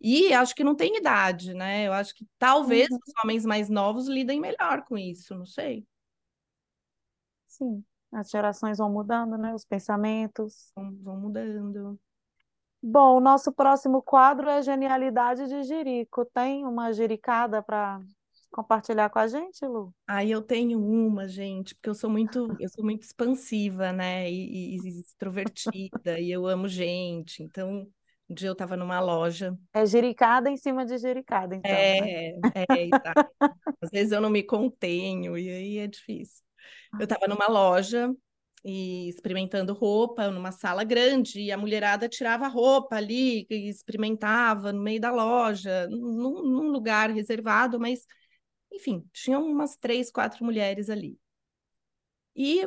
E 0.00 0.32
acho 0.32 0.54
que 0.54 0.62
não 0.62 0.74
tem 0.74 0.96
idade, 0.96 1.54
né? 1.54 1.86
Eu 1.86 1.92
acho 1.94 2.14
que 2.14 2.26
talvez 2.38 2.88
uhum. 2.90 2.98
os 3.06 3.12
homens 3.24 3.44
mais 3.44 3.68
novos 3.68 4.06
lidem 4.06 4.38
melhor 4.38 4.84
com 4.84 4.96
isso, 4.96 5.34
não 5.34 5.46
sei. 5.46 5.86
Sim, 7.46 7.84
as 8.12 8.30
gerações 8.30 8.78
vão 8.78 8.90
mudando, 8.90 9.36
né? 9.36 9.54
Os 9.54 9.64
pensamentos. 9.64 10.70
Vão, 10.74 10.96
vão 11.02 11.16
mudando. 11.16 11.98
Bom, 12.82 13.16
o 13.16 13.20
nosso 13.20 13.52
próximo 13.52 14.02
quadro 14.02 14.48
é 14.48 14.62
Genialidade 14.62 15.46
de 15.46 15.62
Jerico. 15.64 16.24
Tem 16.24 16.64
uma 16.64 16.92
jericada 16.92 17.62
para 17.62 18.00
compartilhar 18.50 19.10
com 19.10 19.18
a 19.18 19.26
gente, 19.26 19.64
Lu? 19.66 19.94
Aí 20.08 20.30
eu 20.30 20.40
tenho 20.40 20.82
uma, 20.82 21.28
gente, 21.28 21.74
porque 21.74 21.90
eu 21.90 21.94
sou 21.94 22.08
muito, 22.08 22.56
eu 22.58 22.68
sou 22.68 22.82
muito 22.82 23.02
expansiva, 23.02 23.92
né? 23.92 24.30
E, 24.30 24.76
e 24.76 25.00
extrovertida, 25.00 26.18
e 26.18 26.30
eu 26.30 26.46
amo 26.46 26.66
gente. 26.66 27.42
Então, 27.42 27.86
um 28.28 28.34
dia 28.34 28.48
eu 28.48 28.54
estava 28.54 28.76
numa 28.76 28.98
loja. 28.98 29.56
É 29.74 29.84
jericada 29.84 30.50
em 30.50 30.56
cima 30.56 30.84
de 30.86 30.96
jericada, 30.96 31.54
então. 31.54 31.70
É, 31.70 32.00
né? 32.00 32.40
é, 32.68 32.84
exato. 32.86 33.30
Às 33.82 33.90
vezes 33.90 34.12
eu 34.12 34.20
não 34.20 34.30
me 34.30 34.42
contenho, 34.42 35.36
e 35.36 35.50
aí 35.50 35.78
é 35.78 35.86
difícil. 35.86 36.42
Eu 36.98 37.04
estava 37.04 37.28
numa 37.28 37.46
loja 37.46 38.10
e 38.64 39.08
experimentando 39.08 39.72
roupa 39.72 40.30
numa 40.30 40.52
sala 40.52 40.84
grande, 40.84 41.40
e 41.40 41.52
a 41.52 41.56
mulherada 41.58 42.08
tirava 42.08 42.46
roupa 42.48 42.96
ali, 42.96 43.46
e 43.50 43.68
experimentava 43.68 44.72
no 44.72 44.82
meio 44.82 45.00
da 45.00 45.10
loja, 45.10 45.86
num, 45.88 46.42
num 46.42 46.70
lugar 46.70 47.10
reservado, 47.10 47.80
mas, 47.80 48.06
enfim, 48.72 49.04
tinham 49.12 49.44
umas 49.44 49.76
três, 49.76 50.10
quatro 50.10 50.44
mulheres 50.44 50.90
ali. 50.90 51.18
E, 52.36 52.66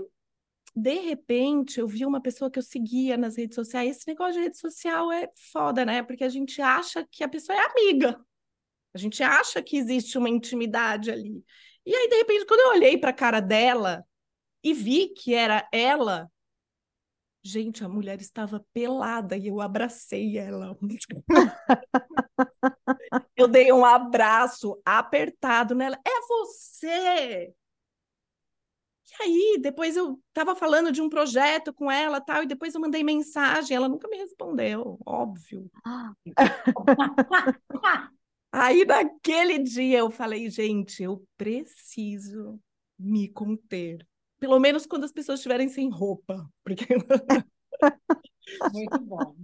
de 0.75 0.99
repente, 0.99 1.79
eu 1.79 1.87
vi 1.87 2.05
uma 2.05 2.21
pessoa 2.21 2.49
que 2.49 2.59
eu 2.59 2.63
seguia 2.63 3.15
nas 3.17 3.37
redes 3.37 3.55
sociais. 3.55 3.97
Esse 3.97 4.07
negócio 4.07 4.33
de 4.33 4.39
rede 4.41 4.57
social 4.57 5.11
é 5.11 5.29
foda, 5.51 5.85
né? 5.85 6.03
Porque 6.03 6.23
a 6.23 6.29
gente 6.29 6.61
acha 6.61 7.07
que 7.11 7.23
a 7.23 7.29
pessoa 7.29 7.57
é 7.57 7.61
amiga. 7.65 8.19
A 8.93 8.97
gente 8.97 9.23
acha 9.23 9.61
que 9.61 9.77
existe 9.77 10.17
uma 10.17 10.29
intimidade 10.29 11.11
ali. 11.11 11.43
E 11.85 11.95
aí, 11.95 12.09
de 12.09 12.15
repente, 12.17 12.45
quando 12.45 12.59
eu 12.61 12.69
olhei 12.77 12.97
para 12.97 13.09
a 13.11 13.13
cara 13.13 13.39
dela, 13.39 14.05
e 14.63 14.73
vi 14.73 15.09
que 15.09 15.33
era 15.33 15.67
ela. 15.71 16.31
Gente, 17.45 17.83
a 17.83 17.89
mulher 17.89 18.21
estava 18.21 18.65
pelada 18.73 19.35
e 19.35 19.47
eu 19.47 19.59
abracei 19.59 20.37
ela. 20.37 20.77
eu 23.35 23.49
dei 23.49 23.69
um 23.73 23.83
abraço 23.83 24.81
apertado 24.85 25.75
nela. 25.75 25.99
É 26.07 26.21
você! 26.21 27.53
E 29.19 29.23
aí, 29.23 29.57
depois 29.61 29.97
eu 29.97 30.19
estava 30.29 30.55
falando 30.55 30.91
de 30.91 31.01
um 31.01 31.09
projeto 31.09 31.73
com 31.73 31.91
ela 31.91 32.21
tal, 32.21 32.43
e 32.43 32.47
depois 32.47 32.73
eu 32.73 32.81
mandei 32.81 33.03
mensagem, 33.03 33.75
ela 33.75 33.89
nunca 33.89 34.07
me 34.07 34.17
respondeu, 34.17 34.97
óbvio. 35.05 35.69
aí, 38.51 38.85
naquele 38.85 39.59
dia, 39.59 39.99
eu 39.99 40.09
falei, 40.09 40.49
gente, 40.49 41.03
eu 41.03 41.23
preciso 41.37 42.59
me 42.97 43.29
conter 43.29 44.07
pelo 44.43 44.59
menos 44.59 44.85
quando 44.85 45.05
as 45.05 45.11
pessoas 45.13 45.39
estiverem 45.39 45.69
sem 45.69 45.89
roupa. 45.89 46.45
Porque... 46.65 46.85
Muito 48.73 48.99
bom. 48.99 49.37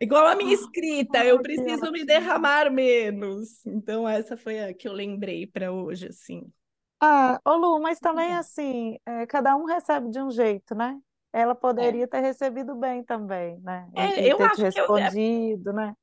Igual 0.00 0.26
a 0.26 0.34
minha 0.34 0.52
escrita, 0.52 1.24
eu 1.24 1.40
preciso 1.40 1.92
me 1.92 2.04
derramar 2.04 2.68
menos. 2.68 3.64
Então, 3.64 4.08
essa 4.08 4.36
foi 4.36 4.58
a 4.58 4.74
que 4.74 4.88
eu 4.88 4.92
lembrei 4.92 5.46
para 5.46 5.70
hoje, 5.70 6.08
assim. 6.08 6.52
Ah, 7.00 7.40
ô 7.44 7.54
Lu, 7.54 7.80
mas 7.80 8.00
também 8.00 8.34
assim, 8.34 8.98
é, 9.06 9.24
cada 9.24 9.54
um 9.54 9.66
recebe 9.66 10.10
de 10.10 10.20
um 10.20 10.32
jeito, 10.32 10.74
né? 10.74 10.98
Ela 11.32 11.54
poderia 11.54 12.02
é. 12.02 12.08
ter 12.08 12.20
recebido 12.20 12.74
bem 12.74 13.04
também, 13.04 13.56
né? 13.60 13.88
É, 13.94 14.26
eu 14.26 14.36
ter 14.36 14.42
acho 14.42 14.62
respondido, 14.62 15.62
que 15.62 15.68
eu... 15.68 15.72
né? 15.72 15.94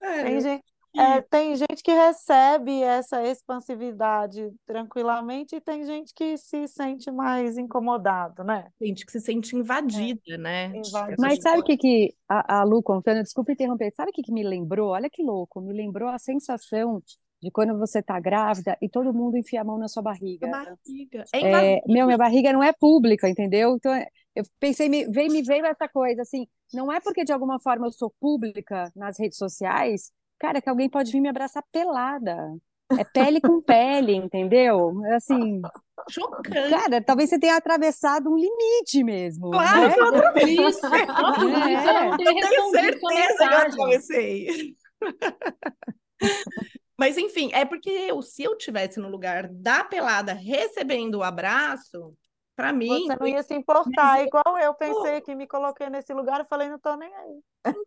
É, 0.00 0.22
Tem 0.22 0.40
gente, 0.40 0.64
é, 0.98 1.20
tem 1.20 1.54
gente 1.56 1.82
que 1.82 1.92
recebe 1.92 2.82
essa 2.82 3.22
expansividade 3.26 4.52
tranquilamente 4.66 5.56
e 5.56 5.60
tem 5.60 5.84
gente 5.84 6.12
que 6.14 6.36
se 6.36 6.66
sente 6.66 7.10
mais 7.10 7.58
incomodado, 7.58 8.42
né? 8.42 8.68
Gente 8.80 9.04
que 9.04 9.12
se 9.12 9.20
sente 9.20 9.54
invadida, 9.56 10.20
é. 10.28 10.38
né? 10.38 10.66
Invadida. 10.74 11.16
Mas 11.18 11.40
sabe 11.40 11.60
o 11.60 11.64
que, 11.64 11.76
que 11.76 12.14
a, 12.28 12.60
a 12.60 12.64
Lu 12.64 12.82
contando, 12.82 13.22
desculpa 13.22 13.52
interromper, 13.52 13.92
sabe 13.94 14.10
o 14.10 14.12
que, 14.12 14.22
que 14.22 14.32
me 14.32 14.42
lembrou? 14.42 14.90
Olha 14.90 15.10
que 15.10 15.22
louco, 15.22 15.60
me 15.60 15.72
lembrou 15.72 16.08
a 16.08 16.18
sensação 16.18 17.02
de 17.42 17.50
quando 17.50 17.78
você 17.78 18.02
tá 18.02 18.18
grávida 18.18 18.76
e 18.80 18.88
todo 18.88 19.12
mundo 19.12 19.36
enfia 19.36 19.60
a 19.60 19.64
mão 19.64 19.78
na 19.78 19.88
sua 19.88 20.02
barriga. 20.02 20.48
Barriga. 20.48 21.24
É, 21.32 21.76
é 21.76 21.80
meu, 21.86 22.06
minha 22.06 22.18
barriga 22.18 22.52
não 22.52 22.62
é 22.62 22.72
pública, 22.72 23.28
entendeu? 23.28 23.76
Então 23.76 23.92
eu 24.34 24.44
pensei, 24.58 24.88
me 24.88 25.06
veio, 25.06 25.30
me 25.30 25.42
veio 25.42 25.64
essa 25.66 25.88
coisa 25.88 26.22
assim, 26.22 26.46
não 26.72 26.92
é 26.92 27.00
porque 27.00 27.24
de 27.24 27.32
alguma 27.32 27.60
forma 27.60 27.86
eu 27.86 27.92
sou 27.92 28.12
pública 28.20 28.90
nas 28.94 29.18
redes 29.18 29.38
sociais 29.38 30.10
cara, 30.38 30.60
que 30.60 30.68
alguém 30.68 30.88
pode 30.88 31.10
vir 31.10 31.20
me 31.20 31.28
abraçar 31.28 31.62
pelada. 31.72 32.56
É 32.92 33.04
pele 33.04 33.40
com 33.40 33.60
pele, 33.60 34.14
entendeu? 34.14 35.04
É 35.06 35.16
assim. 35.16 35.60
Chocante. 36.08 36.70
Cara, 36.70 37.02
talvez 37.02 37.30
você 37.30 37.38
tenha 37.38 37.56
atravessado 37.56 38.30
um 38.30 38.36
limite 38.36 39.02
mesmo. 39.02 39.50
Claro, 39.50 39.88
né? 39.88 39.94
eu 39.96 40.06
atravessei. 40.06 40.56
É. 41.76 42.08
Eu 42.12 42.48
tenho 42.48 42.70
certeza 42.70 43.36
que 43.38 43.44
eu 43.44 43.58
atravessei. 43.58 44.76
Mas 46.98 47.18
enfim, 47.18 47.50
é 47.52 47.64
porque 47.64 47.90
eu, 47.90 48.22
se 48.22 48.42
eu 48.42 48.56
tivesse 48.56 49.00
no 49.00 49.08
lugar 49.08 49.48
da 49.48 49.84
pelada 49.84 50.32
recebendo 50.32 51.16
o 51.16 51.22
abraço, 51.22 52.14
para 52.56 52.72
mim. 52.72 53.06
Você 53.06 53.16
não 53.20 53.26
ia 53.28 53.42
se 53.42 53.54
importar, 53.54 54.24
igual 54.24 54.58
eu 54.58 54.74
pensei 54.74 55.20
que 55.20 55.34
me 55.34 55.46
coloquei 55.46 55.90
nesse 55.90 56.14
lugar 56.14 56.40
e 56.40 56.48
falei, 56.48 56.68
não 56.68 56.76
estou 56.76 56.96
nem 56.96 57.14
aí. 57.14 57.40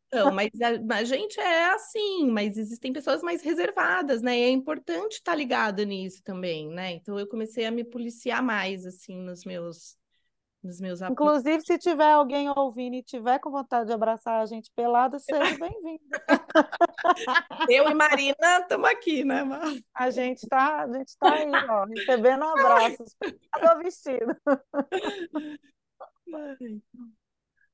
Então, 0.07 0.31
mas 0.31 0.49
a, 0.61 0.95
a, 0.95 1.03
gente 1.03 1.39
é 1.39 1.71
assim, 1.71 2.29
mas 2.29 2.57
existem 2.57 2.93
pessoas 2.93 3.23
mais 3.23 3.41
reservadas, 3.41 4.21
né? 4.21 4.37
E 4.37 4.43
é 4.43 4.49
importante 4.49 5.13
estar 5.13 5.31
tá 5.31 5.35
ligada 5.35 5.83
nisso 5.83 6.21
também, 6.23 6.69
né? 6.69 6.91
Então 6.91 7.17
eu 7.17 7.27
comecei 7.27 7.65
a 7.65 7.71
me 7.71 7.83
policiar 7.83 8.43
mais, 8.43 8.85
assim, 8.85 9.17
nos 9.17 9.43
meus 9.43 9.97
nos 10.63 10.79
meus 10.79 11.01
Inclusive, 11.01 11.61
se 11.61 11.77
tiver 11.77 12.11
alguém 12.11 12.49
ouvindo 12.49 12.95
e 12.95 13.03
tiver 13.03 13.39
com 13.39 13.49
vontade 13.49 13.87
de 13.87 13.93
abraçar 13.93 14.41
a 14.41 14.45
gente 14.45 14.71
pelado, 14.75 15.19
seja 15.19 15.57
bem-vindo. 15.57 16.03
Eu 17.69 17.89
e 17.89 17.93
Marina 17.93 18.59
estamos 18.61 18.89
aqui, 18.89 19.23
né, 19.23 19.43
Mar? 19.43 19.63
A 19.93 20.09
gente 20.09 20.43
está 20.43 20.83
a 20.83 20.91
gente 20.91 21.17
tá 21.17 21.33
aí, 21.33 21.49
ó, 21.69 21.85
recebendo 21.85 22.43
abraços, 22.43 23.15
pelado 23.53 23.83
vestido. 23.83 24.35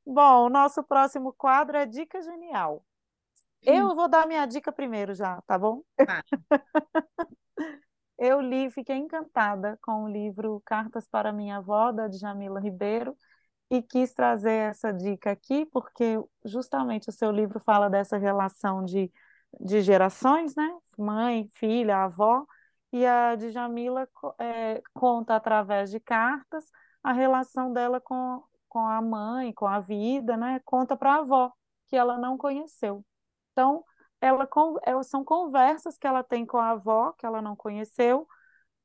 Bom, 0.06 0.46
o 0.46 0.50
nosso 0.50 0.84
próximo 0.84 1.34
quadro 1.34 1.78
é 1.78 1.86
Dica 1.86 2.22
Genial. 2.22 2.86
Eu 3.64 3.96
vou 3.96 4.08
dar 4.08 4.28
minha 4.28 4.46
dica 4.46 4.72
primeiro 4.72 5.16
já, 5.16 5.42
tá 5.48 5.58
bom? 5.58 5.82
Ah. 6.08 6.24
Eu 8.18 8.40
li, 8.42 8.70
fiquei 8.72 8.96
encantada 8.96 9.78
com 9.82 10.06
o 10.06 10.10
livro 10.10 10.62
Cartas 10.66 11.06
para 11.08 11.34
Minha 11.34 11.58
Avó, 11.58 11.92
da 11.92 12.08
Djamila 12.08 12.60
Ribeiro, 12.60 13.18
e 13.70 13.82
quis 13.82 14.14
trazer 14.14 14.70
essa 14.70 14.94
dica 14.94 15.32
aqui, 15.32 15.66
porque 15.66 16.18
justamente 16.46 17.10
o 17.10 17.12
seu 17.12 17.32
livro 17.32 17.60
fala 17.60 17.90
dessa 17.90 18.18
relação 18.18 18.84
de, 18.86 19.12
de 19.60 19.82
gerações, 19.82 20.56
né? 20.56 20.78
Mãe, 20.98 21.50
filha, 21.56 21.98
avó, 22.06 22.46
e 22.94 23.06
a 23.06 23.36
Djamila 23.36 24.08
é, 24.40 24.82
conta 24.94 25.36
através 25.36 25.92
de 25.92 26.00
cartas 26.00 26.66
a 27.04 27.12
relação 27.12 27.74
dela 27.74 28.00
com, 28.00 28.42
com 28.70 28.80
a 28.80 29.02
mãe, 29.02 29.54
com 29.54 29.68
a 29.68 29.80
vida, 29.80 30.38
né? 30.38 30.62
Conta 30.64 30.96
para 30.96 31.16
a 31.16 31.20
avó, 31.20 31.52
que 31.88 31.96
ela 31.96 32.18
não 32.18 32.38
conheceu. 32.38 33.06
Então, 33.52 33.84
ela, 34.26 34.48
ela, 34.84 35.04
são 35.04 35.24
conversas 35.24 35.98
que 35.98 36.08
ela 36.08 36.24
tem 36.24 36.46
com 36.46 36.58
a 36.58 36.72
avó, 36.72 37.12
que 37.14 37.26
ela 37.26 37.42
não 37.42 37.56
conheceu, 37.56 38.28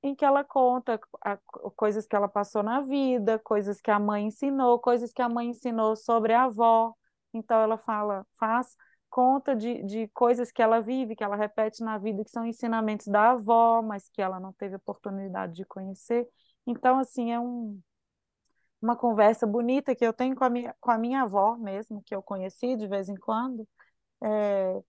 em 0.03 0.15
que 0.15 0.25
ela 0.25 0.45
conta 0.45 1.01
a, 1.25 1.39
coisas 1.77 2.07
que 2.07 2.15
ela 2.15 2.29
passou 2.29 2.63
na 2.63 2.83
vida, 2.83 3.39
coisas 3.39 3.81
que 3.81 3.91
a 3.91 3.99
mãe 3.99 4.27
ensinou, 4.27 4.79
coisas 4.79 5.13
que 5.13 5.23
a 5.23 5.29
mãe 5.29 5.49
ensinou 5.49 5.97
sobre 5.97 6.35
a 6.35 6.45
avó. 6.45 6.95
Então 7.33 7.61
ela 7.61 7.79
fala, 7.79 8.27
faz 8.39 8.77
conta 9.09 9.57
de, 9.57 9.83
de 9.85 10.09
coisas 10.09 10.53
que 10.53 10.63
ela 10.63 10.81
vive, 10.81 11.17
que 11.17 11.25
ela 11.25 11.37
repete 11.37 11.83
na 11.83 11.99
vida, 11.99 12.25
que 12.25 12.31
são 12.31 12.47
ensinamentos 12.47 13.07
da 13.09 13.33
avó, 13.33 13.83
mas 13.83 14.09
que 14.09 14.23
ela 14.23 14.39
não 14.41 14.53
teve 14.53 14.77
oportunidade 14.77 15.55
de 15.55 15.65
conhecer. 15.65 16.29
Então, 16.67 16.99
assim, 16.99 17.33
é 17.33 17.41
um, 17.41 17.81
uma 18.81 18.97
conversa 18.97 19.47
bonita 19.47 19.95
que 19.95 20.05
eu 20.05 20.13
tenho 20.13 20.37
com 20.37 20.45
a 20.45 20.51
minha, 20.51 20.75
com 20.81 20.91
a 20.91 20.99
minha 20.99 21.23
avó 21.23 21.57
mesmo, 21.57 22.03
que 22.05 22.15
eu 22.15 22.23
conheci 22.23 22.77
de 22.77 22.87
vez 22.87 23.09
em 23.09 23.17
quando, 23.17 23.67
é, 24.23 24.83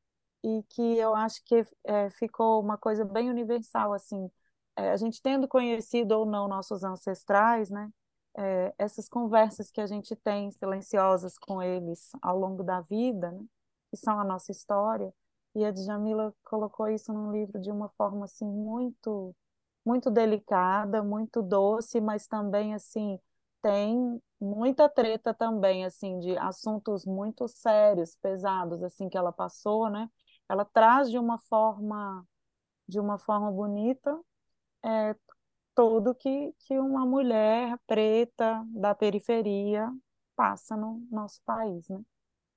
e 0.44 0.64
que 0.70 0.82
eu 0.98 1.16
acho 1.16 1.44
que 1.46 1.66
é, 1.84 2.10
ficou 2.12 2.62
uma 2.62 2.78
coisa 2.78 3.06
bem 3.06 3.30
universal, 3.30 3.94
assim, 3.94 4.30
é, 4.76 4.92
a 4.92 4.98
gente 4.98 5.22
tendo 5.22 5.48
conhecido 5.48 6.14
ou 6.18 6.26
não 6.26 6.48
nossos 6.48 6.84
ancestrais, 6.84 7.70
né, 7.70 7.92
é, 8.38 8.74
essas 8.78 9.08
conversas 9.10 9.70
que 9.72 9.82
a 9.82 9.88
gente 9.88 10.16
tem 10.16 10.52
silenciosas 10.52 11.38
com 11.38 11.62
eles 11.62 12.10
ao 12.22 12.38
longo 12.38 12.64
da 12.64 12.82
vida, 12.82 13.32
né, 13.32 13.44
que 13.90 13.98
são 13.98 14.20
a 14.20 14.24
nossa 14.24 14.52
história, 14.52 15.14
e 15.56 15.66
a 15.66 15.72
Djamila 15.72 16.34
colocou 16.44 16.88
isso 16.88 17.12
num 17.14 17.32
livro 17.32 17.60
de 17.60 17.70
uma 17.72 17.90
forma, 17.90 18.26
assim, 18.26 18.46
muito, 18.46 19.36
muito 19.86 20.10
delicada, 20.10 21.04
muito 21.04 21.42
doce, 21.42 22.00
mas 22.02 22.26
também, 22.28 22.74
assim, 22.74 23.20
tem 23.62 24.22
muita 24.40 24.90
treta 24.90 25.34
também, 25.34 25.86
assim, 25.86 26.20
de 26.20 26.38
assuntos 26.38 27.06
muito 27.06 27.48
sérios, 27.48 28.16
pesados, 28.16 28.82
assim, 28.84 29.10
que 29.10 29.18
ela 29.18 29.32
passou, 29.32 29.90
né, 29.90 30.10
ela 30.52 30.66
traz 30.66 31.10
de 31.10 31.18
uma 31.18 31.38
forma 31.38 32.26
de 32.88 33.00
uma 33.00 33.18
forma 33.18 33.50
bonita 33.50 34.20
é, 34.84 35.16
tudo 35.74 36.14
que, 36.14 36.54
que 36.60 36.78
uma 36.78 37.06
mulher 37.06 37.78
preta 37.88 38.62
da 38.68 38.94
periferia 38.94 39.90
passa 40.36 40.76
no 40.76 41.08
nosso 41.10 41.42
país, 41.46 41.88
né? 41.88 42.02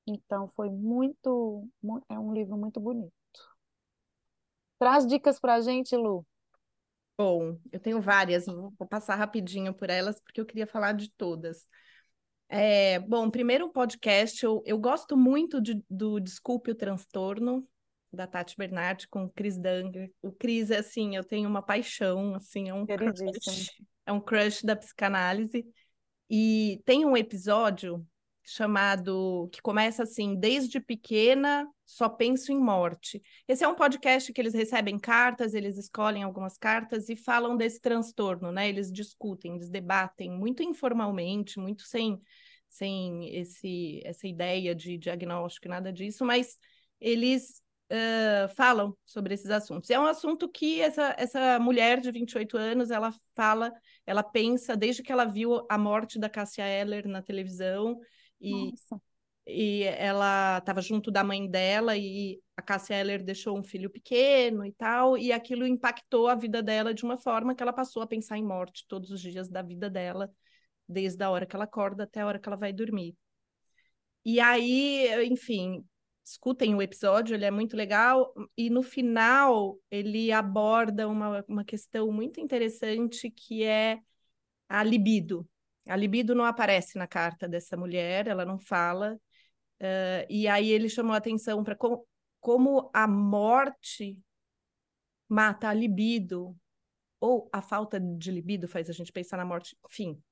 Então 0.06 0.48
foi 0.48 0.68
muito, 0.68 1.68
é 2.08 2.18
um 2.18 2.32
livro 2.32 2.56
muito 2.56 2.80
bonito. 2.80 3.12
Traz 4.78 5.06
dicas 5.06 5.38
para 5.38 5.54
a 5.54 5.60
gente, 5.60 5.96
Lu. 5.96 6.26
Bom, 7.16 7.56
eu 7.70 7.78
tenho 7.78 8.00
várias, 8.00 8.46
vou 8.46 8.88
passar 8.90 9.14
rapidinho 9.14 9.72
por 9.72 9.88
elas, 9.88 10.20
porque 10.20 10.40
eu 10.40 10.46
queria 10.46 10.66
falar 10.66 10.92
de 10.92 11.10
todas. 11.12 11.64
É, 12.48 12.98
bom, 12.98 13.30
primeiro 13.30 13.70
podcast, 13.70 14.44
eu, 14.44 14.62
eu 14.66 14.78
gosto 14.78 15.16
muito 15.16 15.60
de, 15.60 15.82
do 15.88 16.18
Desculpe 16.18 16.72
o 16.72 16.74
Transtorno, 16.74 17.66
da 18.14 18.26
Tati 18.26 18.56
Bernardi 18.56 19.08
com 19.08 19.24
o 19.24 19.30
Chris 19.30 19.58
Danger. 19.58 20.10
O 20.22 20.32
Chris, 20.32 20.70
é 20.70 20.78
assim, 20.78 21.16
eu 21.16 21.24
tenho 21.24 21.48
uma 21.48 21.62
paixão, 21.62 22.34
assim, 22.34 22.68
é 22.68 22.74
um 22.74 22.86
crush, 22.86 23.70
é 24.06 24.12
um 24.12 24.20
crush 24.20 24.64
da 24.64 24.76
psicanálise. 24.76 25.66
E 26.28 26.80
tem 26.84 27.04
um 27.04 27.16
episódio 27.16 28.06
chamado 28.44 29.48
que 29.50 29.62
começa 29.62 30.02
assim, 30.02 30.38
desde 30.38 30.78
pequena 30.78 31.66
só 31.86 32.08
penso 32.08 32.52
em 32.52 32.58
morte. 32.58 33.22
Esse 33.48 33.64
é 33.64 33.68
um 33.68 33.74
podcast 33.74 34.32
que 34.32 34.40
eles 34.40 34.52
recebem 34.52 34.98
cartas, 34.98 35.54
eles 35.54 35.78
escolhem 35.78 36.22
algumas 36.22 36.58
cartas 36.58 37.08
e 37.08 37.16
falam 37.16 37.56
desse 37.56 37.80
transtorno, 37.80 38.52
né? 38.52 38.68
Eles 38.68 38.92
discutem, 38.92 39.54
eles 39.54 39.70
debatem 39.70 40.30
muito 40.30 40.62
informalmente, 40.62 41.58
muito 41.58 41.82
sem 41.82 42.20
sem 42.68 43.34
esse 43.34 44.02
essa 44.04 44.26
ideia 44.26 44.74
de 44.74 44.98
diagnóstico, 44.98 45.68
nada 45.68 45.92
disso, 45.92 46.24
mas 46.24 46.58
eles 47.00 47.62
uh, 47.90 48.48
falam 48.54 48.96
sobre 49.04 49.34
esses 49.34 49.50
assuntos. 49.50 49.90
É 49.90 49.98
um 49.98 50.06
assunto 50.06 50.48
que 50.48 50.80
essa, 50.80 51.14
essa 51.18 51.58
mulher 51.58 52.00
de 52.00 52.10
28 52.10 52.56
anos, 52.56 52.90
ela 52.90 53.12
fala, 53.34 53.72
ela 54.06 54.22
pensa 54.22 54.76
desde 54.76 55.02
que 55.02 55.12
ela 55.12 55.24
viu 55.24 55.66
a 55.68 55.78
morte 55.78 56.18
da 56.18 56.28
Cássia 56.28 56.66
Eller 56.66 57.06
na 57.06 57.22
televisão 57.22 57.98
e, 58.40 58.72
e 59.46 59.82
ela 59.84 60.58
estava 60.58 60.80
junto 60.80 61.10
da 61.10 61.24
mãe 61.24 61.48
dela 61.48 61.96
e 61.96 62.40
a 62.56 62.62
Cássia 62.62 62.94
Eller 62.94 63.22
deixou 63.22 63.58
um 63.58 63.64
filho 63.64 63.90
pequeno 63.90 64.64
e 64.64 64.72
tal, 64.72 65.18
e 65.18 65.32
aquilo 65.32 65.66
impactou 65.66 66.28
a 66.28 66.34
vida 66.34 66.62
dela 66.62 66.94
de 66.94 67.04
uma 67.04 67.18
forma 67.18 67.54
que 67.54 67.62
ela 67.62 67.72
passou 67.72 68.02
a 68.02 68.06
pensar 68.06 68.38
em 68.38 68.44
morte 68.44 68.84
todos 68.88 69.10
os 69.10 69.20
dias 69.20 69.48
da 69.48 69.62
vida 69.62 69.90
dela, 69.90 70.30
desde 70.88 71.22
a 71.24 71.30
hora 71.30 71.46
que 71.46 71.56
ela 71.56 71.64
acorda 71.64 72.04
até 72.04 72.20
a 72.20 72.26
hora 72.26 72.38
que 72.38 72.48
ela 72.48 72.56
vai 72.56 72.72
dormir. 72.72 73.16
E 74.24 74.40
aí, 74.40 75.26
enfim, 75.26 75.84
escutem 76.24 76.74
o 76.74 76.82
episódio, 76.82 77.34
ele 77.34 77.44
é 77.44 77.50
muito 77.50 77.76
legal. 77.76 78.32
E 78.56 78.70
no 78.70 78.82
final, 78.82 79.78
ele 79.90 80.32
aborda 80.32 81.06
uma, 81.08 81.44
uma 81.46 81.64
questão 81.64 82.10
muito 82.10 82.40
interessante 82.40 83.30
que 83.30 83.62
é 83.62 84.00
a 84.68 84.82
libido. 84.82 85.46
A 85.86 85.96
libido 85.96 86.34
não 86.34 86.44
aparece 86.44 86.96
na 86.96 87.06
carta 87.06 87.46
dessa 87.46 87.76
mulher, 87.76 88.26
ela 88.26 88.44
não 88.44 88.58
fala. 88.58 89.14
Uh, 89.80 90.24
e 90.30 90.48
aí 90.48 90.70
ele 90.70 90.88
chamou 90.88 91.12
a 91.12 91.18
atenção 91.18 91.62
para 91.62 91.76
com, 91.76 92.02
como 92.40 92.90
a 92.94 93.06
morte 93.06 94.18
mata 95.28 95.68
a 95.68 95.74
libido, 95.74 96.56
ou 97.20 97.48
a 97.52 97.60
falta 97.60 97.98
de 98.00 98.30
libido 98.30 98.68
faz 98.68 98.88
a 98.88 98.92
gente 98.92 99.12
pensar 99.12 99.36
na 99.36 99.44
morte. 99.44 99.76
Enfim, 99.90 100.22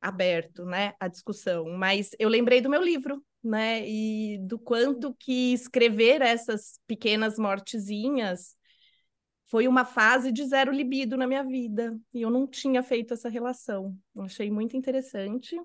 aberto, 0.00 0.64
né, 0.64 0.94
a 1.00 1.08
discussão. 1.08 1.70
Mas 1.70 2.10
eu 2.18 2.28
lembrei 2.28 2.60
do 2.60 2.70
meu 2.70 2.82
livro, 2.82 3.24
né? 3.42 3.88
E 3.88 4.38
do 4.38 4.58
quanto 4.58 5.14
que 5.14 5.52
escrever 5.52 6.22
essas 6.22 6.78
pequenas 6.86 7.38
mortezinhas 7.38 8.56
foi 9.44 9.66
uma 9.66 9.84
fase 9.84 10.30
de 10.30 10.46
zero 10.46 10.72
libido 10.72 11.16
na 11.16 11.26
minha 11.26 11.42
vida. 11.42 11.98
E 12.14 12.22
eu 12.22 12.30
não 12.30 12.46
tinha 12.46 12.82
feito 12.82 13.14
essa 13.14 13.28
relação. 13.28 13.96
Achei 14.18 14.50
muito 14.50 14.76
interessante. 14.76 15.56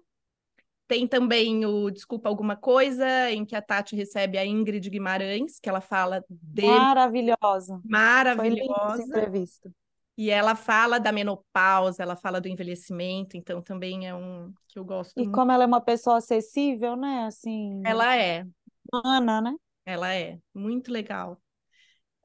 Tem 0.87 1.07
também 1.07 1.65
o 1.65 1.89
Desculpa 1.89 2.29
Alguma 2.29 2.55
Coisa, 2.55 3.31
em 3.31 3.43
que 3.43 3.55
a 3.55 3.61
Tati 3.61 3.95
recebe 3.95 4.37
a 4.37 4.45
Ingrid 4.45 4.89
Guimarães, 4.89 5.59
que 5.59 5.69
ela 5.69 5.81
fala 5.81 6.23
dele. 6.29 6.67
Maravilhosa. 6.67 7.81
Maravilhosa. 7.83 8.97
Foi 8.97 9.05
entrevista. 9.05 9.71
E 10.17 10.29
ela 10.29 10.55
fala 10.55 10.99
da 10.99 11.11
menopausa, 11.11 12.01
ela 12.01 12.15
fala 12.15 12.39
do 12.39 12.47
envelhecimento, 12.47 13.35
então 13.35 13.61
também 13.61 14.07
é 14.07 14.15
um 14.15 14.53
que 14.69 14.79
eu 14.79 14.85
gosto 14.85 15.19
E 15.19 15.23
muito. 15.23 15.35
como 15.35 15.51
ela 15.51 15.63
é 15.63 15.67
uma 15.67 15.81
pessoa 15.81 16.17
acessível, 16.17 16.95
né? 16.95 17.25
Assim, 17.25 17.81
Ela 17.85 18.15
é, 18.15 18.45
humana, 18.93 19.41
né? 19.41 19.53
ela 19.85 20.13
é, 20.13 20.39
muito 20.53 20.91
legal. 20.91 21.39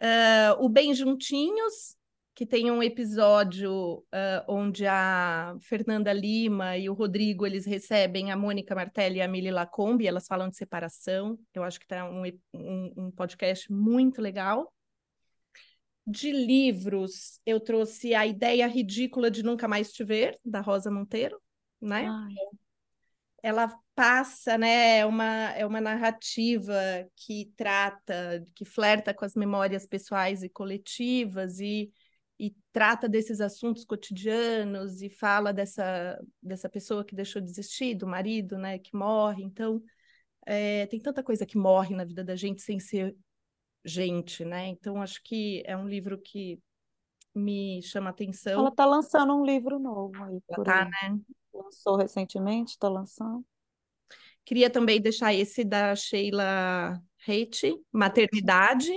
Ah, 0.00 0.56
o 0.58 0.68
Bem 0.68 0.94
Juntinhos, 0.94 1.96
que 2.34 2.46
tem 2.46 2.70
um 2.70 2.82
episódio 2.82 4.04
ah, 4.12 4.44
onde 4.48 4.86
a 4.86 5.56
Fernanda 5.60 6.12
Lima 6.12 6.76
e 6.78 6.88
o 6.88 6.94
Rodrigo 6.94 7.44
eles 7.46 7.66
recebem 7.66 8.30
a 8.32 8.36
Mônica 8.36 8.74
Martelli 8.74 9.18
e 9.18 9.22
a 9.22 9.28
Mili 9.28 9.50
Lacombe, 9.50 10.06
elas 10.06 10.26
falam 10.26 10.48
de 10.48 10.56
separação. 10.56 11.38
Eu 11.52 11.62
acho 11.64 11.78
que 11.78 11.86
tá 11.86 12.08
um, 12.08 12.22
um, 12.54 12.92
um 12.96 13.10
podcast 13.10 13.70
muito 13.70 14.22
legal. 14.22 14.72
De 16.10 16.32
livros, 16.32 17.40
eu 17.46 17.60
trouxe 17.60 18.14
A 18.14 18.26
Ideia 18.26 18.66
Ridícula 18.66 19.30
de 19.30 19.42
Nunca 19.42 19.68
Mais 19.68 19.92
Te 19.92 20.02
Ver, 20.02 20.38
da 20.44 20.60
Rosa 20.60 20.90
Monteiro, 20.90 21.40
né? 21.80 22.06
Ai, 22.08 22.34
ela 23.42 23.74
passa, 23.94 24.58
né? 24.58 24.98
É 24.98 25.06
uma, 25.06 25.50
é 25.52 25.64
uma 25.64 25.80
narrativa 25.80 26.74
que 27.16 27.52
trata, 27.56 28.46
que 28.54 28.64
flerta 28.64 29.14
com 29.14 29.24
as 29.24 29.34
memórias 29.34 29.86
pessoais 29.86 30.42
e 30.42 30.48
coletivas 30.48 31.58
e, 31.60 31.90
e 32.38 32.54
trata 32.72 33.08
desses 33.08 33.40
assuntos 33.40 33.84
cotidianos 33.84 35.02
e 35.02 35.10
fala 35.10 35.52
dessa, 35.52 36.18
dessa 36.42 36.68
pessoa 36.68 37.04
que 37.04 37.14
deixou 37.14 37.40
de 37.40 37.50
existir, 37.50 37.94
do 37.94 38.06
marido, 38.06 38.58
né? 38.58 38.78
Que 38.78 38.94
morre. 38.94 39.42
Então, 39.42 39.82
é, 40.46 40.86
tem 40.86 41.00
tanta 41.00 41.22
coisa 41.22 41.46
que 41.46 41.56
morre 41.56 41.94
na 41.94 42.04
vida 42.04 42.24
da 42.24 42.36
gente 42.36 42.62
sem 42.62 42.78
ser 42.78 43.16
gente, 43.84 44.44
né? 44.44 44.66
Então, 44.68 45.00
acho 45.02 45.22
que 45.22 45.62
é 45.66 45.76
um 45.76 45.88
livro 45.88 46.18
que 46.20 46.60
me 47.34 47.82
chama 47.82 48.10
atenção. 48.10 48.60
ela 48.60 48.68
está 48.70 48.84
lançando 48.86 49.34
um 49.36 49.44
livro 49.44 49.78
novo 49.78 50.22
aí 50.24 50.40
Ela 50.48 50.64
tá, 50.64 50.84
aí. 50.84 50.90
né? 50.90 51.20
Lançou 51.52 51.96
recentemente, 51.96 52.70
está 52.72 52.88
lançando. 52.88 53.44
Queria 54.44 54.70
também 54.70 55.00
deixar 55.00 55.32
esse 55.34 55.64
da 55.64 55.94
Sheila 55.94 57.00
Haidt, 57.26 57.76
Maternidade, 57.92 58.90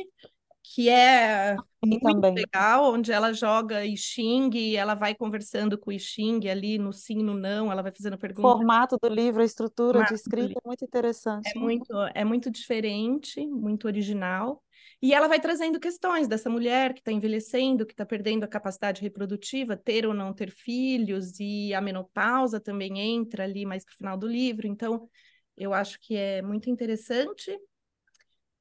que 0.64 0.90
é 0.90 1.56
muito 1.84 2.02
também. 2.02 2.34
legal, 2.36 2.94
onde 2.94 3.12
ela 3.12 3.34
joga 3.34 3.86
I 3.86 3.96
Ching 3.98 4.50
e 4.56 4.76
ela 4.76 4.96
vai 4.96 5.14
conversando 5.14 5.78
com 5.78 5.90
o 5.92 5.94
I 5.94 6.00
Ching 6.00 6.48
ali 6.50 6.78
no 6.78 6.92
sim, 6.94 7.18
no 7.18 7.34
não, 7.36 7.72
ela 7.72 7.82
vai 7.84 7.92
fazendo 7.96 8.16
O 8.16 8.20
perguntas. 8.20 8.42
formato 8.42 8.98
do 9.02 9.10
livro, 9.10 9.42
a 9.42 9.46
estrutura 9.46 10.04
de 10.04 10.14
Formato 10.14 10.14
do 10.14 10.16
escrita 10.16 10.60
é 10.64 10.68
muito 10.68 10.84
interessante, 10.86 11.48
É 11.48 11.60
né? 11.60 11.62
muito, 11.62 11.94
é 12.16 12.24
muito 12.26 12.50
diferente, 12.52 13.46
muito 13.48 13.86
original. 13.86 14.64
E 15.04 15.14
ela 15.14 15.28
vai 15.28 15.38
trazendo 15.38 15.82
questões 15.82 16.30
dessa 16.30 16.50
mulher 16.50 16.94
que 16.94 17.02
está 17.02 17.12
envelhecendo, 17.12 17.86
que 17.86 17.92
está 17.92 18.06
perdendo 18.06 18.46
a 18.46 18.48
capacidade 18.48 19.02
reprodutiva, 19.02 19.76
ter 19.76 20.08
ou 20.08 20.14
não 20.14 20.34
ter 20.34 20.50
filhos, 20.50 21.42
e 21.42 21.74
a 21.74 21.82
menopausa 21.82 22.58
também 22.58 22.98
entra 22.98 23.44
ali 23.44 23.66
mais 23.66 23.84
para 23.84 23.92
o 23.92 23.98
final 23.98 24.18
do 24.18 24.26
livro. 24.26 24.66
Então, 24.66 25.10
eu 25.58 25.74
acho 25.74 26.00
que 26.00 26.16
é 26.16 26.42
muito 26.42 26.70
interessante. 26.70 27.52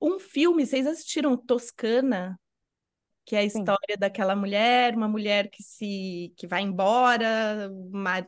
Um 0.01 0.18
filme, 0.18 0.66
vocês 0.66 0.84
assistiram 0.84 1.36
Toscana? 1.36 2.36
que 3.24 3.36
é 3.36 3.38
a 3.38 3.49
Sim. 3.49 3.61
história 3.61 3.97
daquela 3.97 4.34
mulher, 4.34 4.97
uma 4.97 5.07
mulher 5.07 5.49
que 5.49 5.62
se 5.62 6.34
que 6.36 6.45
vai 6.45 6.62
embora, 6.62 7.70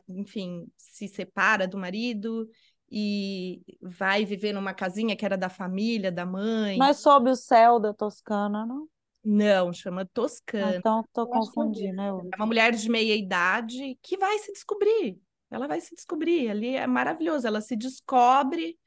enfim, 0.07 0.65
se 0.77 1.07
separa 1.09 1.67
do 1.67 1.77
marido 1.77 2.49
e 2.91 3.61
vai 3.81 4.25
viver 4.25 4.53
numa 4.53 4.73
casinha 4.73 5.15
que 5.15 5.25
era 5.25 5.37
da 5.37 5.49
família, 5.49 6.11
da 6.11 6.25
mãe. 6.25 6.77
Não 6.77 6.87
é 6.87 6.93
sob 6.93 7.29
o 7.29 7.35
céu 7.35 7.79
da 7.79 7.93
Toscana, 7.93 8.65
não? 8.65 8.87
Não, 9.23 9.73
chama 9.73 10.01
Ah, 10.01 10.05
Toscana. 10.13 10.77
então 10.77 11.01
estou 11.01 11.25
vi 11.25 11.31
confundindo, 11.31 11.95
né? 11.95 12.07
É 12.07 12.35
uma 12.37 12.45
mulher 12.45 12.73
de 12.73 12.89
meia 12.89 13.15
idade 13.15 13.97
que 14.01 14.17
vai 14.17 14.37
se 14.39 14.53
descobrir. 14.53 15.19
Ela 15.49 15.67
vai 15.67 15.81
se 15.81 15.95
descobrir. 15.95 16.49
Ali 16.49 16.75
é 16.75 16.85
maravilhoso. 16.85 17.47
Ela 17.47 17.61
se 17.61 17.75
descobre 17.75 18.77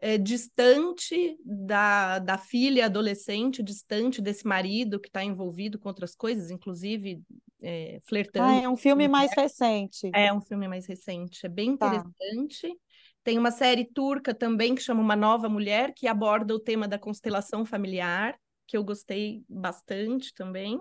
é, 0.00 0.18
distante 0.18 1.36
da, 1.44 2.18
da 2.18 2.38
filha 2.38 2.86
adolescente, 2.86 3.62
distante 3.62 4.20
desse 4.20 4.46
marido 4.46 4.98
que 5.00 5.08
está 5.08 5.22
envolvido 5.24 5.78
com 5.78 5.88
outras 5.88 6.14
coisas, 6.14 6.50
inclusive 6.50 7.22
é, 7.62 7.98
Ah, 8.00 8.02
flertando. 8.08 8.62
é 8.62 8.68
um 8.68 8.76
filme 8.76 9.06
mais 9.08 9.32
recente. 9.32 10.10
É 10.12 10.32
um 10.32 10.40
filme 10.40 10.66
mais 10.68 10.86
recente, 10.86 11.44
é 11.44 11.48
bem 11.48 11.76
Tá. 11.76 11.86
interessante. 11.86 12.76
Tem 13.28 13.38
uma 13.38 13.50
série 13.50 13.84
turca 13.84 14.32
também 14.32 14.74
que 14.74 14.80
chama 14.80 15.02
Uma 15.02 15.14
Nova 15.14 15.50
Mulher, 15.50 15.92
que 15.92 16.08
aborda 16.08 16.54
o 16.54 16.58
tema 16.58 16.88
da 16.88 16.98
constelação 16.98 17.62
familiar, 17.62 18.34
que 18.66 18.74
eu 18.74 18.82
gostei 18.82 19.44
bastante 19.46 20.32
também. 20.32 20.80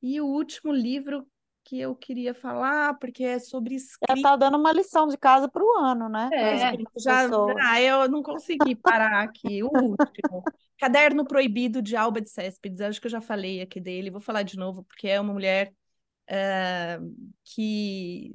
E 0.00 0.20
o 0.20 0.26
último 0.26 0.72
livro 0.72 1.26
que 1.64 1.80
eu 1.80 1.96
queria 1.96 2.32
falar, 2.32 2.96
porque 3.00 3.24
é 3.24 3.40
sobre 3.40 3.76
Já 3.76 3.84
escrita. 3.84 4.14
está 4.14 4.36
dando 4.36 4.56
uma 4.56 4.72
lição 4.72 5.08
de 5.08 5.18
casa 5.18 5.48
para 5.48 5.64
o 5.64 5.78
ano, 5.78 6.08
né? 6.08 6.30
É. 6.32 6.76
Já, 6.96 7.28
ah, 7.60 7.82
eu 7.82 8.08
não 8.08 8.22
consegui 8.22 8.76
parar 8.76 9.24
aqui. 9.24 9.64
O 9.64 9.66
último. 9.66 10.44
Caderno 10.78 11.26
Proibido 11.26 11.82
de 11.82 11.96
Alba 11.96 12.20
de 12.20 12.30
Céspedes. 12.30 12.80
Acho 12.82 13.00
que 13.00 13.08
eu 13.08 13.10
já 13.10 13.20
falei 13.20 13.60
aqui 13.60 13.80
dele. 13.80 14.12
Vou 14.12 14.20
falar 14.20 14.44
de 14.44 14.56
novo, 14.56 14.84
porque 14.84 15.08
é 15.08 15.20
uma 15.20 15.32
mulher 15.32 15.74
eh, 16.28 17.00
que, 17.42 18.30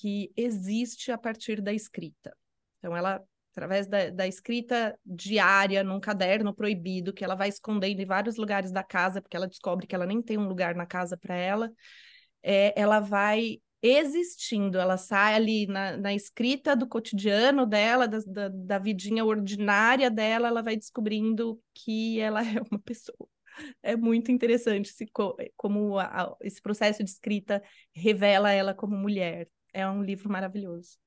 que 0.00 0.32
existe 0.36 1.10
a 1.12 1.18
partir 1.18 1.60
da 1.60 1.72
escrita. 1.72 2.34
Então, 2.78 2.96
ela, 2.96 3.22
através 3.52 3.86
da, 3.86 4.10
da 4.10 4.26
escrita 4.26 4.98
diária 5.04 5.82
num 5.82 6.00
caderno 6.00 6.54
proibido, 6.54 7.12
que 7.12 7.24
ela 7.24 7.34
vai 7.34 7.48
escondendo 7.48 8.00
em 8.00 8.06
vários 8.06 8.36
lugares 8.36 8.70
da 8.72 8.82
casa, 8.82 9.20
porque 9.20 9.36
ela 9.36 9.48
descobre 9.48 9.86
que 9.86 9.94
ela 9.94 10.06
nem 10.06 10.22
tem 10.22 10.38
um 10.38 10.48
lugar 10.48 10.74
na 10.74 10.86
casa 10.86 11.16
para 11.16 11.34
ela, 11.34 11.70
é, 12.42 12.72
ela 12.80 13.00
vai 13.00 13.60
existindo, 13.82 14.78
ela 14.78 14.96
sai 14.96 15.34
ali 15.34 15.66
na, 15.66 15.96
na 15.96 16.14
escrita 16.14 16.74
do 16.74 16.86
cotidiano 16.86 17.64
dela, 17.66 18.08
da, 18.08 18.18
da, 18.26 18.48
da 18.48 18.78
vidinha 18.78 19.24
ordinária 19.24 20.10
dela, 20.10 20.48
ela 20.48 20.62
vai 20.62 20.76
descobrindo 20.76 21.60
que 21.74 22.18
ela 22.20 22.40
é 22.42 22.60
uma 22.70 22.80
pessoa. 22.80 23.28
É 23.82 23.96
muito 23.96 24.30
interessante 24.32 24.90
esse, 24.90 25.06
co- 25.06 25.36
como 25.56 25.98
a- 25.98 26.36
esse 26.42 26.60
processo 26.62 27.04
de 27.04 27.10
escrita 27.10 27.62
revela 27.94 28.50
ela 28.52 28.74
como 28.74 28.96
mulher. 28.96 29.48
É 29.72 29.88
um 29.88 30.02
livro 30.02 30.30
maravilhoso. 30.30 30.98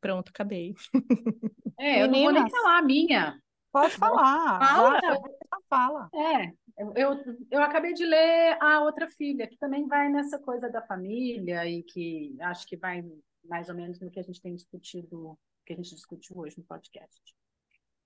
Pronto, 0.00 0.30
acabei. 0.30 0.74
É, 1.78 2.02
eu 2.02 2.08
não 2.08 2.20
vou 2.20 2.32
nem 2.32 2.42
Meninas. 2.42 2.50
falar 2.50 2.78
a 2.78 2.82
minha. 2.82 3.42
Pode 3.72 3.94
falar. 3.94 4.58
Fala. 4.58 5.00
Já, 5.00 5.16
fala. 5.68 6.10
É, 6.14 6.46
eu, 6.76 6.92
eu, 6.94 7.36
eu 7.50 7.62
acabei 7.62 7.94
de 7.94 8.04
ler 8.04 8.58
A 8.60 8.82
Outra 8.82 9.08
Filha, 9.08 9.46
que 9.46 9.56
também 9.56 9.86
vai 9.86 10.08
nessa 10.08 10.38
coisa 10.38 10.68
da 10.68 10.82
família 10.82 11.64
e 11.66 11.82
que 11.82 12.36
acho 12.40 12.66
que 12.66 12.76
vai 12.76 13.04
mais 13.44 13.68
ou 13.68 13.74
menos 13.74 14.00
no 14.00 14.10
que 14.10 14.18
a 14.18 14.22
gente 14.22 14.40
tem 14.40 14.54
discutido, 14.54 15.38
que 15.64 15.72
a 15.72 15.76
gente 15.76 15.94
discutiu 15.94 16.38
hoje 16.38 16.58
no 16.58 16.64
podcast. 16.64 17.20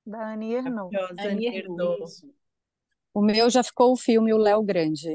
Da 0.07 0.35
Annie 0.35 0.55
Ernaux. 0.55 0.95
Annie 1.19 1.57
Ernaux. 1.57 2.25
O 3.13 3.23
meu 3.23 3.49
já 3.49 3.63
ficou 3.63 3.93
o 3.93 3.97
filme 3.97 4.33
O 4.33 4.39
Léo 4.39 4.63
Grande. 4.63 5.09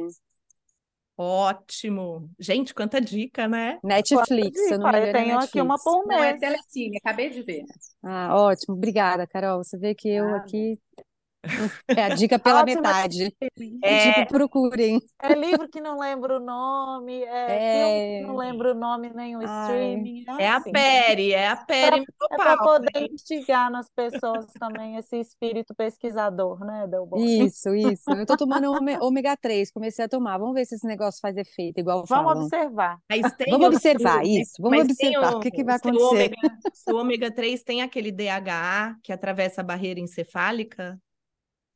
Ótimo. 1.22 2.30
Gente, 2.39 2.74
quanta 2.74 3.01
dica, 3.01 3.45
né? 3.45 3.78
Netflix, 3.84 4.57
se 4.57 4.74
eu 4.74 4.80
não 4.80 4.89
me 4.89 4.93
Dica, 4.93 5.07
eu 5.07 5.13
tenho 5.13 5.38
aqui 5.38 5.59
uma 5.59 5.74
Netflix. 5.74 5.84
por 5.84 6.07
Não, 6.07 6.24
é. 6.24 6.38
Telecine, 6.38 6.97
acabei 6.97 7.30
de 7.30 7.43
ver. 7.43 7.65
Ah, 8.01 8.34
ótimo. 8.38 8.76
Obrigada, 8.76 9.28
Carol. 9.28 9.61
Você 9.61 9.78
vê 9.78 9.93
que 9.93 10.07
eu 10.07 10.34
aqui 10.34 10.80
é 11.87 12.03
a 12.03 12.09
dica 12.09 12.37
pela 12.37 12.61
Ótima 12.61 12.81
metade. 12.81 13.33
É, 13.81 14.13
Tipo, 14.13 14.27
procurem. 14.27 14.99
É 15.21 15.33
livro 15.33 15.69
que 15.69 15.79
não 15.79 15.97
lembra 15.97 16.37
o 16.37 16.39
nome, 16.39 17.23
é 17.23 17.47
filme 17.47 18.21
que 18.21 18.27
não 18.27 18.41
É. 18.41 18.45
lembra 18.47 18.71
o 18.71 18.73
nome 18.75 19.09
nem 19.13 19.35
o 19.37 19.39
Ai. 19.39 19.45
streaming. 19.63 20.25
é 20.37 20.47
a 20.47 20.57
assim. 20.57 20.71
Peri, 20.71 21.33
é 21.33 21.47
a 21.47 21.55
Peri 21.55 22.03
É 22.31 22.35
para 22.37 22.51
Mitopau. 22.51 22.57
poder 22.81 23.09
instigar 23.11 23.71
nas 23.71 23.89
pessoas 23.89 24.47
também 24.59 24.97
esse 24.97 25.17
espírito 25.17 25.73
pesquisador, 25.75 26.59
né, 26.65 26.85
Delboni? 26.87 27.45
Isso, 27.45 27.73
isso. 27.73 28.11
Eu 28.11 28.25
tô 28.25 28.35
tomando 28.35 28.71
ôme- 28.71 28.97
ômega 28.99 29.37
3, 29.37 29.71
comecei 29.71 30.05
a 30.05 30.09
tomar. 30.09 30.37
Vamos 30.37 30.53
ver 30.55 30.65
se 30.65 30.75
esse 30.75 30.85
negócio 30.87 31.19
faz 31.21 31.37
efeito, 31.37 31.79
igual 31.79 32.03
Vamos 32.05 32.09
falam. 32.09 32.43
observar. 32.43 32.99
Mas 33.09 33.33
tem 33.33 33.51
Vamos 33.51 33.67
o- 33.67 33.71
observar 33.71 34.25
isso, 34.25 34.61
vamos 34.61 34.77
mas 34.79 34.89
observar 34.89 35.35
o 35.35 35.39
que 35.39 35.51
que 35.51 35.63
vai 35.63 35.75
o 35.75 35.77
acontecer. 35.77 36.05
ômega, 36.05 36.35
seu 36.73 36.95
ômega 36.97 37.31
3 37.33 37.63
tem 37.63 37.81
aquele 37.81 38.11
DHA 38.11 38.95
que 39.01 39.13
atravessa 39.13 39.61
a 39.61 39.63
barreira 39.63 39.99
encefálica? 39.99 40.99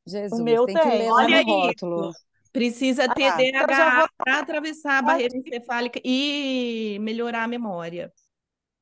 Jesus, 0.06 0.40
meu 0.40 0.66
tem 0.66 0.76
que 0.76 0.82
tem. 0.82 0.98
ler 0.98 1.10
lá 1.10 1.22
Olha 1.24 1.42
no 1.44 1.50
rótulo. 1.52 2.12
Precisa 2.52 3.08
ter 3.08 3.32
Ah, 3.32 3.42
então 3.42 3.66
DHA 3.66 3.96
vou- 3.98 4.08
para 4.18 4.38
atravessar 4.38 4.98
a 4.98 5.02
barreira 5.02 5.36
encefálica 5.36 6.00
e 6.04 6.98
melhorar 7.00 7.44
a 7.44 7.48
memória. 7.48 8.12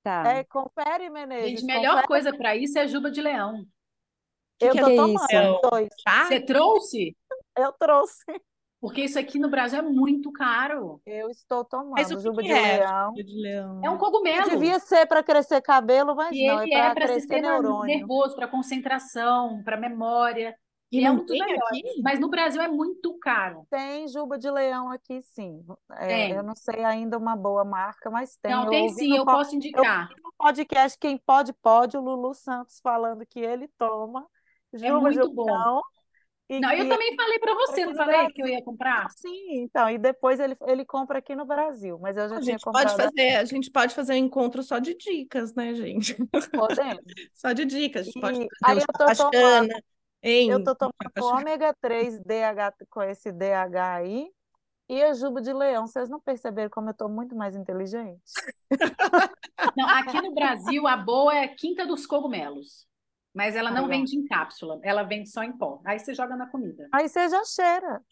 Tá. 0.02 0.28
É, 0.28 0.44
confere, 0.44 1.08
Menezes. 1.08 1.60
Gente, 1.60 1.64
melhor 1.64 1.92
confere. 1.92 2.06
coisa 2.06 2.36
para 2.36 2.56
isso 2.56 2.78
é 2.78 2.86
juba 2.86 3.10
de 3.10 3.22
leão. 3.22 3.64
Eu 4.60 4.72
que 4.72 4.80
tô 4.80 4.86
é 4.86 4.96
tomando 4.96 5.14
isso? 5.14 5.70
dois. 5.70 5.88
Tá? 6.04 6.24
Você 6.26 6.40
trouxe? 6.40 7.16
Eu 7.56 7.72
trouxe. 7.72 8.24
Porque 8.80 9.02
isso 9.02 9.18
aqui 9.18 9.38
no 9.38 9.48
Brasil 9.48 9.78
é 9.78 9.82
muito 9.82 10.32
caro. 10.32 11.00
Eu 11.06 11.30
estou 11.30 11.64
tomando. 11.64 11.92
Mas 11.92 12.10
o 12.10 12.16
que 12.16 12.22
Juba 12.24 12.42
que 12.42 12.48
de 12.48 12.52
é? 12.52 12.78
leão. 12.78 13.12
De 13.14 13.22
leão. 13.22 13.80
É 13.84 13.90
um 13.90 13.96
cogumelo. 13.96 14.50
Devia 14.50 14.78
ser 14.80 15.06
para 15.06 15.22
crescer 15.22 15.62
cabelo, 15.62 16.14
mas 16.16 16.36
E 16.36 16.46
não, 16.46 16.58
é 16.60 16.64
ele 16.64 16.74
é 16.74 16.80
para 16.80 16.94
para 16.94 17.06
crescer 17.06 17.20
sistema 17.20 17.62
neurônio. 17.62 17.96
nervoso, 17.98 18.34
para 18.34 18.48
concentração, 18.48 19.62
para 19.62 19.76
memória. 19.76 20.56
E 20.92 21.04
é 21.04 21.12
não 21.12 21.24
dos 21.24 21.26
tem 21.26 21.38
melhores. 21.38 21.80
aqui? 21.80 21.82
Mas 22.02 22.20
no 22.20 22.28
Brasil 22.30 22.60
é 22.62 22.68
muito 22.68 23.18
caro. 23.18 23.66
Tem 23.70 24.06
juba 24.08 24.38
de 24.38 24.50
leão 24.50 24.90
aqui, 24.90 25.22
sim. 25.22 25.64
É, 25.92 26.28
Tem. 26.28 26.38
eu 26.38 26.42
não 26.42 26.54
sei 26.54 26.84
ainda 26.84 27.16
uma 27.18 27.34
boa 27.34 27.64
marca, 27.64 28.10
mas 28.10 28.36
tem. 28.36 28.52
Não, 28.52 28.64
Eu 28.64 28.70
tem 28.70 28.88
sim, 28.88 29.16
eu 29.16 29.26
po- 29.26 29.38
posso 29.38 29.54
indicar. 29.56 30.08
no 30.22 30.32
podcast 30.36 30.98
Quem 30.98 31.16
Pode 31.18 31.52
Pode, 31.54 31.96
o 31.96 32.00
Lulu 32.00 32.34
Santos 32.34 32.80
falando 32.80 33.24
que 33.26 33.40
ele 33.40 33.68
toma 33.78 34.28
juba 34.74 35.10
de 35.12 35.20
muito 35.20 35.32
bom. 35.32 35.64
leão. 35.64 35.82
e 36.50 36.60
Não, 36.60 36.72
eu 36.72 36.88
também 36.88 37.14
falei 37.16 37.38
para 37.38 37.54
você, 37.54 37.86
não 37.86 37.94
falei 37.94 38.28
Brasil. 38.28 38.32
que 38.32 38.42
eu 38.42 38.46
ia 38.48 38.62
comprar? 38.64 39.14
Sim, 39.16 39.62
então, 39.62 39.90
e 39.90 39.98
depois 39.98 40.40
ele, 40.40 40.56
ele 40.68 40.84
compra 40.86 41.18
aqui 41.20 41.34
no 41.36 41.44
Brasil, 41.46 41.98
mas 42.00 42.16
eu 42.16 42.28
já 42.28 42.38
A 42.38 42.40
tinha 42.40 42.58
gente 42.58 42.66
pode 42.70 42.94
comprado 42.94 42.94
fazer, 42.94 43.36
a 43.36 43.44
gente 43.44 43.70
pode 43.70 43.94
fazer 43.94 44.14
um 44.14 44.16
encontro 44.16 44.62
só 44.62 44.78
de 44.78 44.94
dicas, 44.96 45.54
né, 45.54 45.74
gente? 45.74 46.16
podendo. 46.54 47.02
Só 47.34 47.52
de 47.52 47.64
dicas. 47.64 48.02
A 48.02 48.04
gente 48.04 48.18
pode 48.18 48.38
E 48.40 48.48
fazer 48.64 48.80
aí 48.80 48.80
eu 48.80 48.86
tô 48.96 49.10
chapachana, 49.10 49.74
Hein? 50.22 50.50
Eu 50.50 50.62
tô 50.62 50.74
tomando 50.74 50.92
ômega 51.20 51.74
3 51.80 52.18
DH 52.20 52.72
com 52.88 53.02
esse 53.02 53.32
DH 53.32 53.74
aí 53.96 54.30
e 54.88 55.02
a 55.02 55.12
juba 55.14 55.40
de 55.40 55.52
leão. 55.52 55.86
Vocês 55.86 56.08
não 56.08 56.20
perceberam 56.20 56.70
como 56.70 56.90
eu 56.90 56.94
tô 56.94 57.08
muito 57.08 57.34
mais 57.34 57.56
inteligente? 57.56 58.20
Não, 59.76 59.88
aqui 59.88 60.20
no 60.20 60.34
Brasil, 60.34 60.86
a 60.88 60.96
boa 60.96 61.34
é 61.34 61.46
Quinta 61.48 61.86
dos 61.86 62.04
Cogumelos. 62.06 62.86
Mas 63.34 63.56
ela 63.56 63.70
não 63.70 63.84
ó. 63.84 63.86
vende 63.88 64.14
em 64.14 64.26
cápsula, 64.26 64.78
ela 64.82 65.02
vende 65.04 65.30
só 65.30 65.42
em 65.42 65.56
pó. 65.56 65.80
Aí 65.86 65.98
você 65.98 66.12
joga 66.12 66.36
na 66.36 66.46
comida. 66.50 66.86
Aí 66.92 67.08
você 67.08 67.28
já 67.30 67.42
cheira. 67.44 68.02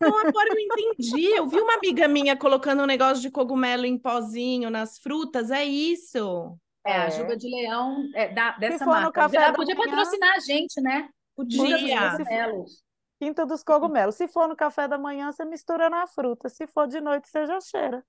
Não, 0.00 0.18
agora 0.18 0.48
eu 0.48 0.58
entendi. 0.58 1.26
Eu 1.26 1.46
vi 1.46 1.60
uma 1.60 1.74
amiga 1.74 2.08
minha 2.08 2.34
colocando 2.38 2.82
um 2.82 2.86
negócio 2.86 3.20
de 3.20 3.30
cogumelo 3.30 3.84
em 3.84 3.98
pozinho 3.98 4.70
nas 4.70 4.98
frutas. 4.98 5.50
É 5.50 5.62
isso. 5.62 6.56
É, 6.86 6.92
a 6.96 7.04
É. 7.06 7.10
juba 7.10 7.36
de 7.36 7.50
leão 7.50 8.08
é 8.14 8.32
da, 8.32 8.52
dessa 8.52 8.86
marca. 8.86 9.12
café 9.12 9.36
Ela 9.36 9.52
podia 9.52 9.74
manhã- 9.74 9.90
patrocinar 9.90 10.36
a 10.36 10.40
gente, 10.40 10.80
né? 10.80 11.10
Quinta 11.36 11.78
dos. 11.78 11.92
Cogumelos. 12.18 12.84
Quinta 13.18 13.46
dos 13.46 13.62
cogumelos. 13.62 14.14
Se 14.14 14.28
for 14.28 14.48
no 14.48 14.56
café 14.56 14.88
da 14.88 14.98
manhã, 14.98 15.32
você 15.32 15.44
mistura 15.44 15.90
na 15.90 16.06
fruta. 16.06 16.48
Se 16.48 16.66
for 16.66 16.86
de 16.86 17.00
noite, 17.00 17.28
você 17.28 17.46
já 17.46 17.60
cheira. 17.60 18.04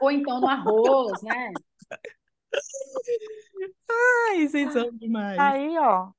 Ou 0.00 0.10
então 0.10 0.40
no 0.40 0.48
arroz, 0.48 1.22
né? 1.22 1.52
Ai, 3.90 4.46
vocês 4.46 4.72
são 4.72 4.90
demais. 4.92 5.38
Aí, 5.38 5.78
ó, 5.78 6.10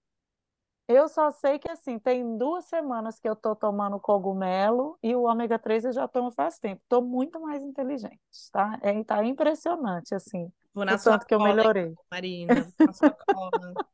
eu 0.88 1.07
só 1.07 1.32
sei 1.32 1.57
que 1.59 1.70
assim, 1.72 1.97
tem 1.97 2.38
duas 2.38 2.66
semanas 2.66 3.20
que 3.20 3.28
eu 3.28 3.36
tô 3.36 3.55
tomando 3.55 3.99
cogumelo 3.99 4.97
e 5.01 5.16
o 5.16 5.24
ômega 5.24 5.57
3 5.57 5.86
eu 5.86 5.93
já 5.93 6.07
tomo 6.07 6.30
faz 6.32 6.59
tempo. 6.59 6.82
Tô 6.89 7.01
muito 7.01 7.39
mais 7.39 7.64
inteligente, 7.64 8.20
tá? 8.51 8.78
É, 8.82 9.03
tá 9.03 9.24
impressionante, 9.24 10.14
assim, 10.14 10.51
Vou 10.74 10.84
na 10.84 10.95
o 10.95 10.99
sua 10.99 11.14
tanto 11.14 11.26
que 11.26 11.34
eu 11.34 11.39
cola, 11.39 11.53
melhorei. 11.53 11.93
Marina. 12.11 12.68
Na 12.80 12.93
sua 12.93 13.11
cola. 13.11 13.51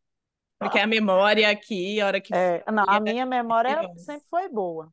Porque 0.59 0.77
a 0.77 0.85
memória 0.85 1.49
aqui, 1.49 2.01
a 2.01 2.07
hora 2.07 2.19
que 2.19 2.33
É, 2.35 2.63
não, 2.71 2.83
a 2.85 2.99
minha 2.99 3.25
memória 3.25 3.89
sempre 3.97 4.27
foi 4.29 4.49
boa. 4.49 4.91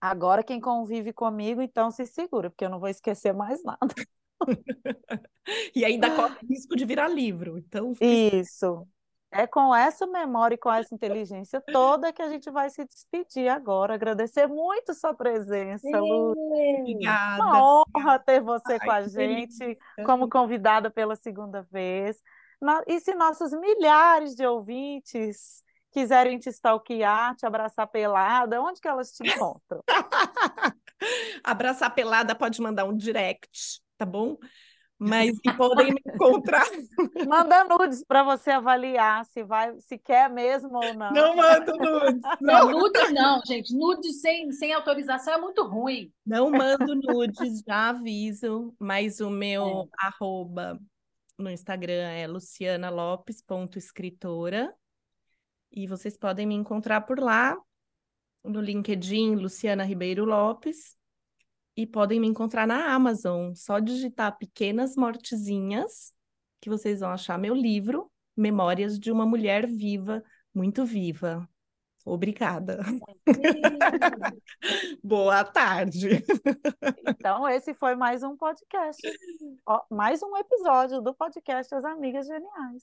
Agora, 0.00 0.42
quem 0.42 0.60
convive 0.60 1.12
comigo, 1.12 1.62
então 1.62 1.90
se 1.90 2.04
segura, 2.04 2.50
porque 2.50 2.66
eu 2.66 2.68
não 2.68 2.78
vou 2.78 2.90
esquecer 2.90 3.32
mais 3.32 3.64
nada. 3.64 3.94
E 5.74 5.84
ainda 5.84 6.10
corre 6.10 6.36
o 6.42 6.46
risco 6.46 6.74
de 6.74 6.86
virar 6.86 7.06
livro. 7.08 7.58
Então, 7.58 7.92
Isso. 8.00 8.86
É 9.30 9.46
com 9.46 9.74
essa 9.74 10.06
memória 10.06 10.54
e 10.54 10.58
com 10.58 10.72
essa 10.72 10.94
inteligência 10.94 11.60
toda 11.60 12.12
que 12.12 12.22
a 12.22 12.28
gente 12.28 12.50
vai 12.50 12.70
se 12.70 12.84
despedir 12.84 13.48
agora. 13.48 13.94
Agradecer 13.94 14.46
muito 14.46 14.94
sua 14.94 15.12
presença, 15.12 15.98
Lu. 15.98 16.32
obrigada. 16.78 17.42
Uma 17.42 17.84
honra 17.94 18.18
ter 18.20 18.40
você 18.40 18.74
Ai, 18.74 18.78
com 18.78 18.90
a 18.90 19.02
gente 19.08 19.78
como 20.06 20.28
convidada 20.28 20.88
pela 20.88 21.16
segunda 21.16 21.62
vez. 21.62 22.22
E 22.86 23.00
se 23.00 23.14
nossos 23.14 23.52
milhares 23.52 24.34
de 24.34 24.46
ouvintes 24.46 25.62
quiserem 25.90 26.38
te 26.38 26.48
stalkear, 26.50 27.36
te 27.36 27.46
abraçar 27.46 27.86
pelada, 27.86 28.60
onde 28.60 28.80
que 28.80 28.88
elas 28.88 29.12
te 29.12 29.26
encontram? 29.28 29.82
Abraçar 31.44 31.94
pelada 31.94 32.34
pode 32.34 32.60
mandar 32.60 32.84
um 32.84 32.96
direct, 32.96 33.80
tá 33.98 34.06
bom? 34.06 34.36
Mas 34.98 35.36
e 35.44 35.52
podem 35.52 35.92
me 35.92 36.00
encontrar. 36.06 36.64
Manda 37.28 37.64
nudes 37.64 38.04
para 38.06 38.22
você 38.22 38.52
avaliar 38.52 39.24
se 39.26 39.42
vai, 39.42 39.78
se 39.80 39.98
quer 39.98 40.30
mesmo 40.30 40.74
ou 40.74 40.94
não. 40.94 41.10
Não 41.10 41.36
mando 41.36 41.76
nudes. 41.76 42.22
Não, 42.40 42.70
Não, 42.70 42.70
nudes 42.70 43.12
não, 43.12 43.40
gente. 43.44 43.76
Nudes 43.76 44.20
sem, 44.20 44.50
sem 44.52 44.72
autorização 44.72 45.34
é 45.34 45.38
muito 45.38 45.62
ruim. 45.64 46.12
não 46.24 46.50
mando 46.50 46.94
nudes, 46.94 47.62
já 47.66 47.90
aviso. 47.90 48.72
Mas 48.78 49.20
o 49.20 49.28
meu 49.28 49.88
arroba 49.98 50.78
no 51.38 51.50
Instagram 51.50 52.10
é 52.10 52.26
lucianalopes.escritora. 52.26 54.74
E 55.70 55.86
vocês 55.86 56.16
podem 56.16 56.46
me 56.46 56.54
encontrar 56.54 57.02
por 57.02 57.18
lá, 57.18 57.54
no 58.44 58.60
LinkedIn, 58.60 59.34
Luciana 59.34 59.84
Ribeiro 59.84 60.24
Lopes. 60.24 60.96
E 61.76 61.86
podem 61.86 62.20
me 62.20 62.28
encontrar 62.28 62.66
na 62.66 62.94
Amazon. 62.94 63.52
Só 63.54 63.80
digitar 63.80 64.38
Pequenas 64.38 64.96
Mortezinhas, 64.96 66.14
que 66.60 66.70
vocês 66.70 67.00
vão 67.00 67.10
achar 67.10 67.38
meu 67.38 67.54
livro, 67.54 68.10
Memórias 68.36 68.98
de 68.98 69.10
uma 69.10 69.26
Mulher 69.26 69.66
Viva, 69.66 70.22
muito 70.54 70.84
viva. 70.84 71.48
Obrigada. 72.04 72.80
Boa 75.02 75.42
tarde. 75.42 76.22
Então, 77.08 77.48
esse 77.48 77.72
foi 77.72 77.94
mais 77.96 78.22
um 78.22 78.36
podcast, 78.36 79.00
mais 79.90 80.22
um 80.22 80.36
episódio 80.36 81.00
do 81.00 81.14
podcast 81.14 81.74
As 81.74 81.84
Amigas 81.84 82.26
Geniais. 82.26 82.82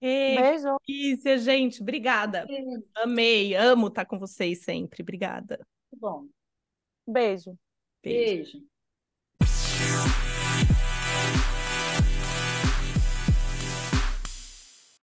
Ei, 0.00 0.36
Beijo. 0.36 0.76
delícia, 0.86 1.38
gente. 1.38 1.82
Obrigada. 1.82 2.46
Muito 2.48 2.88
Amei, 2.94 3.56
amo 3.56 3.88
estar 3.88 4.04
com 4.04 4.16
vocês 4.16 4.62
sempre. 4.62 5.02
Obrigada. 5.02 5.58
bom. 5.92 6.28
Beijo. 7.04 7.58
Beijo. 8.00 8.60
Beijo. 8.60 8.73